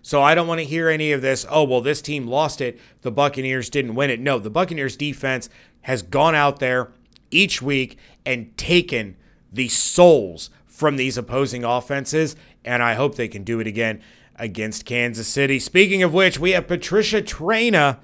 So 0.02 0.20
I 0.20 0.34
don't 0.34 0.48
want 0.48 0.58
to 0.58 0.66
hear 0.66 0.88
any 0.88 1.12
of 1.12 1.22
this, 1.22 1.46
oh, 1.48 1.62
well, 1.62 1.80
this 1.80 2.02
team 2.02 2.26
lost 2.26 2.60
it. 2.60 2.78
The 3.02 3.12
Buccaneers 3.12 3.70
didn't 3.70 3.94
win 3.94 4.10
it. 4.10 4.20
No, 4.20 4.38
the 4.38 4.50
Buccaneers 4.50 4.96
defense 4.96 5.48
has 5.82 6.02
gone 6.02 6.34
out 6.34 6.58
there 6.58 6.90
each 7.30 7.62
week 7.62 7.96
and 8.26 8.56
taken 8.56 9.16
the 9.52 9.68
souls 9.68 10.50
from 10.66 10.96
these 10.96 11.16
opposing 11.16 11.64
offenses, 11.64 12.34
and 12.64 12.82
I 12.82 12.94
hope 12.94 13.14
they 13.14 13.28
can 13.28 13.44
do 13.44 13.60
it 13.60 13.66
again 13.66 14.02
against 14.36 14.84
Kansas 14.84 15.28
City. 15.28 15.60
Speaking 15.60 16.02
of 16.02 16.12
which, 16.12 16.38
we 16.38 16.50
have 16.52 16.66
Patricia 16.66 17.22
Traina 17.22 17.98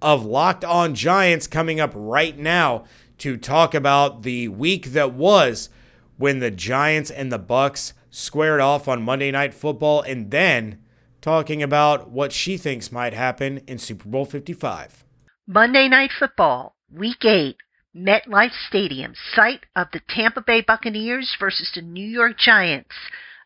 of 0.00 0.24
Locked 0.24 0.64
On 0.64 0.94
Giants 0.94 1.46
coming 1.46 1.80
up 1.80 1.92
right 1.94 2.38
now 2.38 2.84
to 3.18 3.36
talk 3.36 3.74
about 3.74 4.22
the 4.22 4.48
week 4.48 4.92
that 4.92 5.12
was 5.12 5.68
when 6.16 6.38
the 6.38 6.50
Giants 6.50 7.10
and 7.10 7.32
the 7.32 7.38
Bucs 7.38 7.92
squared 8.10 8.60
off 8.60 8.86
on 8.86 9.02
Monday 9.02 9.30
Night 9.30 9.54
Football 9.54 10.02
and 10.02 10.30
then 10.30 10.78
talking 11.20 11.62
about 11.62 12.10
what 12.10 12.32
she 12.32 12.56
thinks 12.56 12.90
might 12.90 13.12
happen 13.12 13.58
in 13.66 13.78
Super 13.78 14.08
Bowl 14.08 14.24
55. 14.24 15.04
Monday 15.46 15.88
Night 15.88 16.10
Football, 16.18 16.76
Week 16.92 17.24
8, 17.24 17.56
MetLife 17.94 18.54
Stadium, 18.68 19.14
site 19.34 19.66
of 19.74 19.88
the 19.92 20.00
Tampa 20.08 20.40
Bay 20.40 20.60
Buccaneers 20.60 21.36
versus 21.38 21.70
the 21.74 21.82
New 21.82 22.06
York 22.06 22.38
Giants, 22.38 22.94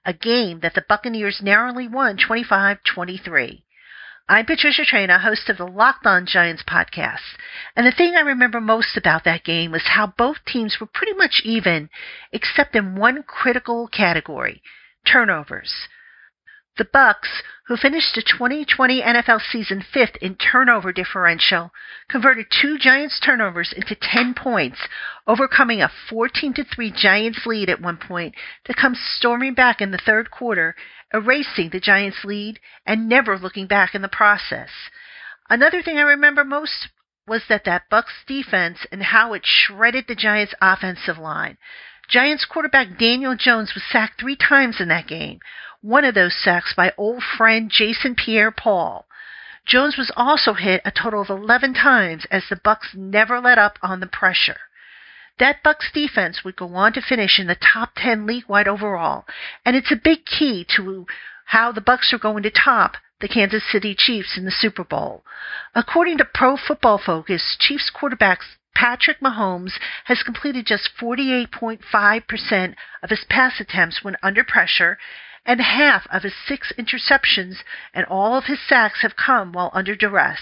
a 0.04 0.12
game 0.12 0.60
that 0.60 0.74
the 0.74 0.84
Buccaneers 0.88 1.40
narrowly 1.42 1.88
won 1.88 2.16
25 2.16 2.78
23. 2.94 3.64
I'm 4.26 4.46
Patricia 4.46 4.82
Traina, 4.82 5.20
host 5.20 5.50
of 5.50 5.58
the 5.58 5.66
Locked 5.66 6.06
On 6.06 6.24
Giants 6.26 6.62
podcast. 6.62 7.36
And 7.76 7.86
the 7.86 7.92
thing 7.92 8.14
I 8.14 8.20
remember 8.20 8.60
most 8.60 8.96
about 8.96 9.24
that 9.24 9.44
game 9.44 9.70
was 9.70 9.82
how 9.84 10.14
both 10.16 10.36
teams 10.46 10.78
were 10.80 10.86
pretty 10.86 11.12
much 11.12 11.42
even, 11.44 11.90
except 12.32 12.74
in 12.74 12.96
one 12.96 13.22
critical 13.22 13.86
category 13.86 14.62
turnovers. 15.06 15.88
The 16.76 16.84
Bucs, 16.84 17.42
who 17.66 17.76
finished 17.76 18.16
the 18.16 18.22
2020 18.22 19.00
NFL 19.00 19.40
season 19.40 19.80
fifth 19.80 20.16
in 20.16 20.34
turnover 20.34 20.92
differential, 20.92 21.70
converted 22.08 22.46
two 22.50 22.78
Giants 22.78 23.20
turnovers 23.20 23.72
into 23.72 23.94
10 23.94 24.34
points, 24.34 24.80
overcoming 25.24 25.80
a 25.80 25.88
14 26.08 26.52
3 26.52 26.90
Giants 26.90 27.46
lead 27.46 27.70
at 27.70 27.80
one 27.80 27.96
point 27.96 28.34
to 28.64 28.74
come 28.74 28.96
storming 28.96 29.54
back 29.54 29.80
in 29.80 29.92
the 29.92 29.98
third 29.98 30.32
quarter, 30.32 30.74
erasing 31.12 31.70
the 31.70 31.78
Giants 31.78 32.24
lead 32.24 32.58
and 32.84 33.08
never 33.08 33.38
looking 33.38 33.68
back 33.68 33.94
in 33.94 34.02
the 34.02 34.08
process. 34.08 34.70
Another 35.48 35.80
thing 35.80 35.96
I 35.96 36.02
remember 36.02 36.44
most 36.44 36.88
was 37.28 37.44
that 37.48 37.64
that 37.66 37.88
Bucs 37.88 38.24
defense 38.26 38.84
and 38.90 39.02
how 39.02 39.32
it 39.32 39.42
shredded 39.44 40.06
the 40.08 40.16
Giants 40.16 40.54
offensive 40.60 41.18
line. 41.18 41.56
Giants 42.08 42.44
quarterback 42.44 42.98
Daniel 42.98 43.36
Jones 43.36 43.74
was 43.74 43.84
sacked 43.90 44.20
three 44.20 44.36
times 44.36 44.80
in 44.80 44.88
that 44.88 45.06
game, 45.06 45.38
one 45.84 46.04
of 46.04 46.14
those 46.14 46.34
sacks 46.34 46.72
by 46.74 46.90
old 46.96 47.22
friend 47.22 47.70
Jason 47.70 48.14
Pierre-Paul. 48.14 49.04
Jones 49.66 49.98
was 49.98 50.10
also 50.16 50.54
hit 50.54 50.80
a 50.82 50.90
total 50.90 51.20
of 51.20 51.28
11 51.28 51.74
times 51.74 52.26
as 52.30 52.44
the 52.48 52.56
Bucs 52.56 52.94
never 52.94 53.38
let 53.38 53.58
up 53.58 53.78
on 53.82 54.00
the 54.00 54.06
pressure. 54.06 54.56
That 55.38 55.62
Bucs 55.62 55.92
defense 55.92 56.42
would 56.42 56.56
go 56.56 56.74
on 56.74 56.94
to 56.94 57.02
finish 57.02 57.38
in 57.38 57.48
the 57.48 57.56
top 57.56 57.90
10 57.96 58.24
league-wide 58.24 58.66
overall, 58.66 59.26
and 59.66 59.76
it's 59.76 59.92
a 59.92 60.00
big 60.02 60.24
key 60.24 60.66
to 60.74 61.04
how 61.46 61.70
the 61.70 61.82
Bucs 61.82 62.14
are 62.14 62.18
going 62.18 62.42
to 62.44 62.50
top 62.50 62.96
the 63.20 63.28
Kansas 63.28 63.62
City 63.70 63.94
Chiefs 63.94 64.38
in 64.38 64.46
the 64.46 64.50
Super 64.50 64.84
Bowl. 64.84 65.22
According 65.74 66.16
to 66.18 66.24
Pro 66.24 66.56
Football 66.56 66.98
Focus, 67.04 67.56
Chiefs 67.60 67.90
quarterback 67.90 68.40
Patrick 68.74 69.20
Mahomes 69.20 69.74
has 70.06 70.22
completed 70.22 70.66
just 70.66 70.88
48.5% 70.98 72.74
of 73.02 73.10
his 73.10 73.24
pass 73.28 73.60
attempts 73.60 74.02
when 74.02 74.16
under 74.22 74.42
pressure 74.42 74.98
and 75.46 75.60
half 75.60 76.06
of 76.10 76.22
his 76.22 76.34
six 76.46 76.72
interceptions 76.78 77.56
and 77.92 78.06
all 78.06 78.36
of 78.36 78.44
his 78.44 78.60
sacks 78.66 79.02
have 79.02 79.16
come 79.16 79.52
while 79.52 79.70
under 79.72 79.94
duress. 79.94 80.40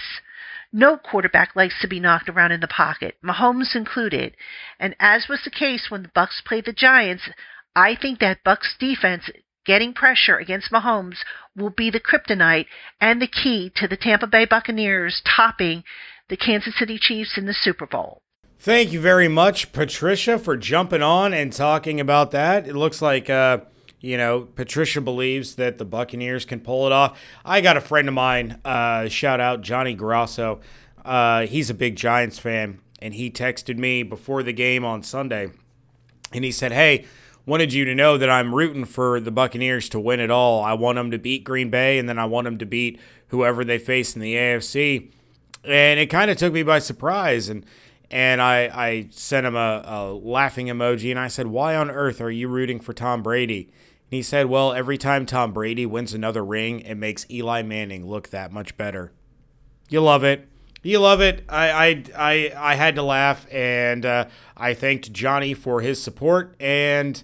No 0.72 0.96
quarterback 0.96 1.55
likes 1.55 1.78
to 1.80 1.88
be 1.88 2.00
knocked 2.00 2.28
around 2.28 2.53
in 2.53 2.61
the 2.61 2.68
pocket, 2.68 3.16
Mahomes 3.22 3.76
included. 3.76 4.34
And 4.80 4.96
as 4.98 5.28
was 5.28 5.40
the 5.44 5.50
case 5.50 5.90
when 5.90 6.03
the 6.03 6.09
Bucs 6.09 6.42
played 6.44 6.64
the 6.64 6.72
Giants, 6.72 7.28
I 7.76 7.94
think 7.94 8.20
that 8.20 8.44
Bucs 8.44 8.78
defense 8.78 9.28
getting 9.64 9.92
pressure 9.92 10.36
against 10.38 10.72
Mahomes 10.72 11.18
will 11.57 11.70
be 11.70 11.90
the 11.90 12.00
kryptonite 12.00 12.66
and 13.00 13.20
the 13.20 13.26
key 13.26 13.70
to 13.76 13.86
the 13.86 13.96
Tampa 13.96 14.26
Bay 14.26 14.46
Buccaneers 14.46 15.22
topping 15.24 15.84
the 16.28 16.36
Kansas 16.36 16.74
City 16.78 16.98
Chiefs 16.98 17.36
in 17.36 17.46
the 17.46 17.55
Super 17.55 17.86
Bowl. 17.86 18.22
Thank 18.59 18.92
you 18.92 19.00
very 19.00 19.28
much, 19.28 19.72
Patricia, 19.72 20.38
for 20.38 20.57
jumping 20.57 21.03
on 21.03 21.34
and 21.34 21.53
talking 21.53 22.00
about 22.00 22.30
that. 22.30 22.66
It 22.66 22.76
looks 22.76 23.03
like 23.03 23.28
uh, 23.28 23.59
you 24.03 24.16
know, 24.16 24.48
Patricia 24.57 25.00
believes 25.00 25.55
that 25.55 25.78
the 25.78 25.84
Buccaneers 25.84 26.44
can 26.44 26.61
pull 26.61 26.86
it 26.86 26.92
off. 26.92 27.18
I 27.44 27.61
got 27.61 27.76
a 27.76 27.80
friend 27.80 28.09
of 28.09 28.14
mine, 28.14 28.59
uh, 28.64 29.09
shout 29.09 29.40
out 29.40 29.62
Johnny 29.62 29.94
Grasso. 29.94 30.61
Uh, 31.05 31.46
he's 31.46 31.70
a 31.70 31.74
big 31.74 31.96
Giants 31.96 32.38
fan, 32.38 32.80
and 33.00 33.14
he 33.14 33.30
texted 33.30 33.78
me 33.78 34.03
before 34.03 34.42
the 34.42 34.53
game 34.53 34.84
on 34.84 35.05
Sunday, 35.05 35.50
and 36.32 36.44
he 36.44 36.50
said, 36.50 36.72
"Hey, 36.72 37.05
wanted 37.46 37.72
you 37.72 37.84
to 37.84 37.94
know 37.94 38.18
that 38.18 38.28
I'm 38.28 38.55
rooting 38.55 38.84
for 38.84 39.20
the 39.20 39.30
Buccaneers 39.30 39.88
to 39.90 40.00
win 40.00 40.20
it 40.20 40.30
all. 40.30 40.62
I 40.62 40.74
want 40.74 40.96
them 40.96 41.12
to 41.12 41.18
beat 41.18 41.44
Green 41.44 41.70
Bay, 41.70 41.98
and 41.98 42.09
then 42.09 42.18
I 42.18 42.24
want 42.24 42.44
them 42.44 42.59
to 42.59 42.66
beat 42.66 43.00
whoever 43.28 43.64
they 43.64 43.78
face 43.78 44.14
in 44.16 44.20
the 44.20 44.34
AFC." 44.34 45.11
And 45.64 46.00
it 46.00 46.07
kind 46.07 46.28
of 46.28 46.36
took 46.36 46.53
me 46.53 46.64
by 46.64 46.80
surprise, 46.80 47.48
and 47.48 47.64
and 48.11 48.42
I, 48.42 48.64
I 48.64 49.07
sent 49.11 49.46
him 49.46 49.57
a, 49.57 49.82
a 49.86 50.12
laughing 50.12 50.66
emoji, 50.66 51.11
and 51.11 51.20
I 51.20 51.28
said, 51.28 51.46
"Why 51.46 51.76
on 51.76 51.88
earth 51.88 52.20
are 52.20 52.32
you 52.32 52.48
rooting 52.48 52.80
for 52.80 52.92
Tom 52.92 53.22
Brady?" 53.22 53.70
He 54.12 54.20
said, 54.20 54.44
well, 54.44 54.74
every 54.74 54.98
time 54.98 55.24
Tom 55.24 55.54
Brady 55.54 55.86
wins 55.86 56.12
another 56.12 56.44
ring, 56.44 56.80
it 56.80 56.96
makes 56.96 57.24
Eli 57.30 57.62
Manning 57.62 58.06
look 58.06 58.28
that 58.28 58.52
much 58.52 58.76
better. 58.76 59.10
You 59.88 60.02
love 60.02 60.22
it. 60.22 60.46
You 60.82 60.98
love 60.98 61.22
it. 61.22 61.46
I 61.48 61.70
I 61.70 62.04
I, 62.14 62.52
I 62.54 62.74
had 62.74 62.94
to 62.96 63.02
laugh, 63.02 63.46
and 63.50 64.04
uh, 64.04 64.26
I 64.54 64.74
thanked 64.74 65.14
Johnny 65.14 65.54
for 65.54 65.80
his 65.80 66.02
support. 66.02 66.54
And 66.60 67.22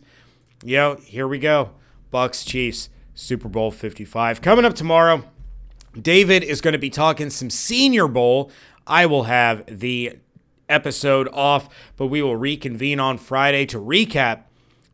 you 0.64 0.78
know, 0.78 0.94
here 0.94 1.28
we 1.28 1.38
go. 1.38 1.72
Bucs 2.10 2.46
Chiefs 2.46 2.88
Super 3.14 3.50
Bowl 3.50 3.70
55 3.70 4.40
coming 4.40 4.64
up 4.64 4.72
tomorrow. 4.72 5.24
David 6.00 6.42
is 6.42 6.62
going 6.62 6.72
to 6.72 6.78
be 6.78 6.88
talking 6.88 7.28
some 7.28 7.50
Senior 7.50 8.08
Bowl. 8.08 8.50
I 8.86 9.04
will 9.04 9.24
have 9.24 9.62
the 9.66 10.20
episode 10.70 11.28
off, 11.34 11.68
but 11.98 12.06
we 12.06 12.22
will 12.22 12.36
reconvene 12.36 12.98
on 12.98 13.18
Friday 13.18 13.66
to 13.66 13.78
recap 13.78 14.44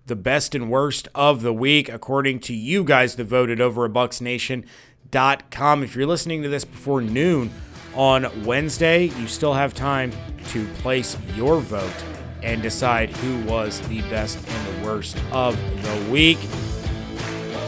the 0.07 0.17
best 0.17 0.55
and 0.55 0.71
worst 0.71 1.09
of 1.15 1.43
the 1.43 1.53
week, 1.53 1.89
according 1.89 2.41
to 2.41 2.55
you 2.55 2.85
guys 2.85 3.17
that 3.17 3.25
voted 3.25 3.61
over 3.61 3.85
at 3.87 3.93
BucsNation.com. 3.93 5.83
If 5.83 5.97
you're 5.97 6.07
listening 6.07 6.43
to 6.43 6.49
this 6.49 6.65
before 6.65 7.01
noon 7.01 7.51
on 7.95 8.45
Wednesday, 8.45 9.05
you 9.05 9.27
still 9.27 9.55
have 9.55 9.73
time 9.73 10.13
to 10.49 10.67
place 10.75 11.17
your 11.35 11.61
vote 11.61 12.05
and 12.43 12.61
decide 12.61 13.11
who 13.17 13.43
was 13.51 13.81
the 13.89 14.03
best 14.03 14.39
and 14.47 14.67
the 14.67 14.87
worst 14.87 15.17
of 15.33 15.57
the 15.83 16.11
week. 16.11 16.39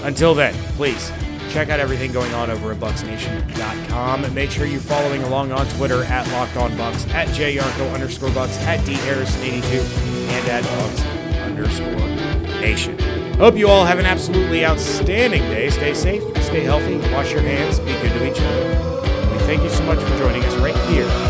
Until 0.02 0.34
then, 0.34 0.54
please 0.74 1.10
check 1.50 1.70
out 1.70 1.80
everything 1.80 2.12
going 2.12 2.34
on 2.34 2.50
over 2.50 2.72
at 2.72 2.78
BucsNation.com. 2.78 4.24
And 4.24 4.34
make 4.34 4.50
sure 4.50 4.66
you're 4.66 4.80
following 4.80 5.22
along 5.22 5.52
on 5.52 5.66
Twitter 5.70 6.04
at 6.04 6.30
Locked 6.32 6.56
On 6.58 6.70
Bucs, 6.72 7.08
at 7.14 7.28
JYarcho 7.28 7.94
underscore 7.94 8.28
Bucs, 8.30 8.60
at 8.64 8.80
DHarrison82, 8.80 10.28
and 10.28 10.48
at 10.48 10.64
Bucs 10.64 11.15
underscore 11.56 12.60
nation. 12.60 12.98
Hope 13.38 13.56
you 13.56 13.68
all 13.68 13.84
have 13.84 13.98
an 13.98 14.06
absolutely 14.06 14.64
outstanding 14.64 15.42
day. 15.42 15.70
Stay 15.70 15.94
safe, 15.94 16.22
stay 16.42 16.60
healthy, 16.60 16.96
wash 17.12 17.32
your 17.32 17.42
hands, 17.42 17.80
be 17.80 17.92
good 17.92 18.12
to 18.12 18.30
each 18.30 18.40
other. 18.40 19.32
We 19.32 19.38
thank 19.40 19.62
you 19.62 19.70
so 19.70 19.82
much 19.84 19.98
for 19.98 20.18
joining 20.18 20.42
us 20.44 20.54
right 20.56 20.76
here 20.90 21.25